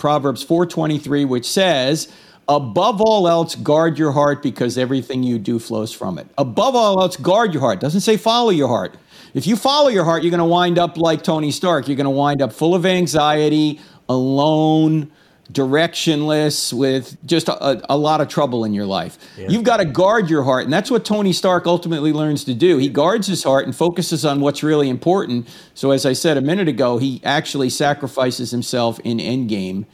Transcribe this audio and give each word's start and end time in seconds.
Proverbs 0.00 0.44
4:23, 0.44 1.28
which 1.28 1.46
says, 1.48 2.08
Above 2.48 3.00
all 3.00 3.28
else, 3.28 3.54
guard 3.54 3.96
your 3.96 4.10
heart 4.10 4.42
because 4.42 4.76
everything 4.76 5.22
you 5.22 5.38
do 5.38 5.60
flows 5.60 5.92
from 5.92 6.18
it. 6.18 6.26
Above 6.36 6.74
all 6.74 7.00
else, 7.00 7.16
guard 7.16 7.54
your 7.54 7.60
heart. 7.60 7.78
Doesn't 7.78 8.00
say 8.00 8.16
follow 8.16 8.50
your 8.50 8.66
heart. 8.66 8.96
If 9.34 9.46
you 9.46 9.54
follow 9.54 9.88
your 9.88 10.02
heart, 10.02 10.24
you're 10.24 10.32
going 10.32 10.38
to 10.38 10.44
wind 10.44 10.76
up 10.76 10.96
like 10.96 11.22
Tony 11.22 11.52
Stark. 11.52 11.86
You're 11.86 11.96
going 11.96 12.06
to 12.06 12.10
wind 12.10 12.42
up 12.42 12.52
full 12.52 12.74
of 12.74 12.84
anxiety, 12.84 13.78
alone, 14.08 15.12
directionless, 15.52 16.72
with 16.72 17.16
just 17.26 17.48
a, 17.48 17.82
a 17.92 17.96
lot 17.96 18.20
of 18.20 18.28
trouble 18.28 18.64
in 18.64 18.72
your 18.72 18.86
life. 18.86 19.18
Yeah. 19.36 19.48
You've 19.48 19.64
got 19.64 19.78
to 19.78 19.84
guard 19.84 20.30
your 20.30 20.42
heart. 20.42 20.64
And 20.64 20.72
that's 20.72 20.90
what 20.90 21.04
Tony 21.04 21.32
Stark 21.32 21.66
ultimately 21.66 22.12
learns 22.12 22.44
to 22.44 22.54
do. 22.54 22.78
He 22.78 22.88
guards 22.88 23.26
his 23.26 23.42
heart 23.42 23.64
and 23.64 23.74
focuses 23.74 24.24
on 24.24 24.40
what's 24.40 24.62
really 24.62 24.88
important. 24.88 25.48
So, 25.74 25.90
as 25.90 26.06
I 26.06 26.12
said 26.12 26.36
a 26.36 26.40
minute 26.40 26.68
ago, 26.68 26.98
he 26.98 27.20
actually 27.24 27.70
sacrifices 27.70 28.50
himself 28.50 29.00
in 29.00 29.18
Endgame 29.18 29.86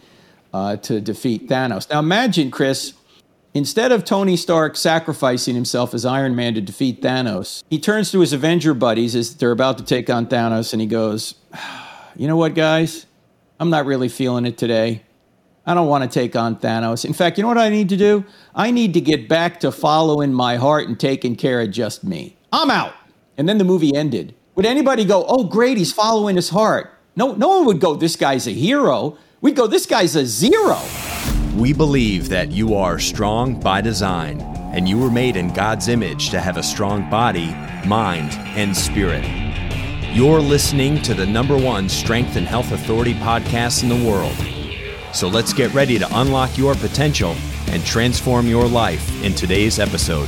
uh, 0.53 0.77
to 0.77 1.01
defeat 1.01 1.49
Thanos. 1.49 1.89
Now, 1.91 1.99
imagine, 1.99 2.51
Chris, 2.51 2.95
instead 3.55 3.93
of 3.93 4.05
Tony 4.05 4.37
Stark 4.37 4.77
sacrificing 4.77 5.55
himself 5.55 5.95
as 5.95 6.05
Iron 6.05 6.37
Man 6.37 6.55
to 6.55 6.61
defeat 6.61 7.03
Thanos, 7.03 7.63
he 7.71 7.79
turns 7.79 8.11
to 8.13 8.21
his 8.21 8.33
Avenger 8.33 8.75
buddies 8.75 9.15
as 9.15 9.37
they're 9.37 9.53
about 9.53 9.79
to 9.79 9.85
take 9.85 10.11
on 10.11 10.27
Thanos 10.27 10.73
and 10.73 10.81
he 10.81 10.87
goes, 10.87 11.35
You 12.17 12.27
know 12.27 12.37
what, 12.37 12.55
guys? 12.55 13.07
I'm 13.59 13.71
not 13.71 13.87
really 13.87 14.09
feeling 14.09 14.45
it 14.45 14.59
today. 14.59 15.03
I 15.67 15.75
don't 15.75 15.89
want 15.89 16.05
to 16.05 16.09
take 16.09 16.37
on 16.37 16.57
Thanos. 16.57 17.05
In 17.05 17.13
fact, 17.13 17.37
you 17.37 17.43
know 17.43 17.49
what 17.49 17.59
I 17.59 17.69
need 17.69 17.89
to 17.89 17.97
do? 17.97 18.25
I 18.55 18.71
need 18.71 18.95
to 18.95 19.01
get 19.01 19.29
back 19.29 19.59
to 19.61 19.73
following 19.73 20.33
my 20.33 20.57
heart 20.57 20.87
and 20.87 20.99
taking 20.99 21.35
care 21.35 21.61
of 21.61 21.73
just 21.73 22.05
me. 22.05 22.37
I'm 22.53 22.71
out. 22.71 22.95
And 23.37 23.49
then 23.49 23.59
the 23.59 23.65
movie 23.65 23.95
ended. 23.95 24.35
Would 24.55 24.65
anybody 24.65 25.05
go, 25.05 25.27
oh, 25.27 25.45
great, 25.45 25.77
he's 25.77 25.93
following 25.93 26.37
his 26.37 26.51
heart? 26.51 26.97
No, 27.17 27.33
no 27.33 27.49
one 27.49 27.67
would 27.67 27.81
go, 27.81 27.95
this 27.97 28.15
guy's 28.15 28.47
a 28.47 28.53
hero. 28.53 29.19
We'd 29.41 29.57
go, 29.57 29.67
this 29.67 29.87
guy's 29.87 30.15
a 30.15 30.25
zero. 30.25 30.81
We 31.57 31.73
believe 31.73 32.29
that 32.29 32.53
you 32.53 32.75
are 32.75 32.99
strong 32.99 33.59
by 33.59 33.81
design, 33.81 34.41
and 34.73 34.89
you 34.89 34.99
were 34.99 35.11
made 35.11 35.37
in 35.37 35.53
God's 35.53 35.89
image 35.89 36.31
to 36.31 36.41
have 36.41 36.59
a 36.59 36.63
strong 36.63 37.11
body, 37.11 37.55
mind, 37.87 38.33
and 38.57 38.75
spirit. 38.77 39.25
You're 40.15 40.41
listening 40.41 41.03
to 41.03 41.13
the 41.13 41.27
number 41.27 41.57
one 41.57 41.89
strength 41.89 42.37
and 42.37 42.47
health 42.47 42.73
authority 42.73 43.15
podcast 43.15 43.83
in 43.83 43.89
the 43.89 44.09
world. 44.09 44.37
So 45.17 45.29
let's 45.29 45.55
get 45.55 45.73
ready 45.73 45.99
to 45.99 46.21
unlock 46.21 46.59
your 46.59 46.75
potential 46.75 47.35
and 47.69 47.83
transform 47.87 48.47
your 48.47 48.69
life 48.69 49.25
in 49.25 49.33
today's 49.33 49.79
episode. 49.79 50.27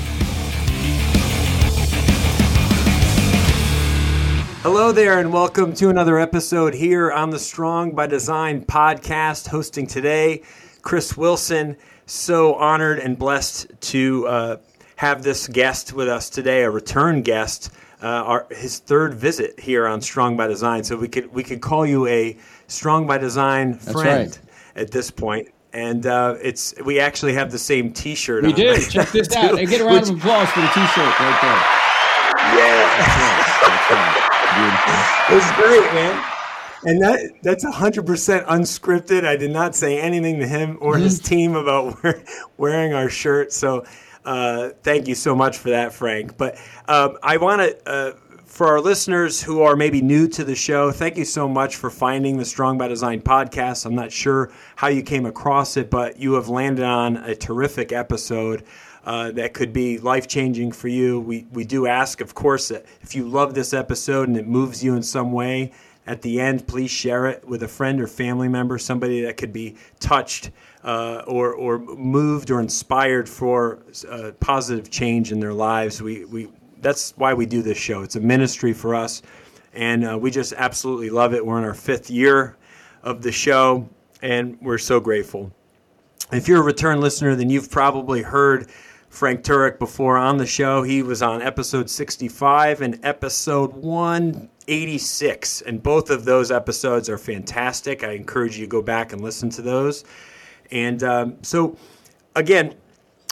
Hello 4.63 4.91
there, 4.91 5.19
and 5.19 5.31
welcome 5.31 5.75
to 5.75 5.91
another 5.91 6.19
episode 6.19 6.73
here 6.73 7.13
on 7.13 7.29
the 7.29 7.39
Strong 7.39 7.91
by 7.91 8.07
Design 8.07 8.65
podcast. 8.65 9.49
Hosting 9.49 9.87
today, 9.87 10.41
Chris 10.81 11.19
Wilson. 11.19 11.77
So 12.07 12.55
honored 12.55 12.99
and 12.99 13.19
blessed 13.19 13.67
to 13.93 14.27
uh, 14.27 14.57
have 14.97 15.23
this 15.23 15.49
guest 15.49 15.93
with 15.93 16.09
us 16.09 16.31
today, 16.31 16.63
a 16.63 16.71
return 16.71 17.21
guest, 17.21 17.71
uh, 18.03 18.07
our, 18.07 18.47
his 18.51 18.79
third 18.79 19.13
visit 19.13 19.61
here 19.61 19.87
on 19.87 20.01
Strong 20.01 20.39
by 20.39 20.47
Design. 20.47 20.83
So 20.83 20.97
we 20.97 21.09
could 21.09 21.31
we 21.35 21.43
could 21.43 21.61
call 21.61 21.85
you 21.85 22.07
a 22.07 22.39
Strong 22.69 23.07
by 23.07 23.19
Design 23.19 23.75
friend 23.75 24.31
right. 24.31 24.48
At 24.79 24.91
this 24.91 25.11
point 25.11 25.49
and 25.73 26.07
uh, 26.07 26.37
it's 26.43 26.75
we 26.85 26.99
actually 26.99 27.35
have 27.35 27.51
the 27.53 27.59
same 27.59 27.93
T-shirt. 27.93 28.45
We 28.45 28.53
do. 28.53 28.79
Check 28.81 29.11
this 29.11 29.31
out. 29.37 29.59
Hey, 29.59 29.67
get 29.67 29.81
a 29.81 29.85
round 29.85 30.01
Which, 30.01 30.11
of 30.11 30.17
applause 30.17 30.49
for 30.51 30.61
the 30.61 30.69
T-shirt 30.69 31.21
right 31.21 31.39
there. 31.43 31.89
Yeah. 32.57 33.39
It 35.31 35.35
was 35.35 35.51
great, 35.53 35.93
man. 35.95 36.25
And 36.85 37.03
that 37.03 37.33
that's 37.43 37.65
hundred 37.65 38.07
percent 38.07 38.47
unscripted. 38.47 39.25
I 39.25 39.37
did 39.37 39.51
not 39.51 39.75
say 39.75 40.01
anything 40.01 40.39
to 40.41 40.47
him 40.47 40.79
or 40.81 40.97
his 40.97 41.21
mm-hmm. 41.21 41.29
team 41.29 41.57
about 41.57 41.99
wearing 42.57 42.95
our 42.95 43.09
shirt. 43.09 43.53
So 43.53 43.85
uh, 44.25 44.71
thank 44.83 45.09
you 45.09 45.15
so 45.15 45.35
much 45.35 45.59
for 45.59 45.71
that, 45.71 45.93
Frank. 45.93 46.37
But 46.37 46.59
um, 46.87 47.19
I 47.23 47.37
want 47.37 47.63
to. 47.63 47.89
Uh, 47.89 48.13
for 48.49 48.67
our 48.67 48.81
listeners 48.81 49.43
who 49.43 49.63
are 49.63 49.77
maybe 49.77 50.01
new 50.01 50.27
to 50.27 50.43
the 50.43 50.55
show, 50.55 50.91
thank 50.91 51.17
you 51.17 51.25
so 51.25 51.47
much 51.47 51.77
for 51.77 51.91
finding 51.91 52.39
the 52.39 52.45
Strong 52.45 52.79
by 52.79 52.89
Design 52.89 53.21
podcast. 53.21 53.85
I'm 53.85 53.95
not 53.95 54.11
sure 54.11 54.51
how 54.75 54.89
you 54.89 55.03
came 55.03 55.27
across 55.27 55.77
it, 55.77 55.91
but 55.91 56.19
you 56.19 56.33
have 56.33 56.49
landed 56.49 56.85
on 56.85 57.19
a 57.19 57.35
terrific 57.35 57.93
episode 57.93 58.65
uh, 59.05 59.31
that 59.33 59.53
could 59.53 59.73
be 59.73 59.99
life 59.99 60.27
changing 60.27 60.73
for 60.73 60.89
you. 60.89 61.21
We, 61.21 61.47
we 61.53 61.65
do 61.65 61.87
ask, 61.87 62.23
of 62.23 62.35
course, 62.35 62.71
if 62.71 63.15
you 63.15 63.29
love 63.29 63.55
this 63.55 63.75
episode 63.75 64.29
and 64.29 64.37
it 64.37 64.47
moves 64.47 64.83
you 64.83 64.97
in 64.97 65.03
some 65.03 65.31
way, 65.31 65.73
at 66.07 66.23
the 66.23 66.41
end, 66.41 66.67
please 66.67 66.91
share 66.91 67.27
it 67.27 67.47
with 67.47 67.63
a 67.63 67.69
friend 67.69 68.01
or 68.01 68.07
family 68.07 68.49
member, 68.49 68.79
somebody 68.79 69.21
that 69.23 69.37
could 69.37 69.53
be 69.53 69.77
touched 70.01 70.51
uh, 70.83 71.23
or, 71.27 71.53
or 71.53 71.79
moved 71.79 72.51
or 72.51 72.61
inspired 72.61 73.29
for 73.29 73.81
uh, 74.09 74.33
positive 74.41 74.91
change 74.91 75.33
in 75.33 75.39
their 75.39 75.53
lives. 75.53 76.01
We, 76.01 76.25
we, 76.25 76.49
that's 76.81 77.13
why 77.17 77.35
we 77.35 77.47
do 77.47 77.63
this 77.63 77.79
show. 77.79 78.03
It's 78.03 78.17
a 78.17 78.21
ministry 78.21 78.73
for 78.73 78.95
us, 78.95 79.23
and 79.73 80.05
uh, 80.05 80.19
we 80.19 80.31
just 80.31 80.53
absolutely 80.55 81.11
love 81.11 81.35
it. 81.35 81.45
We're 81.45 81.59
in 81.59 81.65
our 81.65 81.75
fifth 81.75 82.11
year 82.11 82.57
of 83.03 83.23
the 83.23 83.33
show, 83.33 83.89
and 84.23 84.59
we're 84.61 84.79
so 84.79 85.01
grateful. 85.01 85.53
If 86.33 86.47
you're 86.49 86.61
a 86.61 86.65
return 86.65 87.01
listener, 87.01 87.35
then 87.35 87.49
you've 87.49 87.71
probably 87.71 88.23
heard 88.23 88.69
Frank 89.09 89.43
Turek 89.43 89.79
before 89.79 90.17
on 90.19 90.37
the 90.37 90.47
show. 90.47 90.83
He 90.83 91.03
was 91.03 91.23
on 91.23 91.41
episode 91.41 91.89
65 91.89 92.83
and 92.83 93.01
episode 93.03 93.73
186. 93.73 95.63
And 95.63 95.83
both 95.83 96.11
of 96.11 96.25
those 96.25 96.51
episodes 96.51 97.09
are 97.09 97.19
fantastic. 97.19 98.05
I 98.05 98.13
encourage 98.13 98.59
you 98.59 98.67
to 98.67 98.71
go 98.71 98.83
back 98.83 99.13
and 99.13 99.23
listen 99.23 99.49
to 99.51 99.63
those. 99.63 100.05
And 100.71 101.03
um, 101.03 101.39
so, 101.43 101.77
again, 102.37 102.75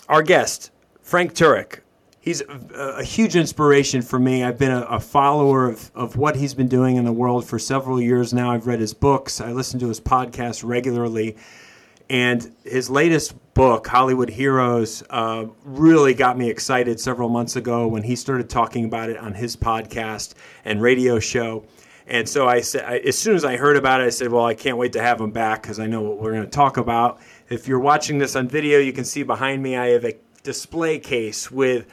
our 0.09 0.23
guest, 0.23 0.71
Frank 1.03 1.35
Turek, 1.35 1.81
he's 2.27 2.43
a, 2.43 2.99
a, 2.99 3.05
huge 3.05 3.37
inspiration 3.37 4.03
for 4.03 4.19
me. 4.19 4.43
I've 4.43 4.59
been 4.59 4.73
a, 4.73 4.83
a, 4.83 5.01
follower 5.01 5.71
of, 5.71 5.93
of 5.95 6.17
what 6.17 6.35
he's 6.35 6.55
been 6.55 6.67
doing 6.67 6.97
in 6.97 7.05
the 7.05 7.13
world 7.13 7.47
for 7.47 7.57
several 7.57 8.03
years 8.03 8.35
now. 8.35 8.51
I've 8.51 8.67
read 8.67 8.81
his 8.81 8.93
books, 8.93 9.41
I 9.41 9.53
listen 9.53 9.79
to 9.81 9.89
his 9.89 10.01
podcast 10.01 10.63
regularly. 10.63 11.37
And 12.09 12.53
his 12.65 12.91
latest 12.91 13.35
book, 13.55 13.87
Hollywood 13.87 14.29
Heroes, 14.29 15.03
uh, 15.09 15.47
really 15.65 16.15
got 16.15 16.37
me 16.37 16.51
excited 16.51 17.01
several 17.01 17.29
months 17.29 17.57
ago 17.57 17.89
when 17.89 18.03
he 18.03 18.15
started 18.15 18.51
talking 18.51 18.85
about 18.85 19.09
it 19.09 19.17
on 19.17 19.35
his 19.35 19.57
podcast 19.57 20.35
and 20.65 20.83
radio 20.83 21.19
show. 21.19 21.65
And 22.07 22.29
so 22.29 22.47
I 22.47 22.61
said, 22.61 22.85
I, 22.85 22.99
as 22.99 23.19
soon 23.19 23.35
as 23.35 23.45
I 23.45 23.57
heard 23.57 23.77
about 23.77 24.01
it, 24.01 24.05
I 24.05 24.11
said, 24.11 24.31
"Well, 24.31 24.45
I 24.45 24.55
can't 24.55 24.77
wait 24.77 24.93
to 24.93 25.03
have 25.03 25.21
him 25.21 25.33
back 25.33 25.63
because 25.63 25.81
I 25.81 25.89
know 25.89 26.03
what 26.03 26.19
we're 26.19 26.31
going 26.31 26.45
to 26.45 26.49
talk 26.49 26.77
about." 26.77 27.19
If 27.49 27.67
you're 27.67 27.81
watching 27.81 28.19
this 28.19 28.37
on 28.37 28.47
video, 28.47 28.79
you 28.79 28.93
can 28.93 29.05
see 29.05 29.25
behind 29.25 29.61
me 29.61 29.77
I 29.77 29.89
have 29.89 30.05
a 30.05 30.15
display 30.45 31.01
case 31.01 31.51
with 31.51 31.87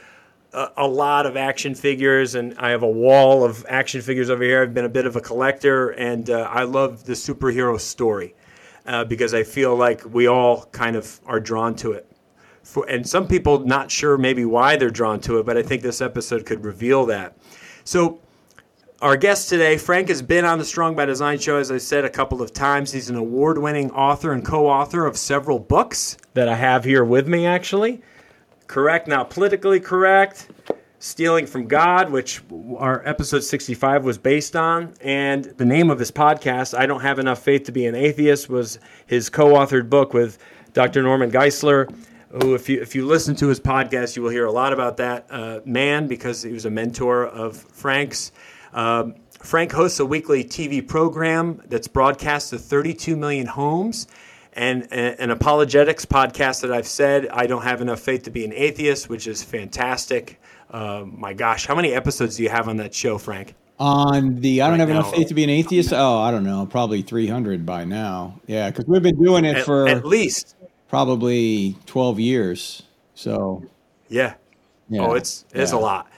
a, 0.76 0.86
lot 0.86 1.26
of 1.26 1.36
action 1.36 1.74
figures, 1.74 2.34
and 2.34 2.54
I 2.58 2.70
have 2.70 2.82
a 2.82 2.88
wall 2.88 3.44
of 3.44 3.64
action 3.68 4.00
figures 4.00 4.30
over 4.30 4.42
here. 4.42 4.62
I've 4.62 4.74
been 4.74 4.84
a 4.84 4.90
bit 4.90 5.06
of 5.06 5.16
a 5.16 5.20
collector, 5.20 5.90
and 5.90 6.30
uh, 6.30 6.48
I 6.50 6.62
love 6.62 7.04
the 7.04 7.14
superhero 7.14 7.78
story 7.80 8.34
uh, 8.86 9.04
because 9.04 9.34
I 9.34 9.42
feel 9.42 9.74
like 9.74 10.02
we 10.04 10.26
all 10.26 10.66
kind 10.66 10.96
of 10.96 11.20
are 11.26 11.40
drawn 11.40 11.74
to 11.76 11.92
it. 11.92 12.10
For, 12.62 12.88
and 12.88 13.06
some 13.06 13.26
people 13.26 13.60
not 13.60 13.90
sure 13.90 14.16
maybe 14.16 14.44
why 14.44 14.76
they're 14.76 14.90
drawn 14.90 15.20
to 15.22 15.38
it, 15.38 15.46
but 15.46 15.56
I 15.56 15.62
think 15.62 15.82
this 15.82 16.00
episode 16.00 16.46
could 16.46 16.64
reveal 16.64 17.06
that. 17.06 17.36
So, 17.84 18.20
our 19.02 19.16
guest 19.18 19.50
today, 19.50 19.76
Frank, 19.76 20.08
has 20.08 20.22
been 20.22 20.46
on 20.46 20.58
the 20.58 20.64
Strong 20.64 20.94
by 20.94 21.04
Design 21.04 21.38
show, 21.38 21.58
as 21.58 21.70
I 21.70 21.76
said 21.76 22.06
a 22.06 22.10
couple 22.10 22.40
of 22.40 22.54
times. 22.54 22.90
He's 22.90 23.10
an 23.10 23.16
award 23.16 23.58
winning 23.58 23.90
author 23.90 24.32
and 24.32 24.42
co 24.42 24.66
author 24.66 25.04
of 25.04 25.18
several 25.18 25.58
books 25.58 26.16
that 26.32 26.48
I 26.48 26.54
have 26.54 26.84
here 26.84 27.04
with 27.04 27.28
me, 27.28 27.44
actually. 27.44 28.00
Correct, 28.66 29.06
not 29.06 29.30
politically 29.30 29.80
correct. 29.80 30.50
Stealing 30.98 31.46
from 31.46 31.66
God, 31.66 32.10
which 32.10 32.42
our 32.78 33.06
episode 33.06 33.44
65 33.44 34.04
was 34.04 34.16
based 34.16 34.56
on. 34.56 34.94
And 35.02 35.44
the 35.44 35.64
name 35.66 35.90
of 35.90 35.98
his 35.98 36.10
podcast, 36.10 36.76
I 36.76 36.86
Don't 36.86 37.02
Have 37.02 37.18
Enough 37.18 37.40
Faith 37.40 37.64
to 37.64 37.72
Be 37.72 37.84
an 37.86 37.94
Atheist, 37.94 38.48
was 38.48 38.78
his 39.06 39.28
co 39.28 39.52
authored 39.52 39.90
book 39.90 40.14
with 40.14 40.38
Dr. 40.72 41.02
Norman 41.02 41.30
Geisler, 41.30 41.94
who, 42.30 42.54
if 42.54 42.68
you, 42.68 42.80
if 42.80 42.94
you 42.94 43.06
listen 43.06 43.36
to 43.36 43.48
his 43.48 43.60
podcast, 43.60 44.16
you 44.16 44.22
will 44.22 44.30
hear 44.30 44.46
a 44.46 44.52
lot 44.52 44.72
about 44.72 44.96
that 44.96 45.26
uh, 45.30 45.60
man 45.66 46.08
because 46.08 46.42
he 46.42 46.52
was 46.52 46.64
a 46.64 46.70
mentor 46.70 47.26
of 47.26 47.56
Frank's. 47.56 48.32
Um, 48.72 49.14
Frank 49.40 49.72
hosts 49.72 50.00
a 50.00 50.06
weekly 50.06 50.42
TV 50.42 50.86
program 50.86 51.60
that's 51.66 51.86
broadcast 51.86 52.50
to 52.50 52.58
32 52.58 53.14
million 53.14 53.46
homes 53.46 54.06
and 54.54 54.92
an 54.92 55.30
apologetics 55.30 56.04
podcast 56.04 56.62
that 56.62 56.72
I've 56.72 56.86
said 56.86 57.28
I 57.28 57.46
don't 57.46 57.62
have 57.62 57.80
enough 57.80 58.00
faith 58.00 58.22
to 58.24 58.30
be 58.30 58.44
an 58.44 58.52
atheist, 58.52 59.08
which 59.08 59.26
is 59.26 59.42
fantastic. 59.42 60.40
Uh, 60.70 61.04
my 61.06 61.32
gosh, 61.32 61.66
how 61.66 61.74
many 61.74 61.92
episodes 61.92 62.36
do 62.36 62.42
you 62.42 62.48
have 62.48 62.68
on 62.68 62.76
that 62.78 62.94
show, 62.94 63.18
Frank? 63.18 63.54
On 63.78 64.36
the 64.36 64.62
I 64.62 64.66
don't 64.66 64.72
right 64.72 64.80
have 64.80 64.88
now. 64.88 65.00
enough 65.00 65.14
faith 65.14 65.28
to 65.28 65.34
be 65.34 65.44
an 65.44 65.50
atheist. 65.50 65.92
Oh, 65.92 66.18
I 66.18 66.30
don't 66.30 66.44
know, 66.44 66.66
probably 66.66 67.02
300 67.02 67.66
by 67.66 67.84
now. 67.84 68.40
Yeah, 68.46 68.70
because 68.70 68.86
we've 68.86 69.02
been 69.02 69.20
doing 69.20 69.44
it 69.44 69.58
at, 69.58 69.64
for 69.64 69.88
at 69.88 70.04
least 70.04 70.54
probably 70.88 71.76
12 71.86 72.20
years. 72.20 72.82
So 73.14 73.64
yeah, 74.08 74.34
yeah. 74.88 75.02
oh, 75.02 75.14
it's 75.14 75.44
it's 75.52 75.72
yeah. 75.72 75.78
a 75.78 75.80
lot. 75.80 76.10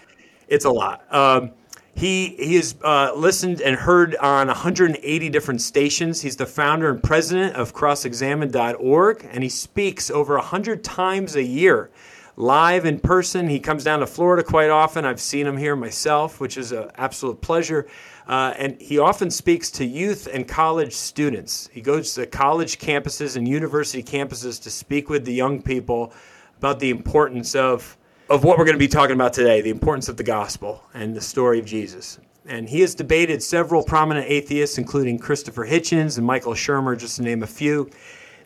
It's 0.49 0.65
a 0.65 0.71
lot. 0.71 1.05
Um, 1.12 1.53
He 1.96 2.37
he 2.38 2.56
has 2.56 2.75
uh, 2.84 3.12
listened 3.16 3.62
and 3.62 3.75
heard 3.75 4.16
on 4.16 4.48
180 4.48 5.31
different 5.31 5.62
stations. 5.62 6.20
He's 6.20 6.37
the 6.37 6.44
founder 6.44 6.90
and 6.90 7.02
president 7.02 7.56
of 7.56 7.72
CrossExamine.org, 7.72 9.26
and 9.31 9.43
he 9.43 9.48
speaks 9.48 10.10
over 10.10 10.34
100 10.34 10.84
times 10.84 11.37
a 11.37 11.43
year, 11.43 11.90
live 12.37 12.84
in 12.84 13.00
person. 13.00 13.48
He 13.48 13.58
comes 13.58 13.82
down 13.82 14.00
to 14.00 14.06
Florida 14.06 14.43
quite 14.43 14.69
often. 14.69 15.06
I've 15.06 15.22
seen 15.22 15.46
him 15.46 15.56
here 15.56 15.75
myself, 15.75 16.38
which 16.38 16.58
is 16.58 16.70
an 16.70 16.90
absolute 16.96 17.40
pleasure. 17.40 17.87
Uh, 18.28 18.52
and 18.58 18.78
he 18.78 18.99
often 18.99 19.31
speaks 19.31 19.70
to 19.70 19.87
youth 19.87 20.28
and 20.31 20.46
college 20.46 20.92
students. 20.92 21.70
He 21.72 21.81
goes 21.81 22.12
to 22.14 22.26
college 22.26 22.78
campuses 22.78 23.38
and 23.38 23.49
university 23.49 24.02
campuses 24.02 24.62
to 24.64 24.70
speak 24.70 25.08
with 25.08 25.25
the 25.25 25.32
young 25.32 25.62
people 25.62 26.12
about 26.58 26.78
the 26.78 26.90
importance 26.90 27.54
of 27.54 27.96
of 28.28 28.43
what 28.43 28.58
we're 28.58 28.64
going 28.64 28.75
to 28.75 28.78
be 28.78 28.88
talking 28.88 29.14
about 29.14 29.32
today 29.32 29.61
the 29.61 29.70
importance 29.70 30.08
of 30.08 30.17
the 30.17 30.25
gospel 30.25 30.82
and 30.94 31.14
the 31.14 31.20
story 31.20 31.58
of 31.58 31.67
Jesus. 31.67 32.19
And 32.46 32.69
he 32.69 32.81
has 32.81 32.94
debated 32.94 33.43
several 33.43 33.82
prominent 33.82 34.26
atheists, 34.28 34.78
including 34.78 35.19
Christopher 35.19 35.67
Hitchens 35.67 36.17
and 36.17 36.26
Michael 36.26 36.55
Shermer, 36.55 36.96
just 36.96 37.17
to 37.17 37.23
name 37.23 37.43
a 37.43 37.46
few. 37.46 37.90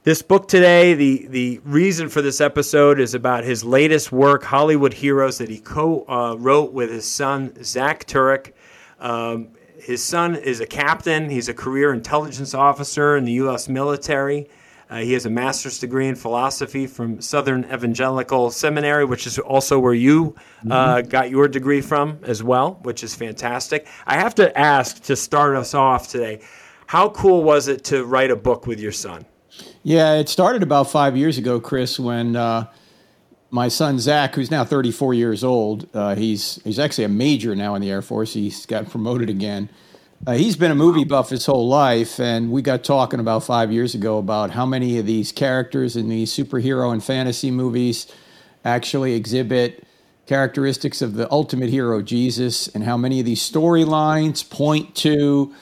This 0.03 0.23
book 0.23 0.49
today, 0.49 0.95
the, 0.95 1.27
the 1.29 1.61
reason 1.65 2.09
for 2.09 2.23
this 2.23 2.41
episode 2.41 2.99
is 2.99 3.13
about 3.13 3.45
his 3.45 3.63
latest 3.63 4.11
work, 4.11 4.43
Hollywood 4.43 4.95
Heroes, 4.95 5.37
that 5.39 5.51
he 5.51 5.59
co 5.59 6.07
uh, 6.09 6.37
wrote 6.39 6.73
with 6.73 6.91
his 6.91 7.05
son, 7.05 7.63
Zach 7.63 8.07
Turek. 8.07 8.53
Um, 8.99 9.49
his 9.79 10.03
son 10.03 10.37
is 10.37 10.61
a 10.61 10.67
captain, 10.67 11.29
he's 11.29 11.51
a 11.51 11.55
career 11.55 11.93
intelligence 11.93 12.55
officer 12.55 13.17
in 13.17 13.25
the 13.25 13.33
U.S. 13.33 13.69
military. 13.69 14.49
Uh, 14.91 14.99
he 14.99 15.13
has 15.13 15.25
a 15.25 15.31
master's 15.31 15.79
degree 15.79 16.09
in 16.09 16.17
philosophy 16.17 16.87
from 16.87 17.21
Southern 17.21 17.65
Evangelical 17.73 18.51
Seminary, 18.51 19.05
which 19.05 19.25
is 19.25 19.39
also 19.39 19.79
where 19.79 19.95
you 19.95 20.35
uh, 20.69 20.97
mm-hmm. 20.97 21.09
got 21.09 21.31
your 21.31 21.47
degree 21.47 21.81
from 21.81 22.19
as 22.25 22.43
well, 22.43 22.81
which 22.83 23.05
is 23.05 23.15
fantastic. 23.15 23.87
I 24.05 24.19
have 24.19 24.35
to 24.35 24.59
ask 24.59 25.01
to 25.05 25.15
start 25.15 25.55
us 25.55 25.75
off 25.75 26.09
today 26.09 26.41
how 26.87 27.09
cool 27.11 27.45
was 27.45 27.69
it 27.69 27.85
to 27.85 28.05
write 28.05 28.33
a 28.33 28.37
book 28.37 28.67
with 28.67 28.81
your 28.81 28.91
son? 28.91 29.25
Yeah, 29.85 30.15
it 30.15 30.29
started 30.29 30.65
about 30.65 30.91
five 30.91 31.17
years 31.17 31.39
ago, 31.39 31.61
Chris, 31.61 32.01
when 32.01 32.35
uh, 32.35 32.67
my 33.51 33.69
son 33.69 34.01
Zach, 34.01 34.35
who's 34.35 34.51
now 34.51 34.65
34 34.65 35.15
years 35.15 35.45
old, 35.45 35.89
uh, 35.95 36.17
he's 36.17 36.61
he's 36.65 36.81
actually 36.81 37.05
a 37.05 37.09
major 37.09 37.55
now 37.55 37.77
in 37.77 37.83
the 37.83 37.91
Air 37.91 38.03
Force. 38.03 38.33
He's 38.33 38.67
got 38.67 38.91
promoted 38.91 39.31
again. 39.31 39.69
Uh, 40.27 40.33
he's 40.33 40.55
been 40.55 40.71
a 40.71 40.75
movie 40.75 41.05
buff 41.05 41.31
his 41.31 41.47
whole 41.47 41.67
life, 41.67 42.21
and 42.21 42.53
we 42.53 42.61
got 42.61 42.85
talking 42.85 43.21
about 43.21 43.43
five 43.43 43.73
years 43.73 43.95
ago 43.95 44.19
about 44.19 44.51
how 44.51 44.67
many 44.67 44.99
of 44.99 45.07
these 45.07 45.33
characters 45.33 45.97
in 45.97 46.11
these 46.11 46.31
superhero 46.31 46.93
and 46.93 47.03
fantasy 47.03 47.51
movies 47.51 48.07
actually 48.63 49.15
exhibit 49.15 49.83
characteristics 50.27 51.01
of 51.01 51.15
the 51.15 51.31
ultimate 51.33 51.71
hero, 51.71 52.03
Jesus, 52.03 52.69
and 52.69 52.85
how 52.85 52.99
many 52.99 53.19
of 53.21 53.25
these 53.25 53.41
storylines 53.41 54.49
point 54.49 54.95
to 54.95 55.55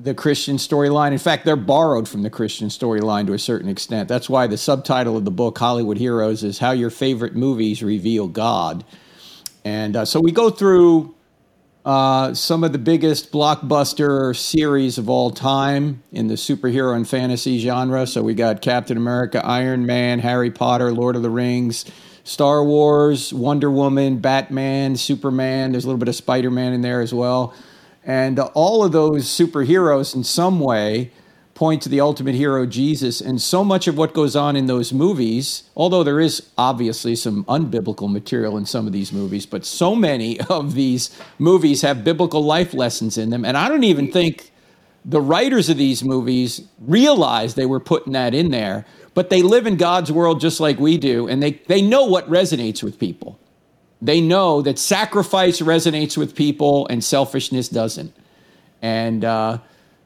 the 0.00 0.12
Christian 0.12 0.56
storyline. 0.56 1.12
In 1.12 1.18
fact, 1.18 1.44
they're 1.44 1.54
borrowed 1.54 2.08
from 2.08 2.24
the 2.24 2.30
Christian 2.30 2.66
storyline 2.66 3.28
to 3.28 3.32
a 3.32 3.38
certain 3.38 3.68
extent. 3.68 4.08
That's 4.08 4.28
why 4.28 4.48
the 4.48 4.58
subtitle 4.58 5.16
of 5.16 5.24
the 5.24 5.30
book, 5.30 5.56
Hollywood 5.56 5.98
Heroes, 5.98 6.42
is 6.42 6.58
How 6.58 6.72
Your 6.72 6.90
Favorite 6.90 7.36
Movies 7.36 7.80
Reveal 7.80 8.26
God. 8.26 8.82
And 9.64 9.94
uh, 9.94 10.04
so 10.04 10.18
we 10.20 10.32
go 10.32 10.50
through 10.50 11.14
uh, 11.84 12.34
some 12.34 12.62
of 12.62 12.72
the 12.72 12.78
biggest 12.78 13.32
blockbuster 13.32 14.36
series 14.36 14.98
of 14.98 15.08
all 15.08 15.30
time 15.30 16.02
in 16.12 16.28
the 16.28 16.34
superhero 16.34 16.94
and 16.94 17.08
fantasy 17.08 17.58
genre. 17.58 18.06
So 18.06 18.22
we 18.22 18.34
got 18.34 18.60
Captain 18.60 18.96
America, 18.96 19.44
Iron 19.44 19.86
Man, 19.86 20.18
Harry 20.18 20.50
Potter, 20.50 20.92
Lord 20.92 21.16
of 21.16 21.22
the 21.22 21.30
Rings, 21.30 21.86
Star 22.22 22.62
Wars, 22.62 23.32
Wonder 23.32 23.70
Woman, 23.70 24.18
Batman, 24.18 24.96
Superman. 24.96 25.72
There's 25.72 25.84
a 25.84 25.86
little 25.86 25.98
bit 25.98 26.08
of 26.08 26.14
Spider 26.16 26.50
Man 26.50 26.72
in 26.72 26.82
there 26.82 27.00
as 27.00 27.14
well. 27.14 27.54
And 28.04 28.38
uh, 28.38 28.50
all 28.54 28.84
of 28.84 28.92
those 28.92 29.26
superheroes, 29.26 30.14
in 30.14 30.24
some 30.24 30.60
way, 30.60 31.12
point 31.60 31.82
to 31.82 31.90
the 31.90 32.00
ultimate 32.00 32.34
hero, 32.34 32.64
Jesus. 32.64 33.20
And 33.20 33.38
so 33.38 33.62
much 33.62 33.86
of 33.86 33.98
what 33.98 34.14
goes 34.14 34.34
on 34.34 34.56
in 34.56 34.64
those 34.64 34.94
movies, 34.94 35.64
although 35.76 36.02
there 36.02 36.18
is 36.18 36.48
obviously 36.56 37.14
some 37.14 37.44
unbiblical 37.44 38.10
material 38.10 38.56
in 38.56 38.64
some 38.64 38.86
of 38.86 38.94
these 38.94 39.12
movies, 39.12 39.44
but 39.44 39.66
so 39.66 39.94
many 39.94 40.40
of 40.48 40.72
these 40.72 41.14
movies 41.38 41.82
have 41.82 42.02
biblical 42.02 42.42
life 42.42 42.72
lessons 42.72 43.18
in 43.18 43.28
them. 43.28 43.44
And 43.44 43.58
I 43.58 43.68
don't 43.68 43.84
even 43.84 44.10
think 44.10 44.52
the 45.04 45.20
writers 45.20 45.68
of 45.68 45.76
these 45.76 46.02
movies 46.02 46.62
realized 46.80 47.56
they 47.56 47.66
were 47.66 47.78
putting 47.78 48.14
that 48.14 48.32
in 48.32 48.50
there, 48.50 48.86
but 49.12 49.28
they 49.28 49.42
live 49.42 49.66
in 49.66 49.76
God's 49.76 50.10
world 50.10 50.40
just 50.40 50.60
like 50.60 50.80
we 50.80 50.96
do, 50.96 51.28
and 51.28 51.42
they, 51.42 51.60
they 51.66 51.82
know 51.82 52.06
what 52.06 52.26
resonates 52.30 52.82
with 52.82 52.98
people. 52.98 53.38
They 54.00 54.22
know 54.22 54.62
that 54.62 54.78
sacrifice 54.78 55.60
resonates 55.60 56.16
with 56.16 56.34
people 56.34 56.86
and 56.88 57.04
selfishness 57.04 57.68
doesn't. 57.68 58.16
And, 58.80 59.26
uh, 59.26 59.58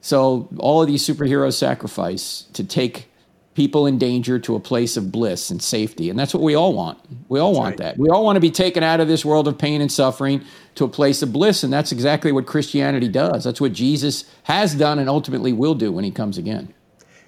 so 0.05 0.51
all 0.59 0.83
of 0.83 0.87
these 0.87 1.03
superheroes 1.03 1.55
sacrifice 1.55 2.43
to 2.53 2.63
take 2.63 3.09
people 3.55 3.87
in 3.87 3.97
danger 3.97 4.39
to 4.39 4.55
a 4.55 4.61
place 4.61 4.99
of 4.99 5.11
bliss 5.11 5.51
and 5.51 5.63
safety. 5.63 6.11
And 6.11 6.19
that's 6.19 6.35
what 6.35 6.43
we 6.43 6.55
all 6.55 6.75
want. 6.75 6.99
We 7.31 7.41
all 7.41 7.53
that's 7.53 7.59
want 7.59 7.81
right. 7.81 7.95
that. 7.95 7.99
We 7.99 8.11
all 8.11 8.23
want 8.23 8.37
to 8.37 8.41
be 8.41 8.51
taken 8.51 8.83
out 8.83 9.01
of 9.01 9.09
this 9.09 9.25
world 9.25 9.49
of 9.49 9.57
pain 9.57 9.81
and 9.81 9.91
suffering 9.91 10.45
to 10.75 10.85
a 10.85 10.89
place 10.89 11.23
of 11.23 11.33
bliss. 11.33 11.65
And 11.65 11.73
that's 11.73 11.91
exactly 11.91 12.33
what 12.33 12.45
Christianity 12.45 13.09
does. 13.09 13.45
That's 13.45 13.63
what 13.63 13.73
Jesus 13.73 14.25
has 14.43 14.75
done 14.75 14.99
and 14.99 15.09
ultimately 15.09 15.55
will 15.55 15.75
do 15.75 15.91
when 15.91 16.05
he 16.05 16.11
comes 16.11 16.37
again. 16.37 16.75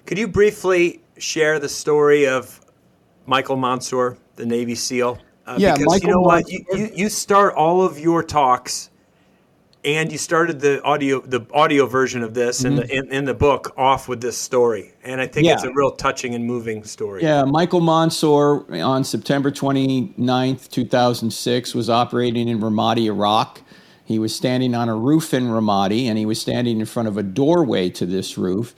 Could 0.05 0.19
you 0.19 0.27
briefly 0.27 1.01
share 1.17 1.57
the 1.57 1.69
story 1.69 2.27
of 2.27 2.63
Michael 3.25 3.57
Monsoor, 3.57 4.19
the 4.35 4.45
Navy 4.45 4.75
SEAL? 4.75 5.17
Uh, 5.47 5.55
yeah, 5.57 5.73
because 5.73 5.87
Michael 5.87 6.09
you 6.09 6.13
know 6.13 6.21
what? 6.21 6.47
You, 6.47 6.63
you, 6.73 6.89
you 6.93 7.09
start 7.09 7.55
all 7.55 7.81
of 7.81 7.97
your 7.97 8.21
talks 8.21 8.91
and 9.87 10.11
you 10.11 10.17
started 10.17 10.59
the 10.59 10.83
audio 10.83 11.21
the 11.21 11.45
audio 11.53 11.85
version 11.85 12.21
of 12.21 12.33
this 12.33 12.61
mm-hmm. 12.61 12.67
in 12.67 12.75
the 12.75 12.95
in, 12.95 13.11
in, 13.11 13.25
the 13.25 13.33
book 13.33 13.73
off 13.77 14.07
with 14.07 14.21
this 14.21 14.37
story. 14.37 14.93
And 15.03 15.21
i 15.21 15.27
think 15.27 15.47
yeah. 15.47 15.53
it's 15.53 15.63
a 15.63 15.71
real 15.73 15.91
touching 15.91 16.35
and 16.35 16.45
moving 16.45 16.83
story. 16.83 17.23
Yeah 17.23 17.43
michael 17.45 17.79
monsoor 17.79 18.69
on 18.83 19.03
september 19.03 19.49
29th 19.49 20.69
2006 20.69 21.73
was 21.73 21.89
operating 21.89 22.47
in 22.47 22.59
ramadi 22.59 23.05
iraq. 23.05 23.61
He 24.03 24.19
was 24.19 24.35
standing 24.35 24.75
on 24.75 24.89
a 24.89 24.95
roof 24.95 25.33
in 25.33 25.47
ramadi 25.47 26.05
and 26.05 26.17
he 26.17 26.25
was 26.25 26.39
standing 26.39 26.79
in 26.79 26.85
front 26.85 27.07
of 27.07 27.17
a 27.17 27.23
doorway 27.23 27.89
to 27.91 28.05
this 28.05 28.37
roof. 28.37 28.75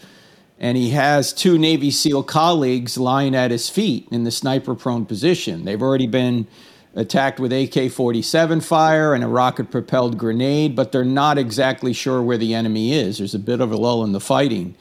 And 0.62 0.78
he 0.78 0.90
has 0.90 1.32
two 1.32 1.58
navy 1.58 1.90
seal 1.90 2.22
colleagues 2.22 2.98
lying 2.98 3.34
at 3.34 3.50
his 3.50 3.70
feet 3.70 4.10
in 4.12 4.26
the 4.26 4.32
sniper 4.32 4.76
prone 4.76 5.06
position. 5.06 5.64
They've 5.64 5.82
already 5.82 6.08
been 6.08 6.48
attacked 6.96 7.40
with 7.40 7.54
AK 7.54 7.92
47 7.92 8.62
fire 8.62 9.14
and 9.14 9.24
a 9.24 9.28
rocket 9.28 9.72
propelled 9.72 10.18
grenade, 10.18 10.76
but 10.76 10.92
they're 10.92 11.06
not 11.06 11.38
exactly 11.38 11.94
sure 11.94 12.22
where 12.22 12.38
the 12.38 12.54
enemy 12.54 12.94
is. 12.94 13.18
There's 13.18 13.36
a 13.36 13.40
bit 13.40 13.62
of 13.62 13.72
a 13.72 13.78
lull 13.78 14.04
in 14.04 14.12
the 14.12 14.20
fighting. 14.20 14.76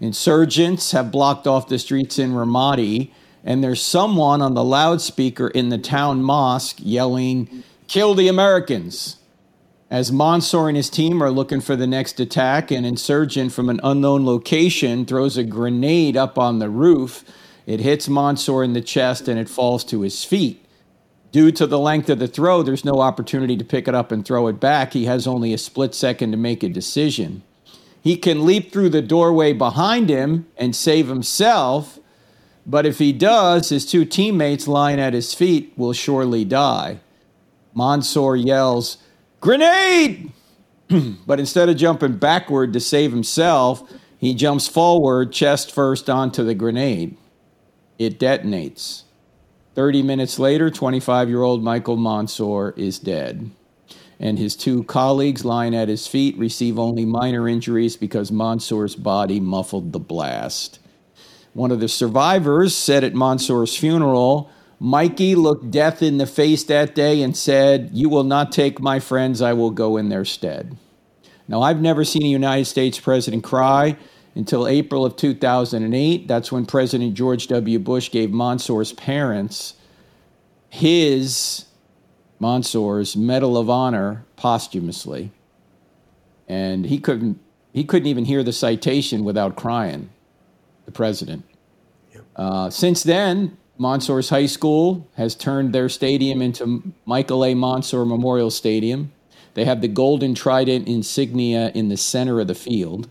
Insurgents 0.00 0.92
have 0.92 1.10
blocked 1.10 1.46
off 1.46 1.68
the 1.68 1.78
streets 1.78 2.18
in 2.18 2.32
Ramadi, 2.32 3.10
and 3.42 3.62
there's 3.62 3.80
someone 3.80 4.42
on 4.42 4.54
the 4.54 4.64
loudspeaker 4.64 5.48
in 5.48 5.68
the 5.68 5.78
town 5.78 6.22
mosque 6.22 6.76
yelling, 6.80 7.62
Kill 7.86 8.14
the 8.14 8.28
Americans! 8.28 9.16
As 9.90 10.10
Monsoor 10.10 10.68
and 10.68 10.76
his 10.76 10.90
team 10.90 11.22
are 11.22 11.30
looking 11.30 11.60
for 11.60 11.76
the 11.76 11.86
next 11.86 12.18
attack, 12.18 12.70
an 12.70 12.84
insurgent 12.84 13.52
from 13.52 13.68
an 13.68 13.78
unknown 13.84 14.26
location 14.26 15.04
throws 15.04 15.36
a 15.36 15.44
grenade 15.44 16.16
up 16.16 16.38
on 16.38 16.58
the 16.58 16.70
roof. 16.70 17.22
It 17.66 17.80
hits 17.80 18.08
Monsoor 18.08 18.64
in 18.64 18.72
the 18.72 18.80
chest 18.80 19.28
and 19.28 19.38
it 19.38 19.48
falls 19.48 19.84
to 19.84 20.00
his 20.00 20.24
feet. 20.24 20.63
Due 21.34 21.50
to 21.50 21.66
the 21.66 21.80
length 21.80 22.08
of 22.08 22.20
the 22.20 22.28
throw, 22.28 22.62
there's 22.62 22.84
no 22.84 23.00
opportunity 23.00 23.56
to 23.56 23.64
pick 23.64 23.88
it 23.88 23.94
up 23.94 24.12
and 24.12 24.24
throw 24.24 24.46
it 24.46 24.60
back. 24.60 24.92
He 24.92 25.06
has 25.06 25.26
only 25.26 25.52
a 25.52 25.58
split 25.58 25.92
second 25.92 26.30
to 26.30 26.36
make 26.36 26.62
a 26.62 26.68
decision. 26.68 27.42
He 28.00 28.16
can 28.16 28.46
leap 28.46 28.70
through 28.70 28.90
the 28.90 29.02
doorway 29.02 29.52
behind 29.52 30.08
him 30.08 30.46
and 30.56 30.76
save 30.76 31.08
himself, 31.08 31.98
but 32.64 32.86
if 32.86 33.00
he 33.00 33.12
does, 33.12 33.70
his 33.70 33.84
two 33.84 34.04
teammates 34.04 34.68
lying 34.68 35.00
at 35.00 35.12
his 35.12 35.34
feet 35.34 35.72
will 35.76 35.92
surely 35.92 36.44
die. 36.44 37.00
Monsoor 37.74 38.36
yells, 38.36 38.98
Grenade! 39.40 40.30
but 41.26 41.40
instead 41.40 41.68
of 41.68 41.76
jumping 41.76 42.16
backward 42.16 42.72
to 42.74 42.78
save 42.78 43.10
himself, 43.10 43.92
he 44.18 44.34
jumps 44.34 44.68
forward, 44.68 45.32
chest 45.32 45.72
first, 45.72 46.08
onto 46.08 46.44
the 46.44 46.54
grenade. 46.54 47.16
It 47.98 48.20
detonates. 48.20 49.02
30 49.74 50.02
minutes 50.04 50.38
later, 50.38 50.70
25 50.70 51.28
year 51.28 51.42
old 51.42 51.62
Michael 51.62 51.96
Monsoor 51.96 52.76
is 52.78 52.98
dead. 52.98 53.50
And 54.20 54.38
his 54.38 54.54
two 54.54 54.84
colleagues 54.84 55.44
lying 55.44 55.74
at 55.74 55.88
his 55.88 56.06
feet 56.06 56.38
receive 56.38 56.78
only 56.78 57.04
minor 57.04 57.48
injuries 57.48 57.96
because 57.96 58.30
Monsoor's 58.30 58.94
body 58.94 59.40
muffled 59.40 59.92
the 59.92 59.98
blast. 59.98 60.78
One 61.52 61.72
of 61.72 61.80
the 61.80 61.88
survivors 61.88 62.74
said 62.74 63.02
at 63.04 63.14
Monsoor's 63.14 63.76
funeral, 63.76 64.50
Mikey 64.78 65.34
looked 65.34 65.70
death 65.70 66.02
in 66.02 66.18
the 66.18 66.26
face 66.26 66.64
that 66.64 66.94
day 66.94 67.22
and 67.22 67.36
said, 67.36 67.90
You 67.92 68.08
will 68.08 68.24
not 68.24 68.52
take 68.52 68.80
my 68.80 69.00
friends, 69.00 69.42
I 69.42 69.52
will 69.52 69.70
go 69.70 69.96
in 69.96 70.08
their 70.08 70.24
stead. 70.24 70.76
Now, 71.48 71.62
I've 71.62 71.80
never 71.80 72.04
seen 72.04 72.22
a 72.22 72.28
United 72.28 72.64
States 72.66 72.98
president 72.98 73.44
cry 73.44 73.96
until 74.34 74.66
April 74.66 75.04
of 75.04 75.16
2008. 75.16 76.28
That's 76.28 76.50
when 76.50 76.66
President 76.66 77.14
George 77.14 77.46
W. 77.48 77.78
Bush 77.78 78.10
gave 78.10 78.30
Monsoor's 78.30 78.92
parents 78.92 79.74
his, 80.74 81.66
Monsoor's, 82.40 83.16
Medal 83.16 83.56
of 83.56 83.70
Honor 83.70 84.24
posthumously. 84.34 85.30
and 86.48 86.86
he 86.86 86.98
couldn't 86.98 87.38
he 87.72 87.84
couldn't 87.84 88.08
even 88.08 88.24
hear 88.24 88.42
the 88.42 88.52
citation 88.52 89.24
without 89.24 89.56
crying. 89.56 90.10
The 90.84 90.92
president. 90.92 91.44
Uh, 92.36 92.70
since 92.70 93.02
then, 93.04 93.56
Monsoor's 93.78 94.28
High 94.28 94.46
School 94.46 95.08
has 95.16 95.34
turned 95.34 95.72
their 95.72 95.88
stadium 95.88 96.42
into 96.42 96.82
Michael 97.06 97.44
A. 97.44 97.54
Monsoor 97.54 98.04
Memorial 98.06 98.50
Stadium. 98.50 99.12
They 99.54 99.64
have 99.64 99.80
the 99.80 99.88
golden 99.88 100.34
trident 100.34 100.88
insignia 100.88 101.70
in 101.74 101.88
the 101.88 101.96
center 101.96 102.40
of 102.40 102.48
the 102.48 102.54
field. 102.54 103.08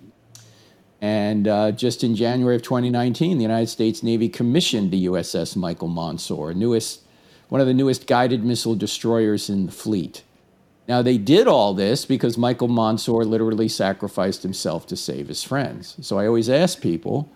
And 1.03 1.49
uh, 1.49 1.71
just 1.73 2.01
in 2.01 2.15
January 2.15 2.55
of 2.55 2.61
2019, 2.61 3.37
the 3.37 3.41
United 3.41 3.67
States 3.67 4.03
Navy 4.03 4.29
commissioned 4.29 4.89
the 4.89 5.05
USS 5.07 5.53
Michael 5.53 5.89
Monsoor, 5.89 6.55
newest, 6.55 7.01
one 7.49 7.59
of 7.59 7.67
the 7.67 7.73
newest 7.73 8.07
guided 8.07 8.45
missile 8.45 8.73
destroyers 8.73 9.49
in 9.49 9.65
the 9.65 9.73
fleet. 9.73 10.23
Now, 10.87 11.01
they 11.01 11.17
did 11.17 11.45
all 11.45 11.73
this 11.73 12.05
because 12.05 12.37
Michael 12.37 12.69
Monsoor 12.69 13.25
literally 13.25 13.67
sacrificed 13.67 14.43
himself 14.43 14.87
to 14.87 14.95
save 14.95 15.27
his 15.27 15.43
friends. 15.43 15.97
So 15.99 16.19
I 16.19 16.25
always 16.25 16.49
ask 16.49 16.79
people 16.79 17.29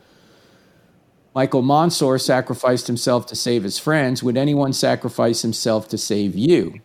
Michael 1.35 1.61
Monsoor 1.61 2.21
sacrificed 2.21 2.87
himself 2.87 3.25
to 3.25 3.35
save 3.35 3.63
his 3.63 3.77
friends. 3.77 4.23
Would 4.23 4.37
anyone 4.37 4.71
sacrifice 4.71 5.41
himself 5.41 5.89
to 5.89 5.97
save 5.97 6.35
you? 6.35 6.79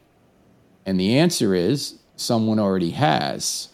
And 0.85 0.99
the 0.99 1.17
answer 1.17 1.55
is 1.55 2.01
someone 2.17 2.59
already 2.59 2.91
has. 2.91 3.69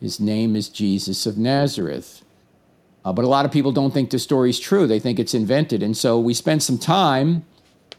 His 0.00 0.20
name 0.20 0.54
is 0.54 0.68
Jesus 0.68 1.26
of 1.26 1.36
Nazareth. 1.36 2.23
Uh, 3.04 3.12
but 3.12 3.24
a 3.24 3.28
lot 3.28 3.44
of 3.44 3.52
people 3.52 3.72
don't 3.72 3.92
think 3.92 4.10
the 4.10 4.18
story's 4.18 4.58
true. 4.58 4.86
They 4.86 4.98
think 4.98 5.18
it's 5.18 5.34
invented. 5.34 5.82
And 5.82 5.96
so 5.96 6.18
we 6.18 6.32
spent 6.32 6.62
some 6.62 6.78
time 6.78 7.44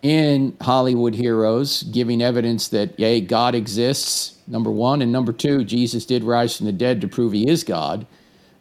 in 0.01 0.55
Hollywood 0.62 1.15
Heroes 1.15 1.83
giving 1.83 2.21
evidence 2.21 2.67
that, 2.69 3.00
yay, 3.00 3.21
God 3.21 3.55
exists, 3.55 4.38
number 4.47 4.71
one. 4.71 5.01
And 5.01 5.12
number 5.12 5.31
two, 5.33 5.63
Jesus 5.63 6.05
did 6.05 6.24
rise 6.24 6.57
from 6.57 6.65
the 6.65 6.71
dead 6.71 7.01
to 7.01 7.07
prove 7.07 7.33
he 7.33 7.47
is 7.47 7.63
God. 7.63 8.05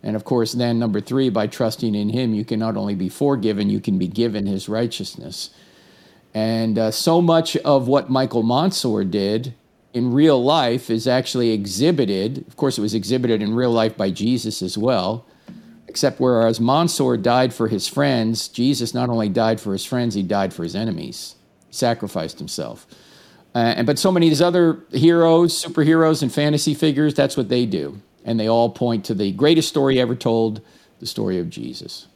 And 0.02 0.16
of 0.16 0.24
course, 0.24 0.52
then 0.52 0.78
number 0.78 1.00
three, 1.00 1.30
by 1.30 1.46
trusting 1.46 1.94
in 1.94 2.10
him, 2.10 2.34
you 2.34 2.44
can 2.44 2.60
not 2.60 2.76
only 2.76 2.94
be 2.94 3.08
forgiven, 3.08 3.70
you 3.70 3.80
can 3.80 3.98
be 3.98 4.08
given 4.08 4.46
his 4.46 4.68
righteousness. 4.68 5.50
And 6.34 6.78
uh, 6.78 6.90
so 6.90 7.22
much 7.22 7.56
of 7.58 7.88
what 7.88 8.10
Michael 8.10 8.42
Monsoor 8.42 9.10
did 9.10 9.54
in 9.94 10.12
real 10.12 10.42
life 10.42 10.90
is 10.90 11.06
actually 11.06 11.52
exhibited. 11.52 12.44
Of 12.48 12.56
course, 12.56 12.76
it 12.76 12.82
was 12.82 12.92
exhibited 12.92 13.40
in 13.40 13.54
real 13.54 13.70
life 13.70 13.96
by 13.96 14.10
Jesus 14.10 14.60
as 14.60 14.76
well. 14.76 15.24
Except 15.94 16.18
whereas 16.18 16.58
Monsoor 16.58 17.16
died 17.16 17.54
for 17.54 17.68
his 17.68 17.86
friends, 17.86 18.48
Jesus 18.48 18.94
not 18.94 19.10
only 19.10 19.28
died 19.28 19.60
for 19.60 19.72
his 19.72 19.84
friends, 19.84 20.16
he 20.16 20.24
died 20.24 20.52
for 20.52 20.64
his 20.64 20.74
enemies. 20.74 21.36
He 21.68 21.72
sacrificed 21.72 22.40
himself. 22.40 22.84
Uh, 23.54 23.74
and 23.76 23.86
but 23.86 23.96
so 23.96 24.10
many 24.10 24.26
of 24.26 24.32
these 24.32 24.42
other 24.42 24.80
heroes, 24.90 25.54
superheroes, 25.54 26.20
and 26.20 26.34
fantasy 26.34 26.74
figures, 26.74 27.14
that's 27.14 27.36
what 27.36 27.48
they 27.48 27.64
do. 27.64 28.02
And 28.24 28.40
they 28.40 28.48
all 28.48 28.70
point 28.70 29.04
to 29.04 29.14
the 29.14 29.30
greatest 29.30 29.68
story 29.68 30.00
ever 30.00 30.16
told, 30.16 30.62
the 30.98 31.06
story 31.06 31.38
of 31.38 31.48
Jesus. 31.48 32.08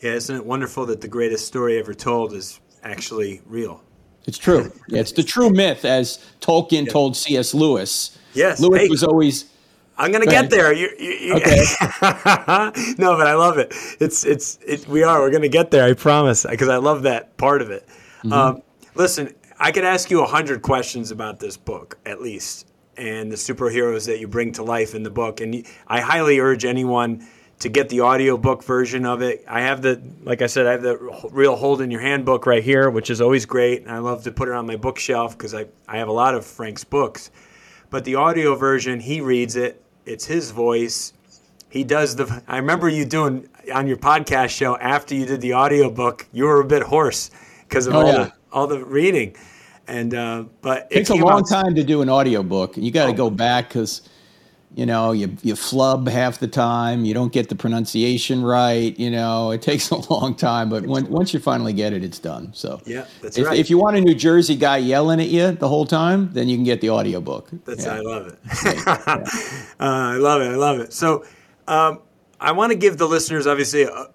Yeah, 0.00 0.12
isn't 0.12 0.36
it 0.36 0.46
wonderful 0.46 0.86
that 0.86 1.00
the 1.00 1.08
greatest 1.08 1.44
story 1.48 1.80
ever 1.80 1.94
told 1.94 2.32
is 2.32 2.60
actually 2.84 3.40
real? 3.46 3.82
It's 4.26 4.38
true. 4.38 4.70
Yeah, 4.86 5.00
it's 5.00 5.10
the 5.10 5.24
true 5.24 5.50
myth, 5.50 5.84
as 5.84 6.24
Tolkien 6.40 6.86
yeah. 6.86 6.92
told 6.92 7.16
C.S. 7.16 7.52
Lewis. 7.52 8.16
Yes, 8.32 8.60
Lewis 8.60 8.82
hey, 8.82 8.88
was 8.88 9.02
always. 9.02 9.46
I'm 10.02 10.10
gonna 10.10 10.26
get 10.26 10.50
there. 10.50 10.72
You, 10.72 10.90
you, 10.98 11.10
you, 11.10 11.34
okay. 11.34 11.64
no, 12.98 13.16
but 13.16 13.28
I 13.28 13.34
love 13.34 13.58
it. 13.58 13.72
It's 14.00 14.24
it's 14.24 14.58
it, 14.66 14.88
we 14.88 15.04
are. 15.04 15.20
We're 15.20 15.30
gonna 15.30 15.48
get 15.48 15.70
there. 15.70 15.84
I 15.84 15.92
promise. 15.92 16.44
Because 16.48 16.68
I 16.68 16.78
love 16.78 17.02
that 17.02 17.36
part 17.36 17.62
of 17.62 17.70
it. 17.70 17.86
Mm-hmm. 18.18 18.32
Um, 18.32 18.62
listen, 18.96 19.32
I 19.60 19.70
could 19.70 19.84
ask 19.84 20.10
you 20.10 20.20
a 20.22 20.26
hundred 20.26 20.62
questions 20.62 21.12
about 21.12 21.38
this 21.38 21.56
book 21.56 21.98
at 22.04 22.20
least, 22.20 22.66
and 22.96 23.30
the 23.30 23.36
superheroes 23.36 24.06
that 24.06 24.18
you 24.18 24.26
bring 24.26 24.50
to 24.54 24.64
life 24.64 24.96
in 24.96 25.04
the 25.04 25.10
book. 25.10 25.40
And 25.40 25.64
I 25.86 26.00
highly 26.00 26.40
urge 26.40 26.64
anyone 26.64 27.24
to 27.60 27.68
get 27.68 27.88
the 27.88 28.00
audiobook 28.00 28.64
version 28.64 29.06
of 29.06 29.22
it. 29.22 29.44
I 29.46 29.60
have 29.60 29.82
the, 29.82 30.02
like 30.24 30.42
I 30.42 30.46
said, 30.46 30.66
I 30.66 30.72
have 30.72 30.82
the 30.82 30.96
real 31.30 31.54
hold 31.54 31.80
in 31.80 31.92
your 31.92 32.00
handbook 32.00 32.44
right 32.44 32.62
here, 32.62 32.90
which 32.90 33.08
is 33.08 33.20
always 33.20 33.46
great. 33.46 33.82
And 33.82 33.90
I 33.92 33.98
love 33.98 34.24
to 34.24 34.32
put 34.32 34.48
it 34.48 34.54
on 34.54 34.66
my 34.66 34.74
bookshelf 34.74 35.38
because 35.38 35.54
I, 35.54 35.66
I 35.86 35.98
have 35.98 36.08
a 36.08 36.12
lot 36.12 36.34
of 36.34 36.44
Frank's 36.44 36.82
books. 36.82 37.30
But 37.88 38.04
the 38.04 38.16
audio 38.16 38.56
version, 38.56 38.98
he 38.98 39.20
reads 39.20 39.54
it. 39.54 39.81
It's 40.06 40.26
his 40.26 40.50
voice. 40.50 41.12
He 41.68 41.84
does 41.84 42.16
the. 42.16 42.42
I 42.48 42.56
remember 42.58 42.88
you 42.88 43.04
doing 43.04 43.48
on 43.72 43.86
your 43.86 43.96
podcast 43.96 44.50
show 44.50 44.76
after 44.76 45.14
you 45.14 45.26
did 45.26 45.40
the 45.40 45.54
audiobook, 45.54 46.26
you 46.32 46.44
were 46.44 46.60
a 46.60 46.64
bit 46.64 46.82
hoarse 46.82 47.30
because 47.68 47.86
of 47.86 47.94
oh, 47.94 48.00
all, 48.00 48.06
yeah. 48.06 48.12
the, 48.12 48.32
all 48.52 48.66
the 48.66 48.84
reading. 48.84 49.34
And 49.86 50.14
uh, 50.14 50.44
but 50.60 50.88
it 50.90 50.96
takes 50.96 51.10
a 51.10 51.14
long 51.14 51.40
out, 51.40 51.48
time 51.48 51.74
to 51.74 51.82
do 51.82 52.02
an 52.02 52.10
audiobook. 52.10 52.76
You 52.76 52.90
got 52.90 53.06
to 53.06 53.12
oh. 53.12 53.16
go 53.16 53.30
back 53.30 53.68
because 53.68 54.02
you 54.74 54.86
know 54.86 55.12
you 55.12 55.36
you 55.42 55.54
flub 55.54 56.08
half 56.08 56.38
the 56.38 56.48
time 56.48 57.04
you 57.04 57.12
don't 57.12 57.32
get 57.32 57.48
the 57.48 57.54
pronunciation 57.54 58.42
right 58.42 58.98
you 58.98 59.10
know 59.10 59.50
it 59.50 59.62
takes 59.70 59.90
a 59.90 60.12
long 60.12 60.34
time 60.34 60.68
but 60.68 60.86
when, 60.86 61.08
once 61.08 61.34
you 61.34 61.40
finally 61.40 61.72
get 61.72 61.92
it 61.92 62.02
it's 62.02 62.18
done. 62.18 62.52
So 62.54 62.80
yeah 62.86 63.06
that's 63.20 63.38
if, 63.38 63.46
right. 63.46 63.58
if 63.58 63.70
you 63.70 63.78
want 63.78 63.96
a 63.96 64.00
new 64.00 64.14
jersey 64.14 64.56
guy 64.56 64.78
yelling 64.78 65.20
at 65.20 65.28
you 65.28 65.52
the 65.52 65.68
whole 65.68 65.86
time 65.86 66.32
then 66.32 66.48
you 66.48 66.56
can 66.56 66.64
get 66.64 66.80
the 66.80 66.90
audiobook. 66.90 67.48
That's 67.64 67.84
yeah. 67.84 67.94
i 67.94 68.00
love 68.00 68.26
it. 68.28 68.38
Yeah. 68.64 69.24
uh, 69.80 70.14
i 70.14 70.16
love 70.16 70.42
it 70.42 70.48
i 70.48 70.56
love 70.56 70.80
it. 70.80 70.92
So 70.92 71.24
um, 71.68 72.00
i 72.40 72.52
want 72.52 72.72
to 72.72 72.78
give 72.78 72.98
the 72.98 73.06
listeners 73.06 73.46
obviously 73.46 73.82
a, 73.82 74.06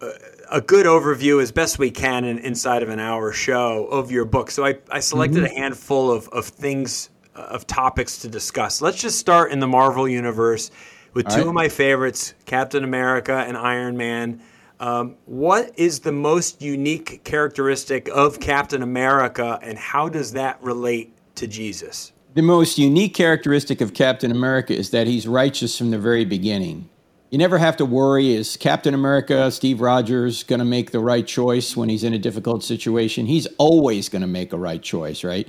a, 0.51 0.61
good 0.61 0.85
overview 0.85 1.41
as 1.41 1.51
best 1.51 1.79
we 1.79 1.91
can 1.91 2.25
in, 2.25 2.39
inside 2.39 2.83
of 2.83 2.89
an 2.89 2.99
hour 2.99 3.31
show 3.31 3.85
of 3.87 4.11
your 4.11 4.25
book. 4.25 4.51
So 4.51 4.65
i, 4.65 4.77
I 4.89 4.99
selected 4.99 5.43
mm-hmm. 5.43 5.57
a 5.57 5.59
handful 5.59 6.11
of, 6.11 6.27
of 6.29 6.45
things 6.45 7.09
of 7.41 7.67
topics 7.67 8.17
to 8.19 8.27
discuss. 8.27 8.81
Let's 8.81 9.01
just 9.01 9.19
start 9.19 9.51
in 9.51 9.59
the 9.59 9.67
Marvel 9.67 10.07
universe 10.07 10.71
with 11.13 11.25
All 11.27 11.31
two 11.31 11.41
right. 11.41 11.47
of 11.47 11.53
my 11.53 11.69
favorites, 11.69 12.33
Captain 12.45 12.83
America 12.83 13.43
and 13.47 13.57
Iron 13.57 13.97
Man. 13.97 14.41
Um, 14.79 15.15
what 15.25 15.71
is 15.77 15.99
the 15.99 16.11
most 16.11 16.61
unique 16.61 17.23
characteristic 17.23 18.09
of 18.09 18.39
Captain 18.39 18.83
America, 18.83 19.59
and 19.63 19.77
how 19.77 20.07
does 20.07 20.33
that 20.33 20.61
relate 20.61 21.13
to 21.35 21.47
Jesus? 21.47 22.11
The 22.35 22.43
most 22.43 22.77
unique 22.77 23.15
characteristic 23.15 23.81
of 23.81 23.95
Captain 23.95 24.29
America 24.29 24.75
is 24.75 24.91
that 24.91 25.07
he's 25.07 25.27
righteous 25.27 25.75
from 25.75 25.89
the 25.89 25.97
very 25.97 26.25
beginning. 26.25 26.87
You 27.31 27.39
never 27.39 27.57
have 27.57 27.75
to 27.77 27.85
worry 27.85 28.33
is 28.33 28.55
Captain 28.55 28.93
America, 28.93 29.49
Steve 29.51 29.81
Rogers, 29.81 30.43
going 30.43 30.59
to 30.59 30.65
make 30.65 30.91
the 30.91 30.99
right 30.99 31.25
choice 31.25 31.75
when 31.75 31.89
he's 31.89 32.03
in 32.03 32.13
a 32.13 32.19
difficult 32.19 32.63
situation? 32.63 33.25
He's 33.25 33.47
always 33.57 34.07
going 34.07 34.21
to 34.21 34.27
make 34.27 34.53
a 34.53 34.57
right 34.57 34.81
choice, 34.81 35.23
right? 35.23 35.47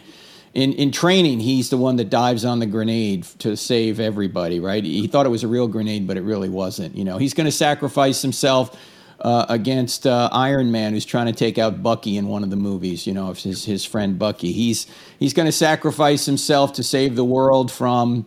In 0.54 0.72
in 0.72 0.90
training, 0.90 1.40
he's 1.40 1.70
the 1.70 1.76
one 1.76 1.96
that 1.96 2.10
dives 2.10 2.44
on 2.44 2.58
the 2.58 2.66
grenade 2.66 3.24
to 3.40 3.56
save 3.56 4.00
everybody. 4.00 4.60
Right? 4.60 4.84
He 4.84 5.06
thought 5.06 5.26
it 5.26 5.30
was 5.30 5.44
a 5.44 5.48
real 5.48 5.68
grenade, 5.68 6.06
but 6.06 6.16
it 6.16 6.22
really 6.22 6.48
wasn't. 6.48 6.96
You 6.96 7.04
know, 7.04 7.18
he's 7.18 7.34
going 7.34 7.46
to 7.46 7.52
sacrifice 7.52 8.22
himself. 8.22 8.76
Uh, 9.20 9.44
against 9.48 10.06
uh, 10.06 10.28
Iron 10.30 10.70
Man, 10.70 10.92
who's 10.92 11.04
trying 11.04 11.26
to 11.26 11.32
take 11.32 11.58
out 11.58 11.82
Bucky 11.82 12.16
in 12.18 12.28
one 12.28 12.44
of 12.44 12.50
the 12.50 12.56
movies. 12.56 13.04
You 13.04 13.14
know, 13.14 13.32
his 13.32 13.64
his 13.64 13.84
friend 13.84 14.16
Bucky. 14.16 14.52
He's 14.52 14.86
he's 15.18 15.34
going 15.34 15.46
to 15.46 15.52
sacrifice 15.52 16.24
himself 16.24 16.74
to 16.74 16.84
save 16.84 17.16
the 17.16 17.24
world 17.24 17.72
from, 17.72 18.26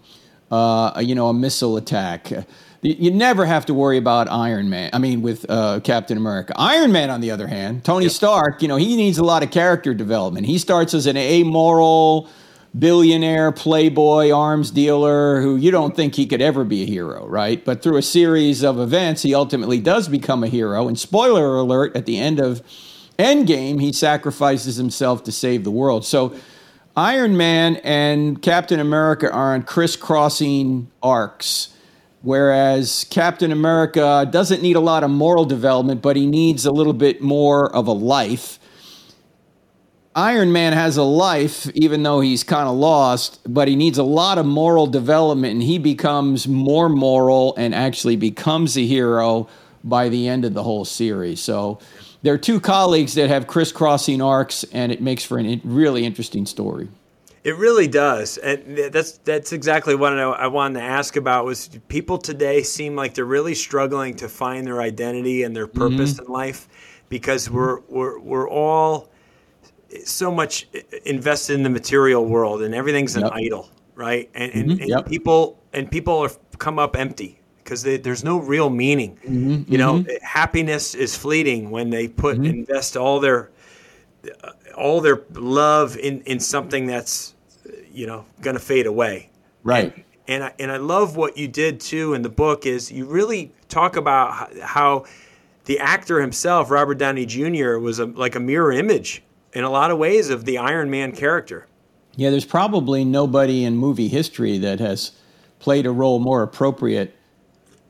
uh, 0.51 1.01
you 1.01 1.15
know, 1.15 1.29
a 1.29 1.33
missile 1.33 1.77
attack 1.77 2.33
you 2.81 3.11
never 3.11 3.45
have 3.45 3.67
to 3.67 3.73
worry 3.73 3.97
about 3.97 4.29
Iron 4.29 4.69
Man. 4.69 4.89
I 4.93 4.97
mean, 4.97 5.21
with 5.21 5.45
uh, 5.49 5.79
Captain 5.81 6.17
America. 6.17 6.53
Iron 6.57 6.91
Man, 6.91 7.09
on 7.09 7.21
the 7.21 7.31
other 7.31 7.47
hand, 7.47 7.83
Tony 7.83 8.05
yep. 8.05 8.11
Stark, 8.11 8.61
you 8.61 8.67
know, 8.67 8.77
he 8.77 8.95
needs 8.95 9.17
a 9.17 9.23
lot 9.23 9.43
of 9.43 9.51
character 9.51 9.93
development. 9.93 10.47
He 10.47 10.57
starts 10.57 10.93
as 10.93 11.05
an 11.05 11.15
amoral 11.15 12.27
billionaire, 12.77 13.51
playboy, 13.51 14.31
arms 14.31 14.71
dealer 14.71 15.41
who 15.41 15.57
you 15.57 15.71
don't 15.71 15.95
think 15.95 16.15
he 16.15 16.25
could 16.25 16.41
ever 16.41 16.63
be 16.63 16.83
a 16.83 16.85
hero, 16.85 17.27
right? 17.27 17.63
But 17.63 17.83
through 17.83 17.97
a 17.97 18.01
series 18.01 18.63
of 18.63 18.79
events, 18.79 19.21
he 19.21 19.35
ultimately 19.35 19.79
does 19.79 20.07
become 20.07 20.43
a 20.43 20.47
hero. 20.47 20.87
And 20.87 20.97
spoiler 20.97 21.57
alert, 21.57 21.95
at 21.95 22.05
the 22.05 22.17
end 22.17 22.39
of 22.39 22.61
Endgame, 23.19 23.79
he 23.79 23.91
sacrifices 23.91 24.77
himself 24.77 25.23
to 25.25 25.31
save 25.31 25.63
the 25.63 25.71
world. 25.71 26.05
So 26.05 26.33
Iron 26.95 27.37
Man 27.37 27.75
and 27.83 28.41
Captain 28.41 28.79
America 28.79 29.29
are 29.31 29.53
on 29.53 29.63
crisscrossing 29.63 30.89
arcs 31.03 31.70
Whereas 32.23 33.05
Captain 33.09 33.51
America 33.51 34.27
doesn't 34.29 34.61
need 34.61 34.75
a 34.75 34.79
lot 34.79 35.03
of 35.03 35.09
moral 35.09 35.45
development, 35.45 36.01
but 36.01 36.15
he 36.15 36.27
needs 36.27 36.65
a 36.65 36.71
little 36.71 36.93
bit 36.93 37.21
more 37.21 37.73
of 37.75 37.87
a 37.87 37.91
life. 37.91 38.59
Iron 40.13 40.51
Man 40.51 40.73
has 40.73 40.97
a 40.97 41.03
life, 41.03 41.67
even 41.73 42.03
though 42.03 42.19
he's 42.19 42.43
kind 42.43 42.67
of 42.67 42.75
lost, 42.75 43.39
but 43.51 43.67
he 43.67 43.75
needs 43.75 43.97
a 43.97 44.03
lot 44.03 44.37
of 44.37 44.45
moral 44.45 44.85
development, 44.85 45.53
and 45.53 45.63
he 45.63 45.79
becomes 45.79 46.47
more 46.47 46.89
moral 46.89 47.55
and 47.55 47.73
actually 47.73 48.17
becomes 48.17 48.77
a 48.77 48.85
hero 48.85 49.47
by 49.83 50.09
the 50.09 50.27
end 50.27 50.45
of 50.45 50.53
the 50.53 50.63
whole 50.63 50.85
series. 50.85 51.39
So 51.39 51.79
there 52.21 52.33
are 52.33 52.37
two 52.37 52.59
colleagues 52.59 53.15
that 53.15 53.29
have 53.29 53.47
crisscrossing 53.47 54.21
arcs, 54.21 54.63
and 54.73 54.91
it 54.91 55.01
makes 55.01 55.23
for 55.23 55.39
a 55.39 55.61
really 55.63 56.05
interesting 56.05 56.45
story. 56.45 56.89
It 57.43 57.57
really 57.57 57.87
does, 57.87 58.37
and 58.37 58.77
that's 58.93 59.17
that's 59.19 59.51
exactly 59.51 59.95
what 59.95 60.17
I 60.17 60.45
wanted 60.45 60.79
to 60.79 60.85
ask 60.85 61.15
about. 61.15 61.45
Was 61.45 61.69
people 61.87 62.19
today 62.19 62.61
seem 62.61 62.95
like 62.95 63.15
they're 63.15 63.25
really 63.25 63.55
struggling 63.55 64.15
to 64.17 64.29
find 64.29 64.67
their 64.67 64.79
identity 64.79 65.41
and 65.41 65.55
their 65.55 65.65
purpose 65.65 66.13
mm-hmm. 66.13 66.25
in 66.25 66.31
life 66.31 66.67
because 67.09 67.49
we're 67.49 67.79
we're 67.87 68.19
we're 68.19 68.47
all 68.47 69.11
so 70.05 70.31
much 70.31 70.67
invested 71.05 71.55
in 71.55 71.63
the 71.63 71.69
material 71.69 72.25
world 72.25 72.61
and 72.61 72.73
everything's 72.75 73.15
an 73.15 73.23
yep. 73.23 73.31
idol, 73.33 73.69
right? 73.95 74.29
And 74.35 74.51
and, 74.53 74.69
mm-hmm. 74.69 74.81
and 74.81 74.89
yep. 74.89 75.07
people 75.07 75.63
and 75.73 75.89
people 75.89 76.19
are 76.19 76.31
come 76.59 76.77
up 76.77 76.95
empty 76.95 77.41
because 77.63 77.83
there's 77.83 78.23
no 78.23 78.37
real 78.37 78.69
meaning. 78.69 79.17
Mm-hmm, 79.17 79.71
you 79.71 79.77
know, 79.77 79.99
mm-hmm. 79.99 80.23
happiness 80.23 80.93
is 80.93 81.15
fleeting 81.15 81.71
when 81.71 81.89
they 81.89 82.07
put 82.07 82.37
mm-hmm. 82.37 82.45
invest 82.45 82.97
all 82.97 83.19
their 83.19 83.49
uh, 84.43 84.51
all 84.73 85.01
their 85.01 85.21
love 85.33 85.97
in 85.97 86.21
in 86.21 86.39
something 86.39 86.85
that's 86.85 87.33
you 87.91 88.07
know 88.07 88.25
going 88.41 88.55
to 88.55 88.61
fade 88.61 88.85
away. 88.85 89.29
Right. 89.63 89.93
And, 89.95 90.03
and 90.27 90.43
I, 90.43 90.53
and 90.59 90.71
I 90.71 90.77
love 90.77 91.15
what 91.15 91.37
you 91.37 91.47
did 91.47 91.79
too 91.79 92.13
in 92.13 92.21
the 92.21 92.29
book 92.29 92.65
is 92.65 92.91
you 92.91 93.05
really 93.05 93.51
talk 93.67 93.95
about 93.95 94.57
how 94.59 95.05
the 95.65 95.79
actor 95.79 96.21
himself, 96.21 96.71
Robert 96.71 96.97
Downey 96.97 97.25
Jr., 97.25 97.77
was 97.77 97.99
a, 97.99 98.05
like 98.05 98.35
a 98.35 98.39
mirror 98.39 98.71
image 98.71 99.23
in 99.53 99.63
a 99.63 99.69
lot 99.69 99.91
of 99.91 99.97
ways 99.97 100.29
of 100.29 100.45
the 100.45 100.57
Iron 100.57 100.89
Man 100.89 101.11
character. 101.11 101.67
Yeah, 102.15 102.29
there's 102.29 102.45
probably 102.45 103.05
nobody 103.05 103.63
in 103.63 103.75
movie 103.77 104.07
history 104.07 104.57
that 104.59 104.79
has 104.79 105.11
played 105.59 105.85
a 105.85 105.91
role 105.91 106.19
more 106.19 106.43
appropriate 106.43 107.15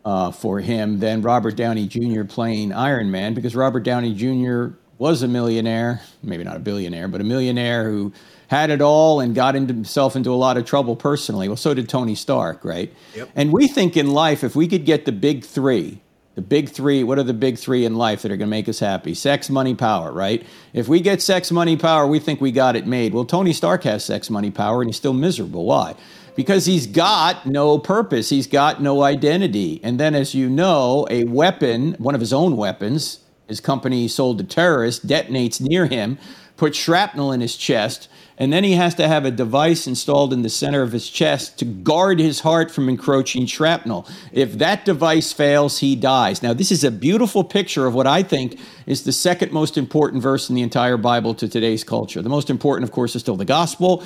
uh, 0.04 0.32
for 0.32 0.60
him 0.60 1.00
than 1.00 1.22
Robert 1.22 1.56
Downey 1.56 1.88
Jr. 1.88 2.24
playing 2.24 2.74
Iron 2.74 3.12
Man 3.12 3.34
because 3.34 3.56
Robert 3.56 3.82
Downey 3.82 4.14
Jr. 4.14 4.76
was 5.02 5.24
a 5.24 5.28
millionaire, 5.28 6.00
maybe 6.22 6.44
not 6.44 6.56
a 6.56 6.60
billionaire, 6.60 7.08
but 7.08 7.20
a 7.20 7.24
millionaire 7.24 7.90
who 7.90 8.14
had 8.50 8.70
it 8.70 8.82
all 8.82 9.20
and 9.20 9.34
got 9.34 9.56
into 9.56 9.74
himself 9.74 10.16
into 10.16 10.30
a 10.32 10.36
lot 10.36 10.58
of 10.58 10.64
trouble 10.64 10.96
personally. 10.96 11.48
Well, 11.48 11.58
so 11.58 11.74
did 11.74 11.90
Tony 11.90 12.14
Stark, 12.14 12.64
right? 12.64 12.94
Yep. 13.16 13.32
And 13.36 13.52
we 13.52 13.68
think 13.68 13.98
in 13.98 14.12
life, 14.12 14.44
if 14.44 14.56
we 14.56 14.68
could 14.68 14.86
get 14.86 15.06
the 15.06 15.12
big 15.12 15.44
three, 15.44 16.00
the 16.36 16.44
big 16.44 16.70
three, 16.70 17.04
what 17.04 17.18
are 17.18 17.24
the 17.24 17.34
big 17.34 17.58
three 17.58 17.84
in 17.84 17.96
life 17.96 18.22
that 18.22 18.32
are 18.32 18.38
going 18.38 18.48
to 18.48 18.52
make 18.52 18.70
us 18.70 18.78
happy? 18.78 19.16
Sex, 19.16 19.50
money, 19.50 19.74
power, 19.74 20.12
right? 20.12 20.46
If 20.72 20.88
we 20.88 21.02
get 21.02 21.20
sex, 21.20 21.50
money, 21.52 21.78
power, 21.78 22.06
we 22.06 22.20
think 22.20 22.40
we 22.40 22.52
got 22.52 22.76
it 22.76 22.86
made. 22.86 23.16
Well, 23.16 23.26
Tony 23.26 23.54
Stark 23.54 23.84
has 23.86 24.06
sex, 24.06 24.30
money, 24.30 24.52
power, 24.52 24.84
and 24.84 24.90
he's 24.90 24.98
still 24.98 25.14
miserable. 25.14 25.66
Why? 25.66 25.96
Because 26.36 26.68
he's 26.68 26.86
got 26.86 27.48
no 27.48 27.80
purpose, 27.80 28.30
he's 28.30 28.46
got 28.46 28.84
no 28.84 29.02
identity. 29.02 29.80
And 29.82 30.00
then, 30.00 30.14
as 30.14 30.36
you 30.36 30.48
know, 30.48 31.08
a 31.10 31.24
weapon, 31.24 31.94
one 31.94 32.14
of 32.14 32.22
his 32.22 32.34
own 32.34 32.56
weapons, 32.56 33.18
his 33.48 33.60
company 33.60 34.08
sold 34.08 34.38
to 34.38 34.44
terrorists, 34.44 35.04
detonates 35.06 35.62
near 35.62 35.86
him, 35.86 36.18
puts 36.58 36.78
shrapnel 36.78 37.32
in 37.32 37.42
his 37.42 37.56
chest 37.56 38.08
and 38.42 38.52
then 38.52 38.64
he 38.64 38.74
has 38.74 38.96
to 38.96 39.08
have 39.08 39.24
a 39.24 39.30
device 39.30 39.86
installed 39.86 40.34
in 40.34 40.42
the 40.42 40.50
center 40.50 40.82
of 40.82 40.94
his 40.94 41.08
chest 41.08 41.60
to 41.60 41.66
guard 41.66 42.20
his 42.20 42.40
heart 42.40 42.72
from 42.72 42.90
encroaching 42.90 43.46
shrapnel. 43.46 44.08
If 44.32 44.54
that 44.54 44.84
device 44.84 45.32
fails, 45.32 45.78
he 45.78 45.96
dies. 45.96 46.42
Now, 46.42 46.52
this 46.52 46.72
is 46.72 46.84
a 46.84 46.90
beautiful 46.90 47.44
picture 47.44 47.86
of 47.86 47.94
what 47.94 48.08
I 48.08 48.24
think 48.24 48.60
is 48.88 49.04
the 49.04 49.12
second 49.12 49.52
most 49.52 49.78
important 49.78 50.24
verse 50.24 50.50
in 50.50 50.56
the 50.56 50.64
entire 50.64 50.98
Bible 50.98 51.36
to 51.36 51.48
today's 51.48 51.84
culture. 51.84 52.24
The 52.24 52.30
most 52.30 52.50
important, 52.50 52.90
of 52.90 52.92
course, 52.92 53.16
is 53.16 53.22
still 53.22 53.36
the 53.36 53.46
gospel. 53.46 54.04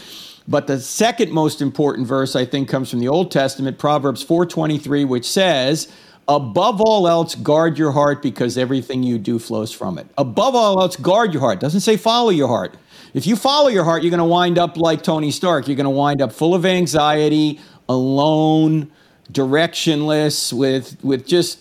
But 0.50 0.68
the 0.68 0.82
second 0.82 1.32
most 1.32 1.62
important 1.62 2.06
verse 2.06 2.36
I 2.36 2.44
think 2.44 2.68
comes 2.68 2.90
from 2.90 3.00
the 3.00 3.08
Old 3.08 3.32
Testament, 3.32 3.80
Proverbs 3.80 4.22
4:23, 4.22 5.06
which 5.06 5.26
says, 5.26 5.88
"Above 6.28 6.82
all 6.82 7.08
else, 7.08 7.36
guard 7.36 7.78
your 7.78 7.92
heart 7.92 8.22
because 8.22 8.58
everything 8.58 9.04
you 9.04 9.18
do 9.18 9.40
flows 9.40 9.72
from 9.72 9.98
it." 9.98 10.08
Above 10.18 10.56
all 10.56 10.82
else, 10.82 10.96
guard 10.96 11.34
your 11.34 11.42
heart. 11.42 11.56
It 11.56 11.62
doesn't 11.62 11.82
say 11.82 11.98
follow 11.98 12.30
your 12.30 12.48
heart. 12.48 12.76
If 13.14 13.26
you 13.26 13.38
follow 13.38 13.70
your 13.70 13.86
heart, 13.86 14.04
you're 14.04 14.10
going 14.10 14.18
to 14.20 14.26
wind 14.26 14.58
up 14.58 14.76
like 14.76 15.02
Tony 15.02 15.32
Stark. 15.32 15.68
You're 15.68 15.78
going 15.78 15.86
to 15.86 15.90
wind 15.90 16.22
up 16.22 16.34
full 16.34 16.54
of 16.54 16.66
anxiety, 16.66 17.62
alone, 17.88 18.92
directionless, 19.32 20.52
with 20.52 20.98
with 21.02 21.26
just 21.26 21.60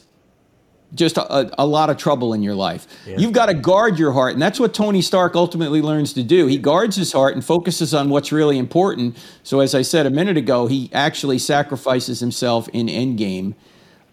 just 0.94 1.16
a, 1.16 1.50
a 1.60 1.66
lot 1.66 1.90
of 1.90 1.96
trouble 1.96 2.32
in 2.34 2.42
your 2.42 2.54
life. 2.54 2.86
Yeah. 3.06 3.18
You've 3.18 3.32
got 3.32 3.46
to 3.46 3.54
guard 3.54 3.98
your 3.98 4.12
heart, 4.12 4.32
and 4.32 4.42
that's 4.42 4.60
what 4.60 4.74
Tony 4.74 5.02
Stark 5.02 5.34
ultimately 5.34 5.82
learns 5.82 6.12
to 6.14 6.22
do. 6.22 6.46
He 6.46 6.56
guards 6.56 6.96
his 6.96 7.12
heart 7.12 7.34
and 7.34 7.44
focuses 7.44 7.94
on 7.94 8.10
what's 8.10 8.32
really 8.32 8.58
important. 8.58 9.16
So, 9.42 9.60
as 9.60 9.74
I 9.74 9.82
said 9.82 10.06
a 10.06 10.10
minute 10.10 10.36
ago, 10.36 10.66
he 10.66 10.90
actually 10.92 11.38
sacrifices 11.38 12.20
himself 12.20 12.68
in 12.68 12.86
Endgame 12.86 13.54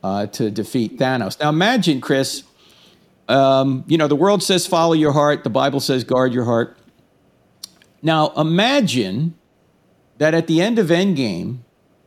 uh, 0.03 0.27
to 0.27 0.51
defeat 0.51 0.97
Thanos. 0.97 1.39
Now, 1.39 1.49
imagine, 1.49 2.01
Chris. 2.01 2.43
Um, 3.29 3.85
you 3.87 3.97
know, 3.97 4.07
the 4.07 4.15
world 4.15 4.43
says 4.43 4.67
follow 4.67 4.93
your 4.93 5.13
heart. 5.13 5.43
The 5.43 5.49
Bible 5.49 5.79
says 5.79 6.03
guard 6.03 6.33
your 6.33 6.43
heart. 6.43 6.77
Now 8.01 8.33
imagine 8.35 9.35
that 10.17 10.33
at 10.33 10.47
the 10.47 10.61
end 10.61 10.79
of 10.79 10.87
Endgame, 10.87 11.59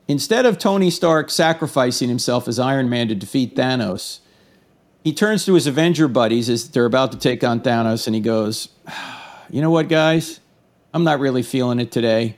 instead 0.08 0.44
of 0.44 0.58
Tony 0.58 0.90
Stark 0.90 1.30
sacrificing 1.30 2.08
himself 2.08 2.48
as 2.48 2.58
Iron 2.58 2.88
Man 2.88 3.08
to 3.08 3.14
defeat 3.14 3.56
Thanos, 3.56 4.20
he 5.02 5.12
turns 5.12 5.44
to 5.44 5.54
his 5.54 5.66
Avenger 5.66 6.08
buddies 6.08 6.48
as 6.48 6.70
they're 6.70 6.84
about 6.84 7.12
to 7.12 7.18
take 7.18 7.44
on 7.44 7.60
Thanos 7.60 8.06
and 8.06 8.14
he 8.14 8.20
goes, 8.20 8.68
You 9.50 9.60
know 9.60 9.70
what, 9.70 9.88
guys? 9.88 10.40
I'm 10.92 11.04
not 11.04 11.20
really 11.20 11.42
feeling 11.42 11.80
it 11.80 11.90
today. 11.92 12.36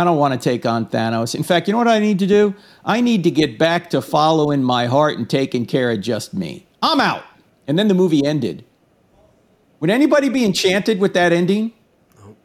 I 0.00 0.04
don't 0.04 0.16
want 0.16 0.32
to 0.32 0.40
take 0.40 0.64
on 0.64 0.86
Thanos. 0.86 1.34
In 1.34 1.42
fact, 1.42 1.68
you 1.68 1.72
know 1.72 1.78
what 1.78 1.86
I 1.86 1.98
need 1.98 2.18
to 2.20 2.26
do? 2.26 2.54
I 2.86 3.02
need 3.02 3.22
to 3.24 3.30
get 3.30 3.58
back 3.58 3.90
to 3.90 4.00
following 4.00 4.62
my 4.62 4.86
heart 4.86 5.18
and 5.18 5.28
taking 5.28 5.66
care 5.66 5.90
of 5.90 6.00
just 6.00 6.32
me. 6.32 6.66
I'm 6.82 7.02
out. 7.02 7.22
And 7.66 7.78
then 7.78 7.86
the 7.86 7.92
movie 7.92 8.24
ended. 8.24 8.64
Would 9.80 9.90
anybody 9.90 10.30
be 10.30 10.42
enchanted 10.42 11.00
with 11.00 11.12
that 11.12 11.32
ending? 11.32 11.74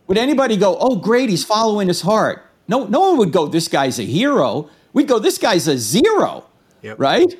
Would 0.07 0.17
anybody 0.17 0.57
go, 0.57 0.77
oh, 0.81 0.97
great, 0.97 1.29
he's 1.29 1.45
following 1.45 1.87
his 1.87 2.01
heart? 2.01 2.45
No, 2.67 2.87
no 2.87 2.99
one 2.99 3.17
would 3.19 3.31
go, 3.31 3.47
this 3.47 3.69
guy's 3.69 3.99
a 3.99 4.03
hero. 4.03 4.69
We'd 4.91 5.07
go, 5.07 5.17
this 5.17 5.37
guy's 5.37 5.69
a 5.69 5.77
zero, 5.77 6.43
yep. 6.81 6.99
right? 6.99 7.39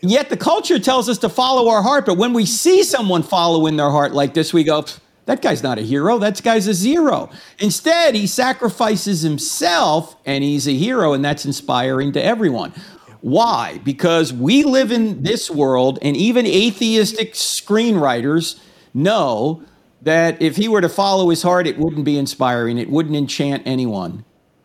Yet 0.00 0.28
the 0.28 0.36
culture 0.36 0.80
tells 0.80 1.08
us 1.08 1.18
to 1.18 1.28
follow 1.28 1.68
our 1.68 1.82
heart. 1.82 2.04
But 2.04 2.18
when 2.18 2.32
we 2.32 2.46
see 2.46 2.82
someone 2.82 3.22
following 3.22 3.76
their 3.76 3.90
heart 3.90 4.10
like 4.12 4.34
this, 4.34 4.52
we 4.52 4.64
go, 4.64 4.84
that 5.26 5.40
guy's 5.40 5.62
not 5.62 5.78
a 5.78 5.82
hero. 5.82 6.18
That 6.18 6.42
guy's 6.42 6.66
a 6.66 6.74
zero. 6.74 7.30
Instead, 7.58 8.14
he 8.14 8.26
sacrifices 8.26 9.22
himself 9.22 10.16
and 10.26 10.42
he's 10.42 10.66
a 10.66 10.74
hero, 10.74 11.12
and 11.12 11.24
that's 11.24 11.44
inspiring 11.44 12.12
to 12.12 12.24
everyone. 12.24 12.72
Why? 13.20 13.78
Because 13.84 14.32
we 14.32 14.64
live 14.64 14.90
in 14.90 15.22
this 15.22 15.48
world, 15.48 16.00
and 16.02 16.16
even 16.16 16.44
atheistic 16.44 17.34
screenwriters 17.34 18.60
know 18.92 19.62
that 20.02 20.42
if 20.42 20.56
he 20.56 20.66
were 20.66 20.80
to 20.80 20.88
follow 20.88 21.30
his 21.30 21.42
heart, 21.42 21.68
it 21.68 21.78
wouldn't 21.78 22.04
be 22.04 22.18
inspiring, 22.18 22.78
it 22.78 22.90
wouldn't 22.90 23.14
enchant 23.14 23.62
anyone. 23.64 24.24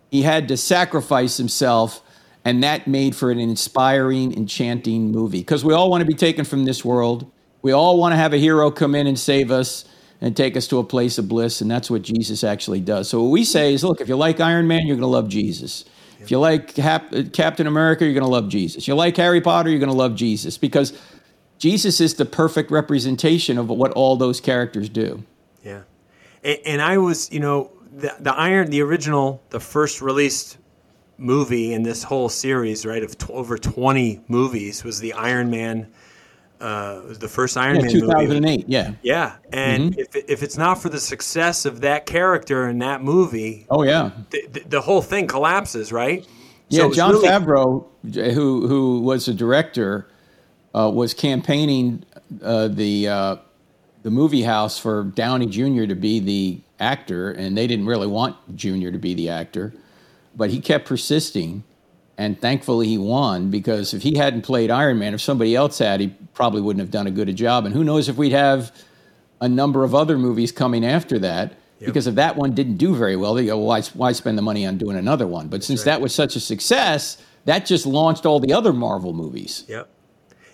He 0.10 0.24
had 0.24 0.48
to 0.48 0.58
sacrifice 0.58 1.38
himself, 1.38 2.02
and 2.44 2.64
that 2.64 2.88
made 2.88 3.16
for 3.16 3.30
an 3.30 3.40
inspiring, 3.40 4.36
enchanting 4.36 5.12
movie. 5.12 5.40
Because 5.40 5.64
we 5.64 5.76
all 5.76 5.92
want 5.92 6.02
to 6.02 6.08
be 6.08 6.16
taken 6.16 6.44
from 6.44 6.66
this 6.66 6.84
world. 6.84 7.30
We 7.62 7.74
all 7.74 8.00
want 8.00 8.14
to 8.14 8.18
have 8.18 8.34
a 8.34 8.38
hero 8.38 8.72
come 8.72 8.96
in 8.96 9.06
and 9.06 9.20
save 9.20 9.52
us 9.52 9.86
and 10.22 10.36
take 10.36 10.58
us 10.58 10.68
to 10.68 10.80
a 10.80 10.84
place 10.84 11.18
of 11.18 11.28
bliss, 11.28 11.62
and 11.62 11.70
that's 11.70 11.92
what 11.92 12.02
Jesus 12.02 12.44
actually 12.44 12.80
does. 12.80 13.10
So 13.10 13.22
what 13.22 13.30
we 13.30 13.44
say 13.44 13.74
is, 13.74 13.84
look, 13.84 14.02
if 14.02 14.08
you 14.10 14.16
like 14.16 14.40
Iron 14.40 14.68
Man, 14.68 14.88
you're 14.88 14.96
going 14.96 15.02
to 15.02 15.08
love 15.08 15.30
Jesus. 15.30 15.86
If 16.20 16.32
you 16.32 16.40
like 16.40 16.74
Cap- 16.74 17.14
uh, 17.14 17.24
Captain 17.32 17.68
America, 17.68 18.04
you're 18.04 18.14
going 18.14 18.26
to 18.26 18.30
love 18.30 18.50
Jesus. 18.50 18.84
If 18.84 18.88
You 18.88 18.96
like 18.96 19.16
Harry 19.18 19.42
Potter, 19.42 19.70
you're 19.70 19.80
going 19.80 19.92
to 19.92 19.96
love 19.96 20.16
Jesus 20.16 20.58
because 20.58 21.00
Jesus 21.58 22.00
is 22.02 22.16
the 22.16 22.26
perfect 22.26 22.72
representation 22.72 23.58
of 23.58 23.70
what 23.70 23.92
all 23.94 24.16
those 24.16 24.42
characters 24.42 24.90
do. 24.90 25.24
Yeah. 25.64 25.84
And, 26.44 26.60
and 26.66 26.82
I 26.82 26.98
was, 26.98 27.32
you 27.32 27.40
know, 27.40 27.72
the, 27.92 28.16
the 28.20 28.34
Iron, 28.34 28.70
the 28.70 28.82
original, 28.82 29.44
the 29.50 29.60
first 29.60 30.02
released 30.02 30.58
movie 31.18 31.74
in 31.74 31.84
this 31.84 32.04
whole 32.04 32.30
series, 32.30 32.86
right, 32.86 33.04
of 33.04 33.18
t- 33.18 33.34
over 33.34 33.58
20 33.58 34.22
movies 34.28 34.84
was 34.84 35.00
the 35.00 35.14
Iron 35.14 35.50
Man. 35.50 35.88
Uh, 36.60 37.14
the 37.14 37.28
first 37.28 37.56
Iron 37.56 37.76
yeah, 37.76 37.82
Man 37.84 37.92
2008, 37.92 38.42
movie. 38.42 38.66
yeah. 38.68 38.94
Yeah. 39.04 39.36
And 39.54 39.92
mm-hmm. 39.92 40.00
if, 40.00 40.16
if 40.16 40.44
it's 40.44 40.58
not 40.58 40.82
for 40.82 40.90
the 40.90 41.00
success 41.00 41.66
of 41.66 41.82
that 41.82 42.08
character 42.08 42.68
in 42.68 42.80
that 42.80 43.04
movie, 43.04 43.68
oh, 43.70 43.84
yeah. 43.84 44.12
The, 44.66 44.82
whole 44.82 45.04
thing 45.04 45.28
collapses, 45.28 45.92
right? 45.92 46.28
Yeah, 46.70 46.82
so 46.82 46.94
Jon 46.94 47.12
really- 47.12 47.28
Favreau, 47.28 47.86
who, 48.34 48.68
who 48.68 49.02
was 49.02 49.28
the 49.28 49.34
director, 49.34 50.08
uh, 50.74 50.90
was 50.94 51.14
campaigning 51.14 52.04
uh, 52.42 52.68
the 52.68 53.08
uh, 53.08 53.36
the 54.04 54.12
movie 54.12 54.44
house 54.44 54.78
for 54.78 55.04
Downey 55.04 55.48
Jr. 55.48 55.86
to 55.86 55.96
be 55.96 56.20
the 56.20 56.62
actor, 56.80 57.32
and 57.32 57.58
they 57.58 57.68
didn't 57.68 57.88
really 57.88 58.08
want 58.08 58.36
Jr. 58.56 58.90
to 58.92 59.00
be 59.00 59.14
the 59.14 59.30
actor, 59.30 59.74
but 60.36 60.50
he 60.50 60.60
kept 60.60 60.86
persisting, 60.86 61.64
and 62.18 62.40
thankfully 62.40 62.88
he 62.88 62.98
won 62.98 63.50
because 63.50 63.94
if 63.94 64.02
he 64.02 64.18
hadn't 64.18 64.42
played 64.42 64.72
Iron 64.72 65.00
Man, 65.00 65.14
if 65.14 65.22
somebody 65.22 65.56
else 65.56 65.78
had, 65.78 66.00
he 66.00 66.08
probably 66.34 66.62
wouldn't 66.62 66.82
have 66.82 66.92
done 66.92 67.08
a 67.08 67.12
good 67.12 67.30
a 67.30 67.34
job. 67.34 67.66
And 67.66 67.74
who 67.74 67.84
knows 67.84 68.10
if 68.10 68.18
we'd 68.18 68.32
have 68.32 68.72
a 69.40 69.48
number 69.48 69.84
of 69.84 69.94
other 69.94 70.18
movies 70.18 70.52
coming 70.52 70.86
after 70.86 71.20
that. 71.20 71.54
Yep. 71.80 71.88
Because 71.88 72.08
if 72.08 72.16
that 72.16 72.36
one 72.36 72.56
didn't 72.56 72.78
do 72.78 72.96
very 72.96 73.16
well, 73.16 73.36
they 73.36 73.46
go, 73.46 73.58
well, 73.58 73.68
why, 73.68 73.82
why 73.94 74.12
spend 74.12 74.36
the 74.36 74.42
money 74.42 74.66
on 74.66 74.80
doing 74.80 74.98
another 74.98 75.28
one? 75.28 75.48
But 75.48 75.64
since 75.64 75.82
right. 75.82 75.94
that 75.94 76.02
was 76.02 76.14
such 76.14 76.36
a 76.36 76.40
success, 76.40 77.22
that 77.46 77.68
just 77.68 77.86
launched 77.86 78.26
all 78.26 78.40
the 78.40 78.52
other 78.52 78.74
Marvel 78.74 79.14
movies. 79.14 79.64
Yep. 79.68 79.88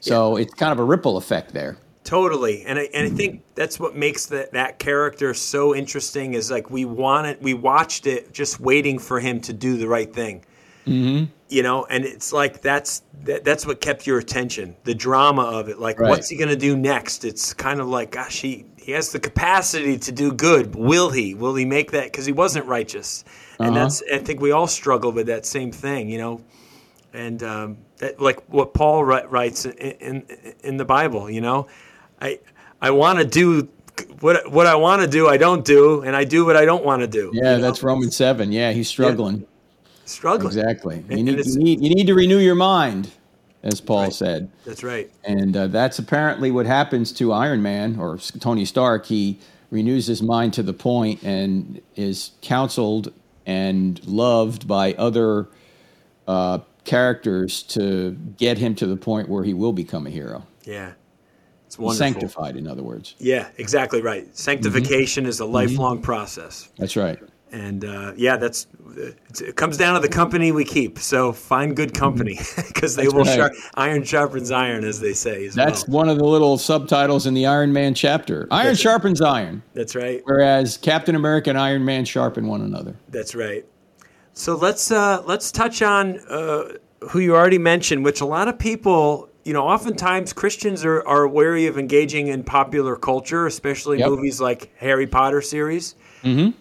So 0.01 0.35
it's 0.35 0.53
kind 0.53 0.73
of 0.73 0.79
a 0.79 0.83
ripple 0.83 1.15
effect 1.15 1.53
there. 1.53 1.77
Totally, 2.03 2.65
and 2.65 2.77
I, 2.77 2.89
and 2.93 3.07
I 3.07 3.15
think 3.15 3.43
that's 3.55 3.79
what 3.79 3.95
makes 3.95 4.25
that 4.25 4.51
that 4.51 4.77
character 4.77 5.33
so 5.33 5.73
interesting. 5.73 6.33
Is 6.33 6.51
like 6.51 6.69
we 6.69 6.83
wanted, 6.83 7.41
we 7.41 7.53
watched 7.53 8.05
it, 8.05 8.33
just 8.33 8.59
waiting 8.59 8.99
for 8.99 9.21
him 9.21 9.39
to 9.41 9.53
do 9.53 9.77
the 9.77 9.87
right 9.87 10.13
thing. 10.13 10.43
Mm-hmm. 10.85 11.25
You 11.49 11.63
know, 11.63 11.85
and 11.85 12.03
it's 12.03 12.33
like 12.33 12.61
that's 12.61 13.03
that, 13.23 13.43
that's 13.43 13.65
what 13.65 13.79
kept 13.79 14.07
your 14.07 14.17
attention, 14.17 14.75
the 14.83 14.95
drama 14.95 15.43
of 15.43 15.69
it. 15.69 15.79
Like, 15.79 15.99
right. 15.99 16.09
what's 16.09 16.29
he 16.29 16.35
going 16.35 16.49
to 16.49 16.55
do 16.55 16.75
next? 16.75 17.23
It's 17.23 17.53
kind 17.53 17.79
of 17.79 17.87
like, 17.87 18.11
gosh, 18.11 18.41
he 18.41 18.65
he 18.75 18.91
has 18.93 19.11
the 19.11 19.19
capacity 19.19 19.97
to 19.97 20.11
do 20.11 20.33
good. 20.33 20.75
Will 20.75 21.09
he? 21.09 21.35
Will 21.35 21.55
he 21.55 21.65
make 21.65 21.91
that? 21.91 22.05
Because 22.05 22.25
he 22.25 22.31
wasn't 22.31 22.65
righteous, 22.65 23.23
and 23.59 23.69
uh-huh. 23.69 23.79
that's 23.79 24.03
I 24.11 24.17
think 24.17 24.41
we 24.41 24.51
all 24.51 24.67
struggle 24.67 25.11
with 25.11 25.27
that 25.27 25.45
same 25.45 25.71
thing. 25.71 26.09
You 26.09 26.17
know, 26.17 26.41
and 27.13 27.43
um, 27.43 27.77
that, 27.97 28.19
like 28.19 28.41
what 28.49 28.73
Paul 28.73 29.05
writes 29.05 29.65
in, 29.65 29.73
in, 29.73 30.25
in 30.63 30.77
the 30.77 30.85
Bible. 30.85 31.29
You 31.29 31.41
know, 31.41 31.67
I 32.19 32.39
I 32.81 32.91
want 32.91 33.19
to 33.19 33.25
do 33.25 33.69
what 34.19 34.51
what 34.51 34.67
I 34.67 34.75
want 34.75 35.01
to 35.01 35.07
do, 35.07 35.27
I 35.27 35.37
don't 35.37 35.63
do, 35.63 36.01
and 36.01 36.15
I 36.15 36.23
do 36.23 36.45
what 36.45 36.57
I 36.57 36.65
don't 36.65 36.83
want 36.83 37.01
to 37.01 37.07
do. 37.07 37.31
Yeah, 37.33 37.57
that's 37.57 37.81
know? 37.81 37.89
Romans 37.89 38.15
seven. 38.15 38.51
Yeah, 38.51 38.71
he's 38.71 38.87
struggling. 38.87 39.45
Struggling. 40.05 40.47
Exactly. 40.47 41.03
You, 41.09 41.23
need, 41.23 41.45
you 41.45 41.63
need 41.63 41.81
you 41.81 41.95
need 41.95 42.07
to 42.07 42.13
renew 42.13 42.39
your 42.39 42.55
mind, 42.55 43.11
as 43.63 43.79
Paul 43.81 44.03
right. 44.03 44.13
said. 44.13 44.51
That's 44.65 44.83
right. 44.83 45.11
And 45.23 45.55
uh, 45.55 45.67
that's 45.67 45.99
apparently 45.99 46.51
what 46.51 46.65
happens 46.65 47.11
to 47.13 47.31
Iron 47.31 47.61
Man 47.61 47.99
or 47.99 48.17
Tony 48.17 48.65
Stark. 48.65 49.05
He 49.05 49.39
renews 49.69 50.05
his 50.07 50.21
mind 50.21 50.53
to 50.53 50.63
the 50.63 50.73
point 50.73 51.23
and 51.23 51.81
is 51.95 52.31
counseled 52.41 53.11
and 53.45 54.03
loved 54.05 54.67
by 54.67 54.93
other 54.93 55.47
uh, 56.27 56.59
characters 56.83 57.63
to 57.63 58.11
get 58.37 58.57
him 58.57 58.75
to 58.75 58.85
the 58.85 58.95
point 58.95 59.29
where 59.29 59.43
he 59.43 59.53
will 59.53 59.73
become 59.73 60.07
a 60.07 60.09
hero. 60.09 60.45
Yeah. 60.63 60.93
It's 61.65 61.79
wonderful. 61.79 61.97
Sanctified, 61.97 62.55
in 62.55 62.67
other 62.67 62.83
words. 62.83 63.15
Yeah, 63.17 63.47
exactly 63.57 64.01
right. 64.01 64.27
Sanctification 64.37 65.23
mm-hmm. 65.23 65.29
is 65.29 65.39
a 65.39 65.45
lifelong 65.45 65.95
mm-hmm. 65.95 66.03
process. 66.03 66.69
That's 66.77 66.95
right. 66.95 67.17
And 67.53 67.85
uh, 67.85 68.13
yeah, 68.17 68.37
that's 68.37 68.65
it 69.39 69.55
comes 69.55 69.77
down 69.77 69.93
to 69.93 69.99
the 69.99 70.09
company 70.09 70.51
we 70.51 70.65
keep. 70.65 70.97
So 70.97 71.31
find 71.31 71.75
good 71.75 71.93
company 71.93 72.39
because 72.55 72.95
they 72.95 73.03
that's 73.03 73.13
will 73.13 73.25
right. 73.25 73.35
sharp, 73.35 73.53
iron 73.75 74.03
sharpens 74.03 74.49
iron, 74.49 74.83
as 74.83 74.99
they 74.99 75.13
say. 75.13 75.47
that's 75.49 75.87
well. 75.87 75.97
one 75.97 76.09
of 76.09 76.17
the 76.17 76.25
little 76.25 76.57
subtitles 76.57 77.27
in 77.27 77.35
the 77.35 77.45
Iron 77.45 77.71
Man 77.71 77.93
chapter. 77.93 78.47
Iron 78.49 78.67
that's 78.69 78.79
sharpens 78.79 79.21
right. 79.21 79.45
iron. 79.45 79.63
That's 79.75 79.95
right. 79.95 80.21
Whereas 80.23 80.77
Captain 80.77 81.13
America 81.13 81.51
and 81.51 81.59
Iron 81.59 81.85
Man 81.85 82.05
sharpen 82.05 82.47
one 82.47 82.61
another. 82.61 82.95
That's 83.09 83.35
right. 83.35 83.63
So 84.33 84.55
let's 84.55 84.89
uh, 84.91 85.21
let's 85.27 85.51
touch 85.51 85.83
on 85.83 86.19
uh, 86.27 86.73
who 87.11 87.19
you 87.19 87.35
already 87.35 87.59
mentioned, 87.59 88.03
which 88.03 88.19
a 88.19 88.25
lot 88.25 88.47
of 88.47 88.57
people 88.57 89.29
you 89.43 89.53
know, 89.53 89.67
oftentimes 89.67 90.33
Christians 90.33 90.85
are, 90.85 91.05
are 91.05 91.27
wary 91.27 91.67
of 91.67 91.77
engaging 91.77 92.27
in 92.27 92.43
popular 92.43 92.95
culture, 92.95 93.45
especially 93.45 93.99
yep. 93.99 94.09
movies 94.09 94.39
like 94.39 94.71
Harry 94.77 95.05
Potter 95.05 95.41
series. 95.41 95.95
Mm-hmm. 96.23 96.57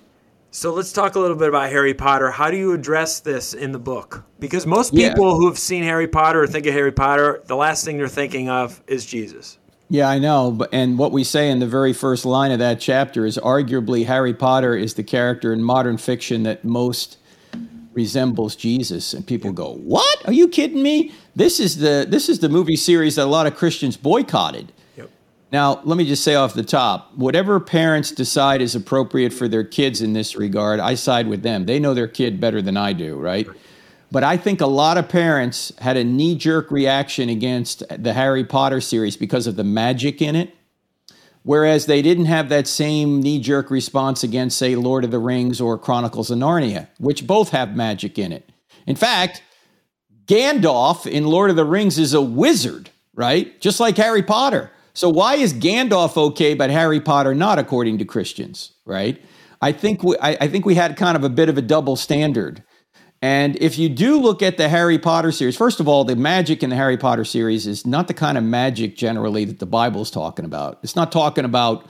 So 0.54 0.74
let's 0.74 0.92
talk 0.92 1.14
a 1.14 1.18
little 1.18 1.34
bit 1.34 1.48
about 1.48 1.70
Harry 1.70 1.94
Potter. 1.94 2.30
How 2.30 2.50
do 2.50 2.58
you 2.58 2.74
address 2.74 3.20
this 3.20 3.54
in 3.54 3.72
the 3.72 3.78
book? 3.78 4.22
Because 4.38 4.66
most 4.66 4.94
people 4.94 5.30
yeah. 5.30 5.34
who 5.36 5.48
have 5.48 5.58
seen 5.58 5.82
Harry 5.82 6.06
Potter 6.06 6.42
or 6.42 6.46
think 6.46 6.66
of 6.66 6.74
Harry 6.74 6.92
Potter, 6.92 7.42
the 7.46 7.56
last 7.56 7.86
thing 7.86 7.96
they're 7.96 8.06
thinking 8.06 8.50
of 8.50 8.82
is 8.86 9.06
Jesus. 9.06 9.56
Yeah, 9.88 10.10
I 10.10 10.18
know. 10.18 10.50
But 10.50 10.68
and 10.70 10.98
what 10.98 11.10
we 11.10 11.24
say 11.24 11.48
in 11.48 11.58
the 11.58 11.66
very 11.66 11.94
first 11.94 12.26
line 12.26 12.50
of 12.50 12.58
that 12.58 12.80
chapter 12.80 13.24
is 13.24 13.38
arguably 13.38 14.04
Harry 14.04 14.34
Potter 14.34 14.76
is 14.76 14.92
the 14.92 15.02
character 15.02 15.54
in 15.54 15.62
modern 15.62 15.96
fiction 15.96 16.42
that 16.42 16.66
most 16.66 17.16
resembles 17.94 18.54
Jesus, 18.54 19.14
and 19.14 19.26
people 19.26 19.52
go, 19.52 19.72
"What? 19.76 20.26
Are 20.26 20.34
you 20.34 20.48
kidding 20.48 20.82
me?" 20.82 21.12
This 21.34 21.60
is 21.60 21.78
the 21.78 22.06
this 22.06 22.28
is 22.28 22.40
the 22.40 22.50
movie 22.50 22.76
series 22.76 23.16
that 23.16 23.24
a 23.24 23.30
lot 23.30 23.46
of 23.46 23.56
Christians 23.56 23.96
boycotted. 23.96 24.70
Now, 25.52 25.82
let 25.84 25.98
me 25.98 26.06
just 26.06 26.24
say 26.24 26.34
off 26.34 26.54
the 26.54 26.62
top, 26.62 27.14
whatever 27.14 27.60
parents 27.60 28.10
decide 28.10 28.62
is 28.62 28.74
appropriate 28.74 29.32
for 29.32 29.48
their 29.48 29.64
kids 29.64 30.00
in 30.00 30.14
this 30.14 30.34
regard, 30.34 30.80
I 30.80 30.94
side 30.94 31.28
with 31.28 31.42
them. 31.42 31.66
They 31.66 31.78
know 31.78 31.92
their 31.92 32.08
kid 32.08 32.40
better 32.40 32.62
than 32.62 32.76
I 32.76 32.94
do, 32.94 33.16
right? 33.16 33.46
right. 33.46 33.56
But 34.10 34.24
I 34.24 34.38
think 34.38 34.60
a 34.60 34.66
lot 34.66 34.96
of 34.96 35.08
parents 35.08 35.72
had 35.78 35.96
a 35.96 36.04
knee 36.04 36.36
jerk 36.36 36.70
reaction 36.70 37.28
against 37.28 37.82
the 37.90 38.14
Harry 38.14 38.44
Potter 38.44 38.80
series 38.80 39.16
because 39.16 39.46
of 39.46 39.56
the 39.56 39.64
magic 39.64 40.22
in 40.22 40.34
it 40.36 40.54
Whereas 41.44 41.86
they 41.86 42.02
didn't 42.02 42.26
have 42.26 42.48
that 42.50 42.68
same 42.68 43.20
knee 43.20 43.40
jerk 43.40 43.70
response 43.70 44.22
against, 44.22 44.56
say, 44.56 44.76
Lord 44.76 45.04
of 45.04 45.10
the 45.10 45.18
Rings 45.18 45.60
or 45.60 45.76
Chronicles 45.76 46.30
of 46.30 46.38
Narnia, 46.38 46.88
which 46.98 47.26
both 47.26 47.50
have 47.50 47.76
magic 47.76 48.18
in 48.18 48.32
it. 48.32 48.48
In 48.86 48.94
fact, 48.94 49.42
Gandalf 50.26 51.06
in 51.06 51.26
Lord 51.26 51.50
of 51.50 51.56
the 51.56 51.64
Rings 51.64 51.98
is 51.98 52.14
a 52.14 52.22
wizard, 52.22 52.90
right? 53.14 53.60
Just 53.60 53.80
like 53.80 53.96
Harry 53.96 54.22
Potter. 54.22 54.70
So 54.94 55.08
why 55.08 55.36
is 55.36 55.54
Gandalf 55.54 56.16
okay, 56.16 56.54
but 56.54 56.70
Harry 56.70 57.00
Potter 57.00 57.34
not, 57.34 57.58
according 57.58 57.98
to 57.98 58.04
Christians, 58.04 58.72
right? 58.84 59.22
I 59.60 59.72
think 59.72 60.02
we, 60.02 60.16
I, 60.18 60.30
I 60.40 60.48
think 60.48 60.66
we 60.66 60.74
had 60.74 60.96
kind 60.96 61.16
of 61.16 61.24
a 61.24 61.28
bit 61.28 61.48
of 61.48 61.56
a 61.56 61.62
double 61.62 61.96
standard. 61.96 62.62
And 63.22 63.56
if 63.60 63.78
you 63.78 63.88
do 63.88 64.18
look 64.18 64.42
at 64.42 64.56
the 64.56 64.68
Harry 64.68 64.98
Potter 64.98 65.30
series, 65.30 65.56
first 65.56 65.78
of 65.78 65.86
all, 65.86 66.04
the 66.04 66.16
magic 66.16 66.64
in 66.64 66.70
the 66.70 66.76
Harry 66.76 66.96
Potter 66.96 67.24
series 67.24 67.68
is 67.68 67.86
not 67.86 68.08
the 68.08 68.14
kind 68.14 68.36
of 68.36 68.42
magic 68.42 68.96
generally 68.96 69.44
that 69.44 69.60
the 69.60 69.66
Bible's 69.66 70.10
talking 70.10 70.44
about. 70.44 70.80
It's 70.82 70.96
not 70.96 71.12
talking 71.12 71.44
about 71.44 71.86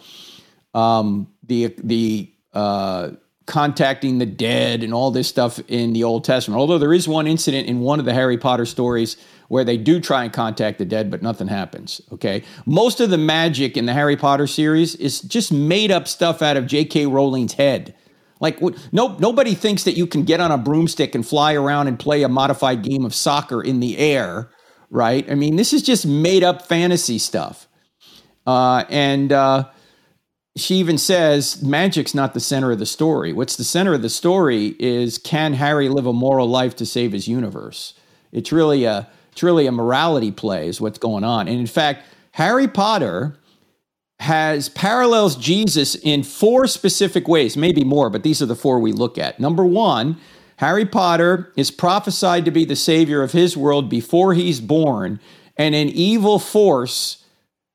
um, 0.75 1.29
the 1.43 1.75
the 1.83 2.31
uh, 2.53 3.13
contacting 3.53 4.17
the 4.17 4.25
dead 4.25 4.83
and 4.83 4.95
all 4.95 5.11
this 5.11 5.29
stuff 5.29 5.61
in 5.69 5.93
the 5.93 6.03
Old 6.03 6.25
Testament. 6.25 6.59
Although 6.59 6.79
there 6.79 6.95
is 6.95 7.07
one 7.07 7.27
incident 7.27 7.69
in 7.69 7.81
one 7.81 7.99
of 8.01 8.07
the 8.07 8.15
Harry 8.15 8.39
Potter 8.39 8.65
stories 8.65 9.19
where 9.49 9.63
they 9.63 9.77
do 9.77 10.01
try 10.01 10.25
and 10.25 10.33
contact 10.33 10.79
the 10.79 10.87
dead, 10.87 11.11
but 11.11 11.21
nothing 11.21 11.49
happens. 11.49 12.01
Okay, 12.11 12.43
most 12.65 12.99
of 12.99 13.11
the 13.11 13.19
magic 13.19 13.77
in 13.77 13.85
the 13.85 13.93
Harry 13.93 14.17
Potter 14.17 14.47
series 14.47 14.95
is 14.95 15.21
just 15.21 15.53
made 15.53 15.91
up 15.91 16.09
stuff 16.09 16.41
out 16.41 16.57
of 16.57 16.67
J.K. 16.67 17.05
Rowling's 17.05 17.53
head. 17.53 17.95
Like 18.41 18.59
no 18.91 19.19
nobody 19.19 19.55
thinks 19.55 19.85
that 19.85 19.99
you 19.99 20.07
can 20.07 20.25
get 20.25 20.41
on 20.41 20.51
a 20.51 20.57
broomstick 20.57 21.15
and 21.15 21.25
fly 21.25 21.53
around 21.53 21.89
and 21.89 21.99
play 21.99 22.23
a 22.23 22.31
modified 22.31 22.83
game 22.83 23.05
of 23.05 23.15
soccer 23.15 23.63
in 23.63 23.81
the 23.81 23.99
air, 23.99 24.51
right? 24.89 25.31
I 25.31 25.35
mean, 25.35 25.57
this 25.57 25.75
is 25.75 25.83
just 25.83 26.07
made 26.07 26.43
up 26.43 26.67
fantasy 26.67 27.19
stuff. 27.19 27.69
Uh, 28.47 28.85
and 28.89 29.31
uh, 29.31 29.69
she 30.57 30.77
even 30.77 30.99
says 30.99 31.63
magic's 31.63 32.15
not 32.15 32.35
the 32.35 32.41
center 32.41 32.73
of 32.73 32.79
the 32.79 32.87
story. 32.87 33.33
What's 33.33 33.57
the 33.57 33.65
center 33.65 33.95
of 33.95 34.03
the 34.03 34.11
story 34.11 34.77
is 34.79 35.19
can 35.19 35.55
Harry 35.55 35.89
live 35.89 36.07
a 36.07 36.13
moral 36.13 36.49
life 36.49 36.77
to 36.77 36.87
save 36.87 37.13
his 37.13 37.27
universe? 37.27 37.95
It's 38.33 38.53
really 38.53 38.85
a 38.85 39.09
it's 39.33 39.43
really 39.43 39.67
a 39.67 39.73
morality 39.73 40.31
play 40.31 40.69
is 40.69 40.81
what's 40.81 40.99
going 40.99 41.25
on. 41.25 41.49
And 41.49 41.59
in 41.59 41.67
fact, 41.67 42.05
Harry 42.33 42.69
Potter 42.69 43.39
has 44.21 44.69
parallels 44.69 45.37
Jesus 45.37 45.95
in 45.95 46.23
four 46.23 46.67
specific 46.67 47.27
ways, 47.27 47.57
maybe 47.57 47.83
more, 47.83 48.11
but 48.11 48.23
these 48.23 48.43
are 48.43 48.47
the 48.47 48.55
four 48.55 48.79
we 48.79 48.93
look 48.93 49.17
at. 49.17 49.41
Number 49.41 49.65
one, 49.65 50.19
Harry 50.57 50.85
Potter 50.85 51.51
is 51.57 51.71
prophesied 51.71 52.45
to 52.45 52.51
be 52.51 52.65
the 52.65 52.77
savior 52.77 53.23
of 53.23 53.33
his 53.33 53.57
world 53.57 53.89
before 53.89 54.35
he's 54.35 54.61
born, 54.61 55.19
and 55.57 55.75
an 55.75 55.89
evil 55.89 56.39
force 56.39 57.22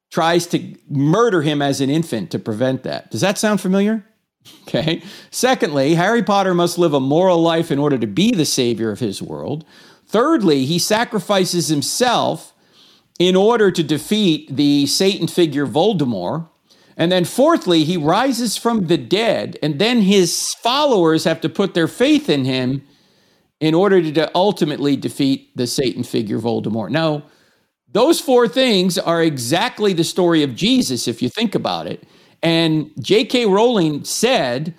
tries 0.10 0.48
to 0.48 0.76
murder 0.89 1.41
him 1.41 1.62
as 1.62 1.82
an 1.82 1.89
infant 1.89 2.32
to 2.32 2.39
prevent 2.39 2.84
that. 2.84 3.12
Does 3.12 3.22
that 3.22 3.38
sound 3.38 3.62
familiar? 3.62 4.06
Okay. 4.63 5.02
Secondly, 5.32 5.96
Harry 5.96 6.24
Potter 6.24 6.54
must 6.54 6.78
live 6.78 6.93
a 6.93 7.00
moral 7.00 7.41
life 7.41 7.72
in 7.72 7.80
order 7.80 7.98
to 7.98 8.08
be 8.08 8.32
the 8.32 8.46
savior 8.46 8.91
of 8.91 9.00
his 9.00 9.22
world. 9.22 9.65
Thirdly, 10.08 10.65
he 10.65 10.80
sacrifices 10.80 11.67
himself 11.67 12.54
in 13.20 13.36
order 13.36 13.72
to 13.72 13.84
defeat 13.84 14.56
the 14.56 14.86
Satan 14.86 15.28
figure 15.28 15.67
Voldemort. 15.67 16.48
And 16.96 17.12
then, 17.12 17.26
fourthly, 17.26 17.84
he 17.84 17.98
rises 17.98 18.58
from 18.58 18.88
the 18.88 18.98
dead, 18.98 19.58
and 19.62 19.78
then 19.78 20.02
his 20.02 20.56
followers 20.56 21.26
have 21.26 21.41
to 21.41 21.50
put 21.50 21.76
their 21.76 21.88
faith 21.88 22.28
in 22.28 22.43
him 22.46 22.84
in 23.60 23.76
order 23.76 24.12
to 24.12 24.32
ultimately 24.36 24.96
defeat 24.96 25.56
the 25.56 25.67
Satan 25.67 26.04
figure 26.04 26.39
Voldemort. 26.39 26.89
Now, 26.89 27.24
those 27.91 28.19
four 28.19 28.47
things 28.47 28.97
are 28.97 29.23
exactly 29.23 29.93
the 29.93 30.04
story 30.04 30.43
of 30.43 30.56
Jesus, 30.56 31.08
if 31.08 31.21
you 31.21 31.30
think 31.30 31.56
about 31.56 31.88
it. 31.88 32.04
And 32.43 32.91
J.K. 33.00 33.45
Rowling 33.45 34.04
said 34.04 34.76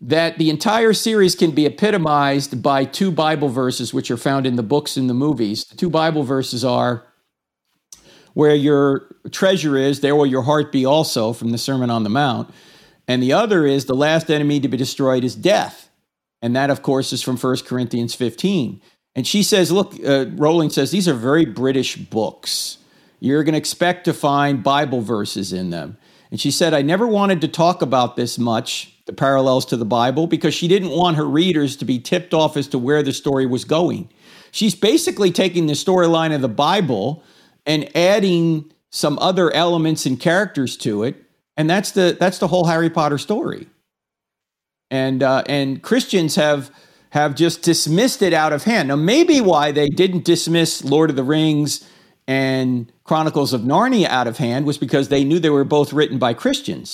that 0.00 0.38
the 0.38 0.50
entire 0.50 0.92
series 0.92 1.34
can 1.34 1.52
be 1.52 1.66
epitomized 1.66 2.62
by 2.62 2.84
two 2.84 3.10
Bible 3.10 3.48
verses, 3.48 3.94
which 3.94 4.10
are 4.10 4.16
found 4.16 4.46
in 4.46 4.56
the 4.56 4.62
books 4.62 4.96
and 4.96 5.08
the 5.08 5.14
movies. 5.14 5.64
The 5.64 5.76
two 5.76 5.90
Bible 5.90 6.22
verses 6.22 6.64
are 6.64 7.06
where 8.34 8.54
your 8.54 9.16
treasure 9.30 9.78
is, 9.78 10.00
there 10.00 10.14
will 10.14 10.26
your 10.26 10.42
heart 10.42 10.70
be 10.70 10.84
also, 10.84 11.32
from 11.32 11.52
the 11.52 11.58
Sermon 11.58 11.88
on 11.88 12.02
the 12.02 12.10
Mount. 12.10 12.52
And 13.08 13.22
the 13.22 13.32
other 13.32 13.64
is 13.64 13.86
the 13.86 13.94
last 13.94 14.30
enemy 14.30 14.60
to 14.60 14.68
be 14.68 14.76
destroyed 14.76 15.24
is 15.24 15.34
death. 15.34 15.88
And 16.42 16.54
that, 16.54 16.68
of 16.68 16.82
course, 16.82 17.14
is 17.14 17.22
from 17.22 17.38
1 17.38 17.58
Corinthians 17.64 18.14
15. 18.14 18.82
And 19.16 19.26
she 19.26 19.42
says, 19.42 19.72
look, 19.72 19.94
uh, 20.04 20.26
Rowling 20.34 20.68
says, 20.70 20.90
these 20.90 21.08
are 21.08 21.14
very 21.14 21.46
British 21.46 21.96
books. 21.96 22.78
You're 23.18 23.42
going 23.44 23.54
to 23.54 23.58
expect 23.58 24.04
to 24.04 24.12
find 24.12 24.62
Bible 24.62 25.00
verses 25.00 25.54
in 25.54 25.70
them. 25.70 25.96
And 26.30 26.38
she 26.38 26.50
said, 26.50 26.74
I 26.74 26.82
never 26.82 27.06
wanted 27.06 27.40
to 27.40 27.48
talk 27.48 27.80
about 27.80 28.16
this 28.16 28.38
much, 28.38 28.94
the 29.06 29.14
parallels 29.14 29.64
to 29.66 29.76
the 29.78 29.86
Bible, 29.86 30.26
because 30.26 30.52
she 30.52 30.68
didn't 30.68 30.90
want 30.90 31.16
her 31.16 31.24
readers 31.24 31.76
to 31.76 31.86
be 31.86 31.98
tipped 31.98 32.34
off 32.34 32.58
as 32.58 32.68
to 32.68 32.78
where 32.78 33.02
the 33.02 33.12
story 33.14 33.46
was 33.46 33.64
going. 33.64 34.10
She's 34.50 34.74
basically 34.74 35.30
taking 35.30 35.66
the 35.66 35.72
storyline 35.72 36.34
of 36.34 36.42
the 36.42 36.48
Bible 36.48 37.22
and 37.64 37.88
adding 37.96 38.70
some 38.90 39.18
other 39.18 39.50
elements 39.52 40.04
and 40.04 40.20
characters 40.20 40.76
to 40.78 41.04
it. 41.04 41.16
And 41.56 41.70
that's 41.70 41.92
the 41.92 42.16
that's 42.20 42.38
the 42.38 42.48
whole 42.48 42.66
Harry 42.66 42.90
Potter 42.90 43.16
story. 43.16 43.66
And 44.90 45.22
uh, 45.22 45.42
and 45.46 45.82
Christians 45.82 46.34
have 46.34 46.70
have 47.16 47.34
just 47.34 47.62
dismissed 47.62 48.20
it 48.28 48.34
out 48.42 48.52
of 48.52 48.64
hand. 48.64 48.88
Now, 48.88 48.96
maybe 48.96 49.40
why 49.40 49.72
they 49.72 49.88
didn't 49.88 50.24
dismiss 50.24 50.84
Lord 50.84 51.08
of 51.10 51.16
the 51.16 51.24
Rings 51.36 51.70
and 52.28 52.92
Chronicles 53.04 53.52
of 53.52 53.62
Narnia 53.62 54.08
out 54.18 54.26
of 54.26 54.36
hand 54.38 54.66
was 54.66 54.78
because 54.78 55.08
they 55.08 55.24
knew 55.24 55.38
they 55.38 55.50
were 55.58 55.64
both 55.64 55.92
written 55.92 56.18
by 56.18 56.34
Christians. 56.34 56.88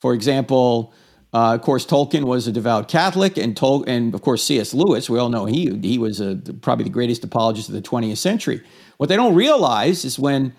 For 0.00 0.14
example, 0.14 0.92
Uh, 1.30 1.54
of 1.56 1.60
course, 1.60 1.84
Tolkien 1.84 2.24
was 2.24 2.46
a 2.48 2.52
devout 2.52 2.88
Catholic, 2.88 3.36
and 3.36 3.54
Tol- 3.54 3.84
and 3.94 4.14
of 4.14 4.20
course 4.22 4.42
C.S. 4.48 4.72
Lewis. 4.72 5.10
We 5.10 5.18
all 5.20 5.28
know 5.28 5.44
he 5.44 5.62
he 5.82 5.98
was 5.98 6.20
a, 6.20 6.30
probably 6.62 6.84
the 6.84 6.98
greatest 6.98 7.22
apologist 7.22 7.68
of 7.68 7.74
the 7.74 7.82
20th 7.90 8.16
century. 8.16 8.58
What 8.96 9.08
they 9.10 9.16
don't 9.16 9.34
realize 9.34 10.06
is 10.08 10.18
when 10.18 10.54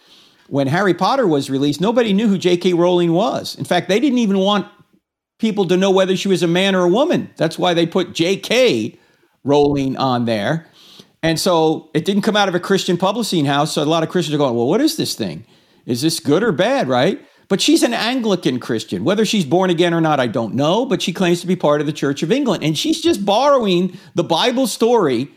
when 0.47 0.67
Harry 0.67 0.93
Potter 0.93 1.27
was 1.27 1.49
released, 1.49 1.81
nobody 1.81 2.11
knew 2.13 2.27
who 2.31 2.37
J.K. 2.37 2.73
Rowling 2.83 3.11
was. 3.13 3.55
In 3.55 3.65
fact, 3.65 3.87
they 3.89 3.99
didn't 3.99 4.19
even 4.19 4.37
want 4.49 4.67
people 5.39 5.65
to 5.67 5.77
know 5.77 5.89
whether 5.89 6.15
she 6.15 6.27
was 6.27 6.43
a 6.43 6.47
man 6.47 6.75
or 6.75 6.83
a 6.83 6.89
woman. 6.89 7.31
That's 7.37 7.57
why 7.57 7.73
they 7.73 7.85
put 7.85 8.13
J.K. 8.13 8.99
Rowling 9.43 9.97
on 9.97 10.25
there. 10.25 10.67
And 11.23 11.39
so 11.39 11.89
it 11.93 12.05
didn't 12.05 12.21
come 12.21 12.35
out 12.35 12.47
of 12.47 12.55
a 12.55 12.59
Christian 12.59 12.97
publishing 12.97 13.45
house. 13.45 13.73
So 13.73 13.83
a 13.83 13.85
lot 13.85 14.03
of 14.03 14.09
Christians 14.09 14.35
are 14.35 14.37
going, 14.37 14.55
well, 14.55 14.67
what 14.67 14.81
is 14.81 14.95
this 14.95 15.15
thing? 15.15 15.45
Is 15.85 16.01
this 16.01 16.19
good 16.19 16.43
or 16.43 16.51
bad, 16.51 16.87
right? 16.87 17.19
But 17.47 17.61
she's 17.61 17.83
an 17.83 17.93
Anglican 17.93 18.59
Christian. 18.59 19.03
Whether 19.03 19.25
she's 19.25 19.43
born 19.43 19.69
again 19.69 19.93
or 19.93 20.01
not, 20.01 20.19
I 20.19 20.27
don't 20.27 20.53
know, 20.53 20.85
but 20.85 21.01
she 21.01 21.11
claims 21.11 21.41
to 21.41 21.47
be 21.47 21.55
part 21.55 21.81
of 21.81 21.87
the 21.87 21.93
Church 21.93 22.21
of 22.21 22.31
England. 22.31 22.63
And 22.63 22.77
she's 22.77 23.01
just 23.01 23.25
borrowing 23.25 23.97
the 24.13 24.23
Bible 24.23 24.67
story 24.67 25.31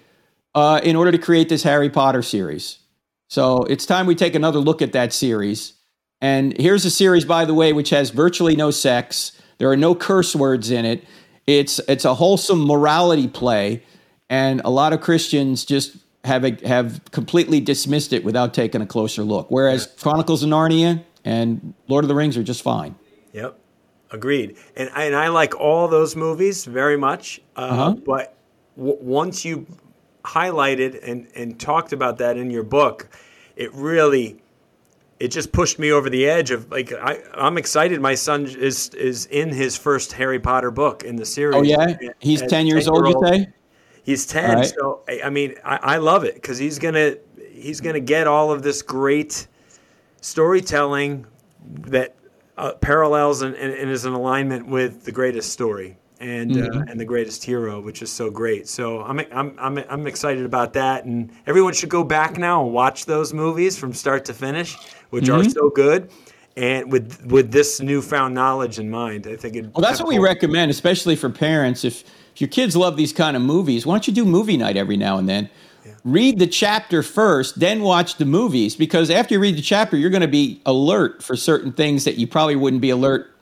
uh, 0.55 0.81
in 0.85 0.95
order 0.95 1.11
to 1.11 1.19
create 1.19 1.49
this 1.49 1.63
Harry 1.63 1.89
Potter 1.89 2.23
series. 2.23 2.79
So 3.29 3.63
it's 3.63 3.87
time 3.87 4.07
we 4.07 4.15
take 4.15 4.35
another 4.35 4.59
look 4.59 4.83
at 4.83 4.93
that 4.93 5.15
series. 5.15 5.73
And 6.21 6.57
here's 6.61 6.85
a 6.85 6.91
series, 6.91 7.25
by 7.25 7.47
the 7.47 7.55
way, 7.55 7.73
which 7.73 7.91
has 7.91 8.11
virtually 8.11 8.55
no 8.57 8.71
sex. 8.71 9.33
There 9.63 9.71
are 9.71 9.77
no 9.77 9.95
curse 9.95 10.35
words 10.35 10.73
in 10.73 10.85
it. 10.85 11.05
It's 11.47 11.79
it's 11.87 12.05
a 12.05 12.15
wholesome 12.15 12.67
morality 12.67 13.29
play, 13.29 13.85
and 14.29 14.61
a 14.65 14.71
lot 14.71 14.93
of 14.93 15.01
Christians 15.01 15.65
just 15.65 15.99
have 16.25 16.45
a, 16.45 16.59
have 16.67 17.01
completely 17.13 17.61
dismissed 17.61 18.13
it 18.13 18.25
without 18.25 18.55
taking 18.55 18.83
a 18.83 18.87
closer 18.87 19.23
look. 19.23 19.53
Whereas. 19.53 19.87
Chronicles 19.87 20.43
of 20.43 20.51
Narnia 20.51 21.05
and 21.25 21.75
Lord 21.87 22.03
of 22.03 22.09
the 22.09 22.15
Rings 22.17 22.37
are 22.37 22.43
just 22.43 22.61
fine. 22.61 22.97
Yep, 23.35 23.57
agreed. 24.11 24.57
And 24.75 24.91
I, 24.97 25.05
and 25.05 25.15
I 25.15 25.29
like 25.29 25.55
all 25.55 25.87
those 25.87 26.17
movies 26.17 26.65
very 26.65 26.97
much. 26.97 27.41
Uh, 27.55 27.61
uh-huh. 27.61 27.95
But 28.05 28.37
w- 28.77 28.99
once 29.01 29.45
you 29.45 29.65
highlighted 30.25 31.09
and 31.09 31.29
and 31.37 31.61
talked 31.61 31.93
about 31.93 32.19
that 32.19 32.37
in 32.37 32.51
your 32.51 32.65
book, 32.65 33.09
it 33.55 33.73
really 33.75 34.43
it 35.23 35.31
just 35.31 35.53
pushed 35.53 35.79
me 35.79 35.93
over 35.93 36.11
the 36.11 36.29
edge 36.29 36.51
of 36.51 36.69
like 36.73 36.93
I, 36.93 37.21
I'm 37.35 37.57
excited. 37.57 38.01
My 38.01 38.17
son 38.17 38.45
is 38.47 38.89
is 38.89 39.27
in 39.27 39.51
his 39.51 39.77
first 39.77 40.11
Harry 40.15 40.41
Potter 40.41 40.73
book 40.73 41.05
in 41.05 41.15
the 41.15 41.25
series. 41.25 41.55
Oh 41.55 41.63
yeah, 41.63 41.97
he's 42.19 42.43
ten 42.43 42.67
years 42.67 42.89
old. 42.89 43.07
You 43.07 43.21
say? 43.25 43.49
He's 44.03 44.27
ten. 44.27 44.57
Right. 44.57 44.67
So 44.67 45.03
I 45.25 45.31
mean, 45.31 45.55
I, 45.65 45.77
I 45.77 45.97
love 45.99 46.25
it 46.25 46.35
because 46.35 46.59
he's 46.59 46.81
gonna 46.81 47.19
he's 47.53 47.81
gonna 47.81 48.01
get 48.01 48.27
all 48.27 48.51
of 48.51 48.65
this 48.65 48.83
great 48.83 49.47
storytelling 50.21 51.25
that 51.83 52.17
uh, 52.57 52.73
parallels 52.73 53.43
and, 53.43 53.55
and, 53.55 53.73
and, 53.73 53.91
is 53.91 54.05
in 54.05 54.13
alignment 54.13 54.67
with 54.67 55.05
the 55.05 55.13
greatest 55.13 55.53
story 55.53 55.97
and 56.23 56.53
uh, 56.53 56.55
mm-hmm. 56.55 56.79
uh, 56.79 56.85
and 56.89 56.99
the 56.99 57.05
greatest 57.05 57.45
hero, 57.45 57.81
which 57.81 58.03
is 58.03 58.11
so 58.11 58.31
great. 58.31 58.69
So 58.69 59.03
I'm, 59.03 59.21
I'm 59.33 59.55
I'm 59.59 59.79
I'm 59.89 60.07
excited 60.07 60.45
about 60.45 60.73
that, 60.73 61.05
and 61.05 61.31
everyone 61.47 61.75
should 61.75 61.91
go 61.91 62.05
back 62.05 62.39
now 62.39 62.65
and 62.65 62.73
watch 62.73 63.07
those 63.07 63.33
movies 63.33 63.79
from 63.79 63.93
start 63.93 64.25
to 64.27 64.35
finish, 64.35 64.77
which 65.13 65.25
mm-hmm. 65.25 65.47
are 65.47 65.51
so 65.51 65.71
good. 65.71 66.11
And 66.57 66.93
with 66.93 67.25
with 67.27 67.51
this 67.51 67.81
newfound 67.81 68.35
knowledge 68.35 68.79
in 68.79 68.91
mind, 68.91 69.27
I 69.27 69.37
think 69.37 69.57
it. 69.57 69.75
Well, 69.75 69.81
that's 69.81 70.01
what 70.01 70.09
we 70.09 70.19
recommend, 70.19 70.71
especially 70.71 71.17
for 71.17 71.31
parents. 71.31 71.85
If 71.85 72.05
if 72.35 72.41
your 72.41 72.49
kids 72.49 72.77
love 72.77 72.97
these 72.97 73.13
kind 73.13 73.37
of 73.37 73.43
movies, 73.43 73.87
why 73.87 73.95
don't 73.95 74.07
you 74.07 74.15
do 74.15 74.25
movie 74.25 74.57
night 74.57 74.77
every 74.77 74.97
now 74.97 75.19
and 75.19 75.29
then? 75.29 75.49
Yeah. 75.85 75.93
Read 76.05 76.39
the 76.39 76.47
chapter 76.47 77.03
first, 77.03 77.59
then 77.59 77.81
watch 77.81 78.17
the 78.17 78.25
movies, 78.25 78.77
because 78.77 79.11
after 79.11 79.35
you 79.35 79.41
read 79.41 79.57
the 79.57 79.63
chapter, 79.63 79.97
you're 79.97 80.11
going 80.11 80.23
to 80.23 80.29
be 80.29 80.61
alert 80.65 81.23
for 81.23 81.37
certain 81.37 81.73
things 81.73 82.05
that 82.05 82.17
you 82.17 82.27
probably 82.27 82.57
wouldn't 82.57 82.83
be 82.83 82.91
alert 82.91 83.35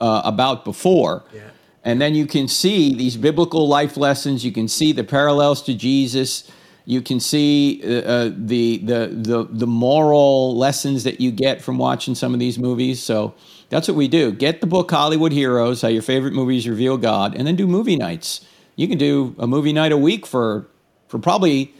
uh, 0.00 0.22
about 0.24 0.64
before. 0.64 1.24
Yeah. 1.34 1.40
And 1.84 2.00
then 2.00 2.14
you 2.14 2.26
can 2.26 2.48
see 2.48 2.94
these 2.94 3.16
biblical 3.16 3.66
life 3.66 3.96
lessons. 3.96 4.44
You 4.44 4.52
can 4.52 4.68
see 4.68 4.92
the 4.92 5.04
parallels 5.04 5.62
to 5.62 5.74
Jesus. 5.74 6.50
You 6.84 7.00
can 7.00 7.20
see 7.20 7.80
uh, 7.84 7.88
uh, 7.88 8.30
the, 8.36 8.78
the, 8.78 9.08
the, 9.12 9.48
the 9.50 9.66
moral 9.66 10.56
lessons 10.56 11.04
that 11.04 11.20
you 11.20 11.30
get 11.30 11.62
from 11.62 11.78
watching 11.78 12.14
some 12.14 12.34
of 12.34 12.40
these 12.40 12.58
movies. 12.58 13.02
So 13.02 13.34
that's 13.68 13.88
what 13.88 13.96
we 13.96 14.08
do. 14.08 14.32
Get 14.32 14.60
the 14.60 14.66
book 14.66 14.90
Hollywood 14.90 15.32
Heroes, 15.32 15.82
How 15.82 15.88
Your 15.88 16.02
Favorite 16.02 16.32
Movies 16.32 16.68
Reveal 16.68 16.96
God, 16.96 17.34
and 17.36 17.46
then 17.46 17.56
do 17.56 17.66
movie 17.66 17.96
nights. 17.96 18.44
You 18.76 18.88
can 18.88 18.98
do 18.98 19.34
a 19.38 19.46
movie 19.46 19.72
night 19.72 19.92
a 19.92 19.96
week 19.96 20.26
for, 20.26 20.66
for 21.08 21.18
probably 21.18 21.74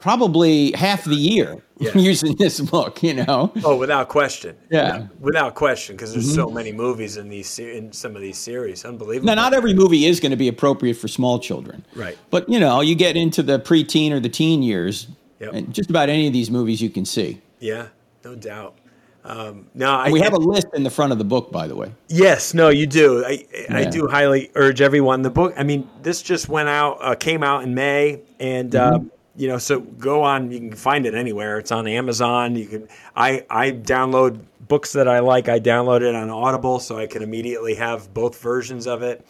probably 0.00 0.72
half 0.72 1.04
the 1.04 1.16
year 1.16 1.62
yeah. 1.78 1.90
using 1.94 2.36
this 2.36 2.60
book, 2.60 3.02
you 3.02 3.14
know. 3.14 3.52
Oh, 3.64 3.76
without 3.76 4.08
question. 4.08 4.56
Yeah, 4.70 5.06
without 5.20 5.54
question, 5.54 5.96
because 5.96 6.12
there's 6.12 6.26
mm-hmm. 6.26 6.34
so 6.34 6.50
many 6.50 6.72
movies 6.72 7.16
in 7.16 7.28
these 7.28 7.58
in 7.58 7.92
some 7.92 8.16
of 8.16 8.22
these 8.22 8.38
series. 8.38 8.84
Unbelievable. 8.84 9.26
Now, 9.26 9.34
not 9.34 9.54
every 9.54 9.74
movie 9.74 10.06
is 10.06 10.20
going 10.20 10.30
to 10.30 10.36
be 10.36 10.48
appropriate 10.48 10.94
for 10.94 11.08
small 11.08 11.38
children, 11.38 11.84
right? 11.94 12.18
But 12.30 12.48
you 12.48 12.60
know, 12.60 12.80
you 12.80 12.94
get 12.94 13.16
into 13.16 13.42
the 13.42 13.58
preteen 13.58 14.12
or 14.12 14.20
the 14.20 14.28
teen 14.28 14.62
years, 14.62 15.08
yep. 15.40 15.52
and 15.52 15.72
just 15.72 15.90
about 15.90 16.08
any 16.08 16.26
of 16.26 16.32
these 16.32 16.50
movies 16.50 16.80
you 16.80 16.90
can 16.90 17.04
see. 17.04 17.40
Yeah, 17.60 17.88
no 18.24 18.34
doubt. 18.34 18.76
Um, 19.24 19.66
no, 19.74 19.90
I, 19.90 20.10
we 20.10 20.20
have 20.20 20.32
a 20.32 20.38
list 20.38 20.68
in 20.74 20.84
the 20.84 20.90
front 20.90 21.12
of 21.12 21.18
the 21.18 21.24
book, 21.24 21.52
by 21.52 21.66
the 21.66 21.76
way. 21.76 21.92
Yes, 22.08 22.54
no, 22.54 22.70
you 22.70 22.86
do. 22.86 23.24
I, 23.26 23.44
yeah. 23.52 23.76
I 23.76 23.84
do 23.84 24.06
highly 24.06 24.50
urge 24.54 24.80
everyone. 24.80 25.22
The 25.22 25.30
book. 25.30 25.52
I 25.56 25.64
mean, 25.64 25.88
this 26.02 26.22
just 26.22 26.48
went 26.48 26.68
out, 26.68 26.98
uh, 27.00 27.14
came 27.14 27.42
out 27.42 27.62
in 27.62 27.74
May, 27.74 28.22
and. 28.40 28.72
Mm-hmm. 28.72 29.06
Uh, 29.06 29.08
you 29.38 29.46
know, 29.46 29.56
so 29.56 29.78
go 29.78 30.24
on. 30.24 30.50
You 30.50 30.58
can 30.58 30.72
find 30.72 31.06
it 31.06 31.14
anywhere. 31.14 31.58
It's 31.58 31.70
on 31.70 31.86
Amazon. 31.86 32.56
You 32.56 32.66
can. 32.66 32.88
I 33.14 33.46
I 33.48 33.70
download 33.70 34.40
books 34.66 34.92
that 34.94 35.06
I 35.06 35.20
like. 35.20 35.48
I 35.48 35.60
download 35.60 36.02
it 36.02 36.12
on 36.14 36.28
Audible, 36.28 36.80
so 36.80 36.98
I 36.98 37.06
can 37.06 37.22
immediately 37.22 37.76
have 37.76 38.12
both 38.12 38.40
versions 38.42 38.88
of 38.88 39.02
it. 39.02 39.24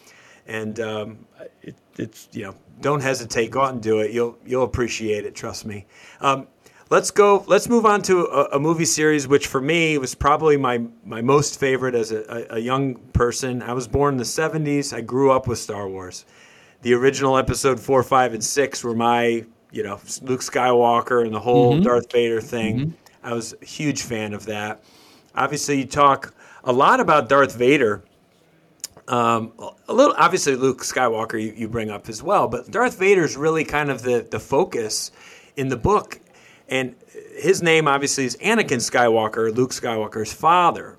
And 0.47 0.79
um, 0.79 1.27
it, 1.61 1.75
it's 1.99 2.27
you 2.31 2.41
know, 2.41 2.55
don't 2.81 3.01
hesitate. 3.01 3.51
Go 3.51 3.61
out 3.61 3.73
and 3.73 3.83
do 3.83 3.99
it. 3.99 4.09
You'll 4.09 4.35
you'll 4.47 4.63
appreciate 4.63 5.25
it. 5.25 5.35
Trust 5.35 5.67
me. 5.67 5.85
Um, 6.21 6.47
let's 6.89 7.11
go. 7.11 7.43
Let's 7.45 7.69
move 7.69 7.85
on 7.85 8.01
to 8.03 8.25
a, 8.25 8.55
a, 8.55 8.59
movie 8.59 8.85
series, 8.85 9.27
which 9.27 9.45
for 9.45 9.61
me 9.61 9.99
was 9.99 10.15
probably 10.15 10.57
my 10.57 10.83
my 11.05 11.21
most 11.21 11.59
favorite 11.59 11.93
as 11.93 12.11
a, 12.11 12.23
a, 12.51 12.55
a 12.55 12.59
young 12.59 12.95
person. 13.13 13.61
I 13.61 13.73
was 13.73 13.87
born 13.87 14.15
in 14.15 14.17
the 14.17 14.23
'70s. 14.23 14.91
I 14.91 15.01
grew 15.01 15.31
up 15.31 15.45
with 15.45 15.59
Star 15.59 15.87
Wars. 15.87 16.25
The 16.81 16.95
original 16.95 17.37
Episode 17.37 17.79
four, 17.79 18.01
five, 18.01 18.33
and 18.33 18.43
six 18.43 18.83
were 18.83 18.95
my 18.95 19.45
you 19.71 19.83
know 19.83 19.99
Luke 20.21 20.41
Skywalker 20.41 21.25
and 21.25 21.33
the 21.33 21.39
whole 21.39 21.73
mm-hmm. 21.73 21.83
Darth 21.83 22.11
Vader 22.11 22.41
thing. 22.41 22.79
Mm-hmm. 22.79 22.91
I 23.23 23.33
was 23.33 23.53
a 23.61 23.65
huge 23.65 24.03
fan 24.03 24.33
of 24.33 24.45
that. 24.45 24.83
Obviously, 25.35 25.79
you 25.79 25.85
talk 25.85 26.33
a 26.63 26.71
lot 26.71 26.99
about 26.99 27.29
Darth 27.29 27.55
Vader. 27.55 28.03
Um, 29.07 29.53
a 29.87 29.93
little, 29.93 30.13
obviously, 30.17 30.55
Luke 30.55 30.81
Skywalker 30.81 31.41
you, 31.41 31.53
you 31.55 31.67
bring 31.67 31.89
up 31.89 32.09
as 32.09 32.21
well, 32.21 32.47
but 32.47 32.69
Darth 32.69 32.99
Vader 32.99 33.23
is 33.23 33.35
really 33.35 33.63
kind 33.63 33.89
of 33.89 34.01
the 34.01 34.27
the 34.29 34.39
focus 34.39 35.11
in 35.57 35.67
the 35.67 35.77
book, 35.77 36.19
and 36.67 36.95
his 37.37 37.61
name 37.61 37.87
obviously 37.87 38.25
is 38.25 38.37
Anakin 38.37 38.77
Skywalker, 38.77 39.55
Luke 39.55 39.71
Skywalker's 39.71 40.33
father. 40.33 40.97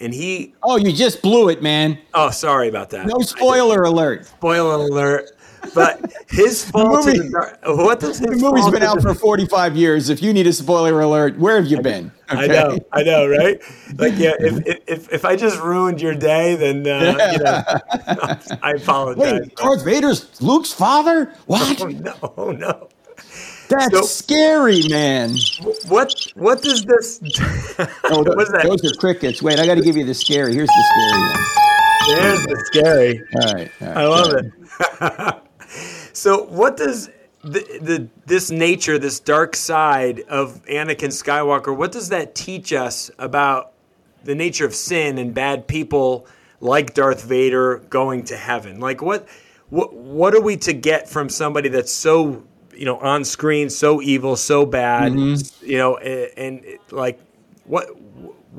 And 0.00 0.14
he. 0.14 0.54
Oh, 0.62 0.76
you 0.76 0.92
just 0.92 1.22
blew 1.22 1.48
it, 1.48 1.60
man. 1.60 1.98
Oh, 2.14 2.30
sorry 2.30 2.68
about 2.68 2.90
that. 2.90 3.06
No 3.08 3.18
spoiler 3.18 3.82
alert. 3.82 4.26
Spoiler 4.26 4.74
alert. 4.74 5.32
But 5.74 6.12
his 6.28 6.68
fault. 6.68 7.04
the 7.04 7.12
movie, 7.12 7.28
the, 7.28 7.76
what 7.76 8.00
does 8.00 8.20
the 8.20 8.30
movie's 8.30 8.70
been 8.70 8.82
out 8.82 9.02
for 9.02 9.14
45 9.14 9.76
years. 9.76 10.08
If 10.08 10.22
you 10.22 10.32
need 10.32 10.46
a 10.46 10.52
spoiler 10.52 11.00
alert, 11.00 11.38
where 11.38 11.56
have 11.56 11.66
you 11.66 11.80
been? 11.80 12.10
Okay. 12.30 12.42
I 12.42 12.46
know, 12.46 12.78
I 12.92 13.02
know, 13.02 13.28
right? 13.28 13.60
Like, 13.96 14.14
yeah, 14.16 14.34
if, 14.38 14.80
if, 14.86 15.12
if 15.12 15.24
I 15.24 15.36
just 15.36 15.60
ruined 15.60 16.00
your 16.00 16.14
day, 16.14 16.56
then 16.56 16.86
uh, 16.86 17.32
you 17.32 17.38
know, 17.38 18.58
I 18.62 18.72
apologize. 18.72 19.40
Wait, 19.40 19.56
Darth 19.56 19.84
Vader's 19.84 20.40
Luke's 20.40 20.72
father? 20.72 21.32
What? 21.46 21.80
Oh 21.80 21.86
no, 21.88 22.34
oh, 22.36 22.52
no. 22.52 22.88
That's 23.68 23.92
so, 23.92 24.02
scary, 24.02 24.82
man. 24.88 25.34
What 25.88 26.14
what 26.34 26.62
does 26.62 26.84
this? 26.84 27.20
oh, 28.04 28.24
What's 28.34 28.50
that? 28.52 28.64
Those 28.64 28.90
are 28.90 28.94
crickets. 28.96 29.42
Wait, 29.42 29.58
I 29.58 29.66
got 29.66 29.74
to 29.74 29.82
give 29.82 29.96
you 29.96 30.04
the 30.04 30.14
scary. 30.14 30.54
Here's 30.54 30.68
the 30.68 30.84
scary 30.92 31.22
one. 31.22 31.68
There's 32.08 32.46
the 32.46 32.64
scary. 32.66 33.22
All 33.34 33.54
right, 33.54 33.70
all 33.80 33.88
right 33.88 33.96
I 33.96 34.06
love 34.06 34.32
it. 34.34 35.47
So, 36.18 36.42
what 36.42 36.76
does 36.76 37.10
the, 37.42 37.60
the 37.80 38.08
this 38.26 38.50
nature, 38.50 38.98
this 38.98 39.20
dark 39.20 39.54
side 39.54 40.20
of 40.28 40.64
Anakin 40.64 41.10
Skywalker, 41.10 41.74
what 41.74 41.92
does 41.92 42.08
that 42.08 42.34
teach 42.34 42.72
us 42.72 43.08
about 43.20 43.72
the 44.24 44.34
nature 44.34 44.66
of 44.66 44.74
sin 44.74 45.16
and 45.18 45.32
bad 45.32 45.68
people 45.68 46.26
like 46.60 46.92
Darth 46.92 47.22
Vader 47.22 47.78
going 47.88 48.24
to 48.24 48.36
heaven? 48.36 48.80
Like, 48.80 49.00
what 49.00 49.28
what 49.70 49.94
what 49.94 50.34
are 50.34 50.40
we 50.40 50.56
to 50.56 50.72
get 50.72 51.08
from 51.08 51.28
somebody 51.28 51.68
that's 51.68 51.92
so 51.92 52.42
you 52.74 52.84
know 52.84 52.98
on 52.98 53.24
screen, 53.24 53.70
so 53.70 54.02
evil, 54.02 54.34
so 54.34 54.66
bad, 54.66 55.12
mm-hmm. 55.12 55.64
you 55.64 55.78
know, 55.78 55.98
and, 55.98 56.32
and 56.36 56.78
like 56.90 57.20
what 57.62 57.88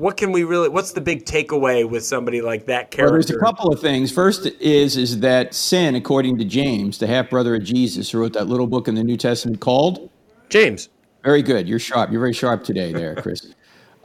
what 0.00 0.16
can 0.16 0.32
we 0.32 0.44
really 0.44 0.68
what's 0.68 0.92
the 0.92 1.00
big 1.00 1.26
takeaway 1.26 1.88
with 1.88 2.04
somebody 2.04 2.40
like 2.40 2.66
that 2.66 2.90
character? 2.90 3.04
Well, 3.04 3.12
there's 3.12 3.30
a 3.30 3.38
couple 3.38 3.72
of 3.72 3.80
things. 3.80 4.10
First 4.10 4.46
is 4.60 4.96
is 4.96 5.20
that 5.20 5.54
sin, 5.54 5.94
according 5.94 6.38
to 6.38 6.44
James, 6.44 6.98
the 6.98 7.06
half 7.06 7.28
brother 7.30 7.54
of 7.54 7.64
Jesus, 7.64 8.10
who 8.10 8.18
wrote 8.18 8.32
that 8.32 8.48
little 8.48 8.66
book 8.66 8.88
in 8.88 8.94
the 8.94 9.04
New 9.04 9.18
Testament 9.18 9.60
called 9.60 10.10
James. 10.48 10.88
Very 11.22 11.42
good. 11.42 11.68
You're 11.68 11.78
sharp. 11.78 12.10
You're 12.10 12.20
very 12.20 12.32
sharp 12.32 12.64
today, 12.64 12.92
there, 12.92 13.14
Chris. 13.22 13.54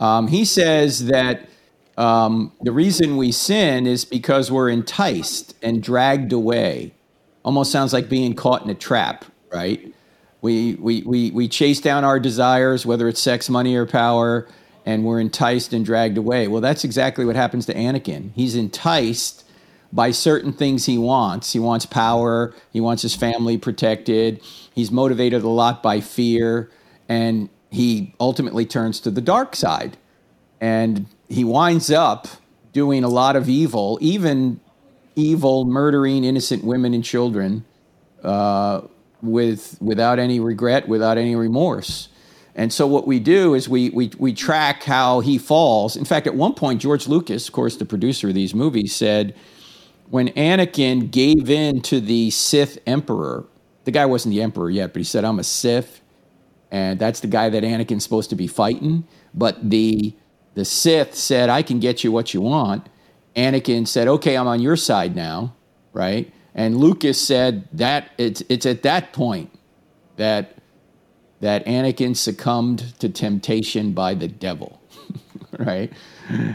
um, 0.02 0.28
he 0.28 0.44
says 0.44 1.06
that 1.06 1.48
um, 1.98 2.52
the 2.62 2.74
reason 2.74 3.16
we 3.16 3.32
sin 3.32 3.88
is 3.88 4.04
because 4.04 4.52
we're 4.52 4.70
enticed 4.70 5.56
and 5.62 5.82
dragged 5.82 6.34
away. 6.34 6.94
Almost 7.46 7.72
sounds 7.72 7.94
like 7.94 8.10
being 8.10 8.34
caught 8.34 8.64
in 8.64 8.70
a 8.70 8.76
trap, 8.76 9.24
right? 9.54 9.94
We, 10.42 10.76
we, 10.76 11.04
we, 11.04 11.32
we 11.32 11.48
chase 11.48 11.80
down 11.80 12.04
our 12.04 12.20
desires, 12.20 12.86
whether 12.86 13.08
it's 13.08 13.22
sex, 13.22 13.50
money, 13.50 13.76
or 13.76 13.86
power, 13.86 14.48
and 14.86 15.04
we're 15.04 15.20
enticed 15.20 15.74
and 15.74 15.84
dragged 15.84 16.18
away. 16.18 16.48
Well, 16.48 16.62
that's 16.62 16.84
exactly 16.84 17.26
what 17.26 17.36
happens 17.36 17.66
to 17.66 17.74
Anakin. 17.74 18.32
He's 18.36 18.56
enticed 18.56 19.44
by 19.92 20.12
certain 20.12 20.54
things 20.54 20.86
he 20.86 20.98
wants. 20.98 21.54
He 21.54 21.60
wants 21.60 21.86
power, 21.86 22.54
he 22.72 22.82
wants 22.82 23.02
his 23.02 23.16
family 23.16 23.58
protected, 23.58 24.42
he's 24.74 24.92
motivated 24.92 25.42
a 25.42 25.50
lot 25.50 25.82
by 25.82 26.02
fear, 26.02 26.70
and 27.10 27.50
he 27.72 28.14
ultimately 28.20 28.66
turns 28.66 29.00
to 29.02 29.12
the 29.12 29.22
dark 29.22 29.56
side. 29.56 29.98
And 30.62 31.08
he 31.28 31.44
winds 31.44 31.90
up 31.92 32.28
doing 32.74 33.04
a 33.04 33.08
lot 33.08 33.36
of 33.36 33.50
evil, 33.50 33.98
even 34.02 34.60
evil, 35.16 35.66
murdering 35.66 36.24
innocent 36.24 36.64
women 36.64 36.94
and 36.94 37.04
children 37.04 37.66
uh, 38.24 38.82
with 39.22 39.78
without 39.82 40.20
any 40.20 40.40
regret, 40.40 40.88
without 40.88 41.18
any 41.18 41.36
remorse. 41.36 42.10
And 42.56 42.72
so 42.72 42.88
what 42.88 43.06
we 43.06 43.20
do 43.20 43.54
is 43.54 43.68
we, 43.68 43.90
we 43.90 44.12
we 44.18 44.34
track 44.34 44.84
how 44.84 45.20
he 45.20 45.38
falls. 45.38 45.98
In 45.98 46.06
fact, 46.06 46.26
at 46.26 46.36
one 46.36 46.54
point, 46.54 46.82
George 46.82 47.08
Lucas, 47.08 47.48
of 47.48 47.54
course, 47.54 47.76
the 47.76 47.86
producer 47.86 48.30
of 48.30 48.34
these 48.34 48.56
movies, 48.56 48.96
said 48.96 49.36
when 50.10 50.30
Anakin 50.30 51.12
gave 51.12 51.50
in 51.50 51.82
to 51.82 52.00
the 52.00 52.30
Sith 52.30 52.78
Emperor, 52.88 53.46
the 53.84 53.92
guy 53.92 54.06
wasn't 54.06 54.34
the 54.34 54.42
Emperor 54.42 54.70
yet, 54.70 54.94
but 54.94 55.02
he 55.02 55.04
said, 55.04 55.26
"I'm 55.26 55.40
a 55.40 55.44
Sith," 55.44 56.02
and 56.72 56.98
that's 56.98 57.20
the 57.20 57.28
guy 57.28 57.50
that 57.50 57.64
Anakin's 57.64 58.04
supposed 58.04 58.30
to 58.30 58.36
be 58.38 58.48
fighting. 58.48 59.06
But 59.34 59.70
the 59.70 60.16
the 60.56 60.66
Sith 60.66 61.14
said, 61.14 61.50
I 61.50 61.62
can 61.62 61.80
get 61.80 62.04
you 62.04 62.12
what 62.12 62.34
you 62.34 62.42
want. 62.42 62.88
Anakin 63.36 63.88
said, 63.88 64.08
Okay, 64.08 64.36
I'm 64.36 64.48
on 64.48 64.62
your 64.62 64.78
side 64.78 65.16
now, 65.16 65.54
right? 65.94 66.34
And 66.56 66.78
Lucas 66.78 67.22
said 67.22 67.68
that 67.74 68.12
it's 68.18 68.42
it's 68.50 68.66
at 68.66 68.82
that 68.84 69.12
point 69.12 69.52
that 70.16 70.58
that 71.42 71.66
Anakin 71.66 72.16
succumbed 72.16 72.98
to 73.00 73.10
temptation 73.10 73.92
by 73.92 74.14
the 74.14 74.28
devil, 74.28 74.82
right? 75.60 75.92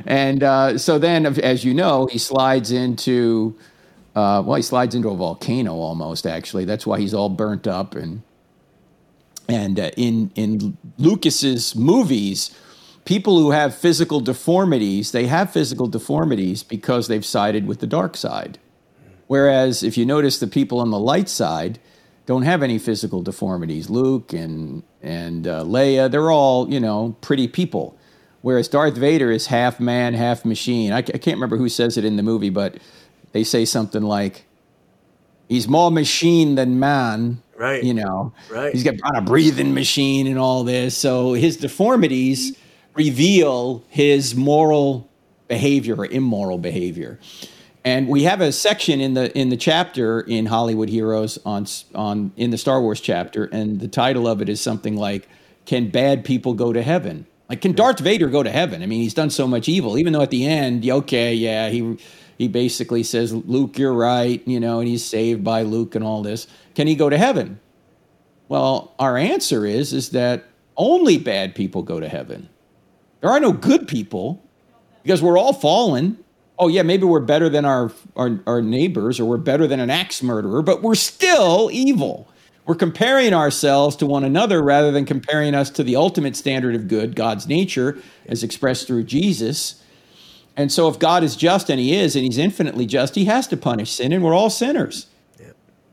And 0.06 0.42
uh, 0.42 0.78
so 0.78 0.98
then, 0.98 1.26
as 1.26 1.64
you 1.64 1.74
know, 1.74 2.06
he 2.06 2.18
slides 2.18 2.72
into 2.72 3.56
uh, 4.14 4.42
well, 4.44 4.56
he 4.56 4.62
slides 4.62 4.94
into 4.94 5.08
a 5.08 5.16
volcano 5.16 5.74
almost. 5.74 6.26
Actually, 6.26 6.64
that's 6.64 6.86
why 6.86 6.98
he's 6.98 7.14
all 7.14 7.28
burnt 7.28 7.66
up 7.66 7.94
and 7.94 8.22
and 9.48 9.78
uh, 9.78 9.90
in 9.96 10.30
in 10.34 10.76
Lucas's 10.98 11.76
movies 11.76 12.54
people 13.04 13.38
who 13.38 13.50
have 13.50 13.74
physical 13.74 14.20
deformities, 14.20 15.12
they 15.12 15.26
have 15.26 15.52
physical 15.52 15.86
deformities 15.86 16.62
because 16.62 17.08
they've 17.08 17.24
sided 17.24 17.66
with 17.66 17.80
the 17.80 17.86
dark 17.86 18.16
side. 18.16 18.58
Whereas 19.26 19.82
if 19.82 19.96
you 19.96 20.04
notice 20.06 20.38
the 20.38 20.46
people 20.46 20.80
on 20.80 20.90
the 20.90 20.98
light 20.98 21.28
side 21.28 21.78
don't 22.30 22.42
have 22.42 22.62
any 22.62 22.78
physical 22.78 23.22
deformities. 23.22 23.90
Luke 23.90 24.32
and 24.32 24.84
and 25.02 25.48
uh, 25.48 25.64
Leia, 25.64 26.08
they're 26.08 26.30
all 26.30 26.70
you 26.72 26.78
know 26.78 27.16
pretty 27.22 27.48
people. 27.48 27.98
Whereas 28.42 28.68
Darth 28.68 28.96
Vader 28.96 29.32
is 29.32 29.48
half 29.48 29.80
man, 29.80 30.14
half 30.14 30.44
machine. 30.44 30.92
I, 30.92 30.98
I 30.98 31.02
can't 31.02 31.38
remember 31.38 31.56
who 31.56 31.68
says 31.68 31.96
it 31.96 32.04
in 32.04 32.14
the 32.14 32.22
movie, 32.22 32.48
but 32.48 32.78
they 33.32 33.42
say 33.42 33.64
something 33.64 34.02
like, 34.02 34.44
"He's 35.48 35.66
more 35.66 35.90
machine 35.90 36.54
than 36.54 36.78
man." 36.78 37.42
Right. 37.56 37.82
You 37.82 37.94
know. 37.94 38.32
Right. 38.48 38.72
He's 38.72 38.84
got 38.84 38.94
a 39.12 39.22
breathing 39.22 39.74
machine 39.74 40.28
and 40.28 40.38
all 40.38 40.62
this. 40.62 40.96
So 40.96 41.32
his 41.32 41.56
deformities 41.56 42.56
reveal 42.94 43.82
his 43.88 44.36
moral 44.36 45.10
behavior 45.48 45.96
or 45.96 46.06
immoral 46.06 46.58
behavior. 46.58 47.18
And 47.84 48.08
we 48.08 48.24
have 48.24 48.40
a 48.40 48.52
section 48.52 49.00
in 49.00 49.14
the 49.14 49.36
in 49.38 49.48
the 49.48 49.56
chapter 49.56 50.20
in 50.20 50.46
Hollywood 50.46 50.90
Heroes 50.90 51.38
on 51.46 51.66
on 51.94 52.32
in 52.36 52.50
the 52.50 52.58
Star 52.58 52.80
Wars 52.82 53.00
chapter, 53.00 53.44
and 53.44 53.80
the 53.80 53.88
title 53.88 54.28
of 54.28 54.42
it 54.42 54.48
is 54.48 54.60
something 54.60 54.96
like 54.96 55.28
"Can 55.64 55.88
bad 55.88 56.24
people 56.24 56.52
go 56.54 56.72
to 56.72 56.82
heaven?" 56.82 57.26
Like, 57.48 57.62
can 57.62 57.72
Darth 57.72 57.98
Vader 57.98 58.28
go 58.28 58.44
to 58.44 58.50
heaven? 58.50 58.80
I 58.80 58.86
mean, 58.86 59.02
he's 59.02 59.14
done 59.14 59.30
so 59.30 59.48
much 59.48 59.68
evil. 59.68 59.98
Even 59.98 60.12
though 60.12 60.20
at 60.20 60.30
the 60.30 60.46
end, 60.46 60.88
okay, 60.88 61.34
yeah, 61.34 61.68
he 61.68 61.96
he 62.38 62.48
basically 62.48 63.02
says, 63.02 63.32
"Luke, 63.32 63.78
you're 63.78 63.94
right," 63.94 64.46
you 64.46 64.60
know, 64.60 64.80
and 64.80 64.88
he's 64.88 65.04
saved 65.04 65.42
by 65.42 65.62
Luke 65.62 65.94
and 65.94 66.04
all 66.04 66.22
this. 66.22 66.46
Can 66.74 66.86
he 66.86 66.94
go 66.94 67.08
to 67.08 67.16
heaven? 67.18 67.60
Well, 68.48 68.94
our 68.98 69.16
answer 69.16 69.64
is 69.64 69.92
is 69.92 70.10
that 70.10 70.44
only 70.76 71.18
bad 71.18 71.54
people 71.54 71.82
go 71.82 71.98
to 71.98 72.08
heaven. 72.08 72.48
There 73.20 73.30
are 73.30 73.40
no 73.40 73.52
good 73.52 73.88
people 73.88 74.42
because 75.02 75.22
we're 75.22 75.38
all 75.38 75.52
fallen. 75.52 76.18
Oh, 76.60 76.68
yeah, 76.68 76.82
maybe 76.82 77.04
we're 77.04 77.20
better 77.20 77.48
than 77.48 77.64
our, 77.64 77.90
our, 78.16 78.38
our 78.46 78.60
neighbors 78.60 79.18
or 79.18 79.24
we're 79.24 79.38
better 79.38 79.66
than 79.66 79.80
an 79.80 79.88
axe 79.88 80.22
murderer, 80.22 80.60
but 80.60 80.82
we're 80.82 80.94
still 80.94 81.70
evil. 81.72 82.28
We're 82.66 82.74
comparing 82.74 83.32
ourselves 83.32 83.96
to 83.96 84.06
one 84.06 84.24
another 84.24 84.62
rather 84.62 84.92
than 84.92 85.06
comparing 85.06 85.54
us 85.54 85.70
to 85.70 85.82
the 85.82 85.96
ultimate 85.96 86.36
standard 86.36 86.74
of 86.74 86.86
good, 86.86 87.16
God's 87.16 87.48
nature, 87.48 87.98
as 88.26 88.44
expressed 88.44 88.86
through 88.86 89.04
Jesus. 89.04 89.82
And 90.54 90.70
so, 90.70 90.88
if 90.88 90.98
God 90.98 91.24
is 91.24 91.34
just, 91.34 91.70
and 91.70 91.80
He 91.80 91.94
is, 91.96 92.14
and 92.14 92.24
He's 92.24 92.36
infinitely 92.36 92.84
just, 92.84 93.14
He 93.14 93.24
has 93.24 93.46
to 93.48 93.56
punish 93.56 93.92
sin, 93.92 94.12
and 94.12 94.22
we're 94.22 94.34
all 94.34 94.50
sinners. 94.50 95.06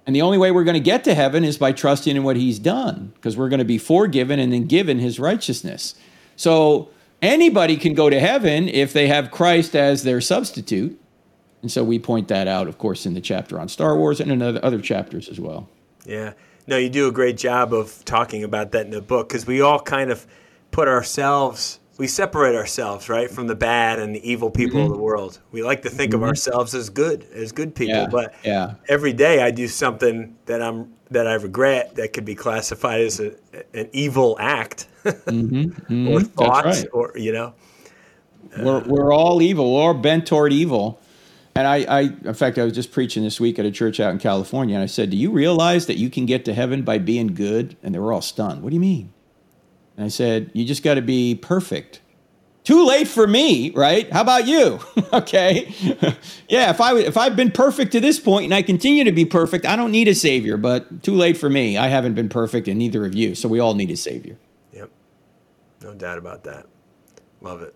And 0.06 0.16
the 0.16 0.22
only 0.22 0.38
way 0.38 0.52
we're 0.52 0.64
going 0.64 0.74
to 0.74 0.80
get 0.80 1.04
to 1.04 1.14
heaven 1.14 1.44
is 1.44 1.58
by 1.58 1.72
trusting 1.72 2.16
in 2.16 2.24
what 2.24 2.36
He's 2.36 2.60
done, 2.60 3.12
because 3.16 3.38
we're 3.38 3.50
going 3.50 3.60
to 3.60 3.66
be 3.66 3.78
forgiven 3.78 4.40
and 4.40 4.52
then 4.52 4.66
given 4.66 5.00
His 5.00 5.20
righteousness. 5.20 5.96
So, 6.36 6.90
Anybody 7.22 7.78
can 7.78 7.94
go 7.94 8.10
to 8.10 8.20
heaven 8.20 8.68
if 8.68 8.94
they 8.94 9.08
have 9.08 9.32
Christ 9.32 9.76
as 9.76 10.04
their 10.04 10.22
substitute. 10.22 11.00
And 11.64 11.72
so 11.72 11.84
we 11.84 11.98
point 11.98 12.28
that 12.28 12.48
out, 12.48 12.68
of 12.68 12.78
course, 12.78 13.06
in 13.06 13.16
the 13.16 13.22
chapter 13.22 13.60
on 13.60 13.68
Star 13.68 13.98
Wars 13.98 14.20
and 14.20 14.32
in 14.32 14.42
other 14.42 14.80
chapters 14.80 15.28
as 15.28 15.40
well. 15.40 15.68
Yeah. 16.06 16.34
No, 16.68 16.78
you 16.78 16.90
do 16.90 17.08
a 17.08 17.12
great 17.12 17.38
job 17.38 17.74
of 17.74 18.06
talking 18.06 18.44
about 18.44 18.72
that 18.74 18.86
in 18.86 18.92
the 18.92 19.02
book 19.02 19.30
because 19.30 19.48
we 19.48 19.62
all 19.62 19.80
kind 19.80 20.12
of 20.12 20.28
put 20.70 20.88
ourselves, 20.88 21.80
we 21.98 22.08
separate 22.08 22.56
ourselves, 22.56 23.10
right, 23.10 23.30
from 23.30 23.48
the 23.48 23.56
bad 23.56 24.00
and 24.00 24.16
the 24.16 24.30
evil 24.30 24.52
people 24.52 24.80
mm-hmm. 24.80 24.92
of 24.92 24.98
the 24.98 25.04
world. 25.04 25.40
We 25.52 25.64
like 25.64 25.82
to 25.82 25.90
think 25.90 26.14
mm-hmm. 26.14 26.24
of 26.24 26.30
ourselves 26.30 26.76
as 26.76 26.90
good, 26.90 27.26
as 27.34 27.52
good 27.52 27.76
people, 27.76 27.96
yeah. 27.96 28.08
but 28.08 28.36
yeah. 28.44 28.76
every 28.88 29.14
day 29.14 29.42
I 29.42 29.52
do 29.52 29.68
something 29.68 30.38
that 30.46 30.62
I'm 30.62 30.94
that 31.10 31.28
I 31.28 31.36
regret 31.36 31.96
that 31.96 32.14
could 32.14 32.26
be 32.26 32.36
classified 32.36 33.02
as 33.02 33.20
a, 33.20 33.34
an 33.74 33.90
evil 33.94 34.36
act 34.40 34.88
mm-hmm, 35.04 35.62
mm-hmm, 35.94 36.08
or 36.10 36.22
thought 36.22 36.66
right. 36.66 36.86
or 36.92 37.14
you 37.16 37.32
know 37.32 37.54
uh, 38.58 38.64
we're, 38.64 38.84
we're 38.84 39.14
all 39.14 39.42
evil 39.42 39.74
we're 39.74 39.82
all 39.82 39.94
bent 39.94 40.28
toward 40.28 40.52
evil 40.52 41.00
and 41.56 41.66
I, 41.68 41.84
I 41.84 42.02
in 42.02 42.34
fact 42.34 42.58
i 42.58 42.64
was 42.64 42.74
just 42.74 42.92
preaching 42.92 43.24
this 43.24 43.40
week 43.40 43.58
at 43.58 43.66
a 43.66 43.72
church 43.72 44.00
out 44.00 44.12
in 44.12 44.20
california 44.20 44.76
and 44.76 44.84
i 44.84 44.88
said 44.88 45.10
do 45.10 45.18
you 45.18 45.32
realize 45.32 45.86
that 45.88 45.98
you 45.98 46.10
can 46.10 46.26
get 46.26 46.46
to 46.46 46.54
heaven 46.54 46.84
by 46.84 46.98
being 46.98 47.28
good 47.28 47.78
and 47.84 47.96
they 47.96 48.00
were 48.00 48.12
all 48.12 48.22
stunned 48.22 48.62
what 48.62 48.70
do 48.70 48.76
you 48.76 48.82
mean 48.82 49.14
and 49.98 50.06
i 50.06 50.08
said 50.08 50.50
you 50.54 50.64
just 50.64 50.84
got 50.84 50.94
to 50.94 51.02
be 51.02 51.36
perfect 51.36 52.00
too 52.68 52.86
late 52.86 53.08
for 53.08 53.26
me, 53.26 53.72
right? 53.72 54.12
How 54.12 54.20
about 54.20 54.46
you? 54.46 54.78
okay. 55.14 55.74
yeah, 56.50 56.70
if 56.70 56.82
I 56.82 56.98
if 56.98 57.16
I've 57.16 57.38
been 57.38 57.50
perfect 57.50 57.94
to 57.94 58.02
this 58.02 58.20
point 58.20 58.44
and 58.44 58.54
I 58.54 58.62
continue 58.62 59.06
to 59.06 59.14
be 59.14 59.24
perfect, 59.24 59.66
I 59.66 59.78
don't 59.78 59.90
need 59.90 60.10
a 60.10 60.14
savior, 60.14 60.58
but 60.58 61.02
too 61.02 61.16
late 61.16 61.38
for 61.38 61.50
me. 61.50 61.78
I 61.78 61.88
haven't 61.88 62.16
been 62.16 62.28
perfect 62.28 62.68
and 62.68 62.78
neither 62.78 63.06
of 63.06 63.16
you. 63.16 63.36
So 63.36 63.48
we 63.48 63.62
all 63.62 63.74
need 63.74 63.90
a 63.90 63.96
savior. 63.96 64.38
Yep. 64.74 64.90
No 65.82 65.94
doubt 65.94 66.18
about 66.18 66.44
that. 66.44 66.66
Love 67.40 67.62
it. 67.62 67.74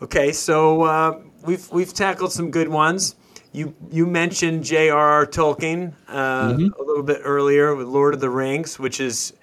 Okay, 0.00 0.32
so 0.32 0.84
uh, 0.84 1.20
we've 1.42 1.70
we've 1.70 1.92
tackled 1.92 2.32
some 2.32 2.50
good 2.50 2.68
ones. 2.68 3.16
You 3.52 3.74
you 3.90 4.06
mentioned 4.06 4.64
J.R.R. 4.64 5.26
Tolkien 5.26 5.92
uh, 6.08 6.52
mm-hmm. 6.52 6.80
a 6.80 6.82
little 6.82 7.02
bit 7.02 7.20
earlier 7.22 7.74
with 7.74 7.88
Lord 7.88 8.14
of 8.14 8.20
the 8.20 8.30
Rings, 8.30 8.78
which 8.78 9.00
is 9.00 9.34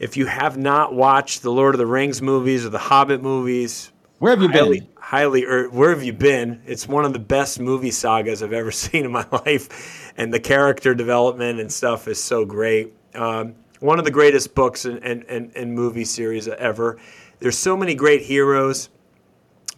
if 0.00 0.16
you 0.16 0.26
have 0.26 0.56
not 0.56 0.94
watched 0.94 1.42
the 1.42 1.52
Lord 1.52 1.74
of 1.74 1.78
the 1.78 1.86
Rings 1.86 2.22
movies 2.22 2.64
or 2.64 2.70
the 2.70 2.78
Hobbit 2.78 3.22
movies, 3.22 3.92
where 4.18 4.32
have 4.32 4.42
you 4.42 4.48
highly, 4.48 4.80
been? 4.80 4.88
Highly, 4.96 5.44
or 5.44 5.68
where 5.68 5.90
have 5.90 6.02
you 6.02 6.14
been? 6.14 6.62
It's 6.66 6.88
one 6.88 7.04
of 7.04 7.12
the 7.12 7.18
best 7.18 7.60
movie 7.60 7.90
sagas 7.90 8.42
I've 8.42 8.54
ever 8.54 8.70
seen 8.72 9.04
in 9.04 9.12
my 9.12 9.26
life, 9.30 10.12
and 10.16 10.32
the 10.32 10.40
character 10.40 10.94
development 10.94 11.60
and 11.60 11.70
stuff 11.70 12.08
is 12.08 12.18
so 12.18 12.46
great. 12.46 12.94
Um, 13.14 13.54
one 13.80 13.98
of 13.98 14.06
the 14.06 14.10
greatest 14.10 14.54
books 14.54 14.86
and, 14.86 15.04
and, 15.04 15.24
and, 15.24 15.52
and 15.54 15.74
movie 15.74 16.04
series 16.04 16.48
ever. 16.48 16.98
There's 17.38 17.58
so 17.58 17.76
many 17.76 17.94
great 17.94 18.22
heroes 18.22 18.88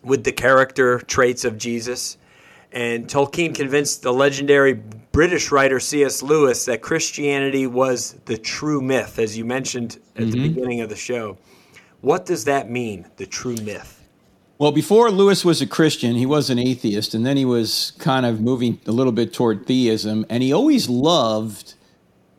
with 0.03 0.22
the 0.24 0.32
character 0.32 1.01
traits 1.01 1.44
of 1.44 1.59
Jesus. 1.59 2.16
And 2.72 3.06
Tolkien 3.06 3.54
convinced 3.54 4.02
the 4.02 4.12
legendary 4.12 4.74
British 5.12 5.52
writer 5.52 5.78
C.S. 5.78 6.22
Lewis 6.22 6.64
that 6.64 6.80
Christianity 6.80 7.66
was 7.66 8.14
the 8.24 8.38
true 8.38 8.80
myth, 8.80 9.18
as 9.18 9.36
you 9.36 9.44
mentioned 9.44 9.98
at 10.16 10.22
mm-hmm. 10.22 10.30
the 10.30 10.48
beginning 10.48 10.80
of 10.80 10.88
the 10.88 10.96
show. 10.96 11.36
What 12.00 12.24
does 12.26 12.44
that 12.46 12.70
mean, 12.70 13.06
the 13.16 13.26
true 13.26 13.56
myth? 13.56 14.08
Well, 14.58 14.72
before 14.72 15.10
Lewis 15.10 15.44
was 15.44 15.60
a 15.60 15.66
Christian, 15.66 16.14
he 16.14 16.26
was 16.26 16.48
an 16.48 16.58
atheist, 16.58 17.14
and 17.14 17.26
then 17.26 17.36
he 17.36 17.44
was 17.44 17.92
kind 17.98 18.24
of 18.24 18.40
moving 18.40 18.80
a 18.86 18.92
little 18.92 19.12
bit 19.12 19.32
toward 19.32 19.66
theism, 19.66 20.24
and 20.30 20.42
he 20.42 20.52
always 20.52 20.88
loved 20.88 21.74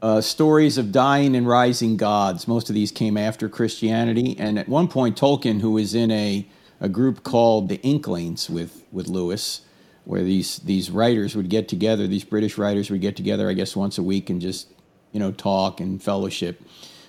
uh, 0.04 0.20
stories 0.20 0.78
of 0.78 0.92
dying 0.92 1.36
and 1.36 1.48
rising 1.48 1.96
gods. 1.96 2.46
Most 2.48 2.70
of 2.70 2.76
these 2.76 2.92
came 2.92 3.16
after 3.16 3.48
Christianity. 3.48 4.36
And 4.38 4.60
at 4.60 4.68
one 4.68 4.90
point, 4.90 5.18
Tolkien, 5.18 5.62
who 5.62 5.72
was 5.72 5.96
in 5.96 6.12
a, 6.12 6.46
a 6.82 6.90
group 6.90 7.24
called 7.24 7.70
the 7.70 7.82
Inklings 7.82 8.50
with 8.50 8.84
with 8.92 9.08
Lewis, 9.08 9.62
where 10.06 10.24
these 10.24 10.58
these 10.60 10.90
writers 10.90 11.36
would 11.36 11.50
get 11.50 11.68
together. 11.68 12.08
These 12.08 12.24
British 12.24 12.58
writers 12.58 12.90
would 12.90 13.02
get 13.02 13.16
together, 13.16 13.50
I 13.50 13.54
guess, 13.54 13.76
once 13.76 13.98
a 13.98 14.04
week 14.04 14.30
and 14.30 14.42
just 14.42 14.68
you 15.12 15.20
know 15.20 15.32
talk 15.32 15.80
and 15.80 16.02
fellowship. 16.02 16.62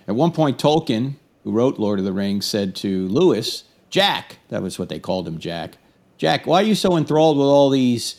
At 0.07 0.15
one 0.15 0.33
point, 0.33 0.59
Tolkien, 0.59 1.15
who 1.43 1.53
wrote 1.53 1.79
Lord 1.79 1.99
of 1.99 2.05
the 2.05 2.13
Rings, 2.13 2.47
said 2.47 2.75
to 2.77 3.09
Lewis, 3.09 3.65
"Jack, 3.91 4.39
that 4.49 4.63
was 4.63 4.79
what 4.79 4.89
they 4.89 4.99
called 4.99 5.27
him, 5.27 5.39
Jack. 5.39 5.79
Jack, 6.17 6.47
why 6.47 6.61
are 6.61 6.67
you 6.67 6.75
so 6.75 6.97
enthralled 6.97 7.37
with 7.37 7.47
all 7.47 7.71
these 7.71 8.17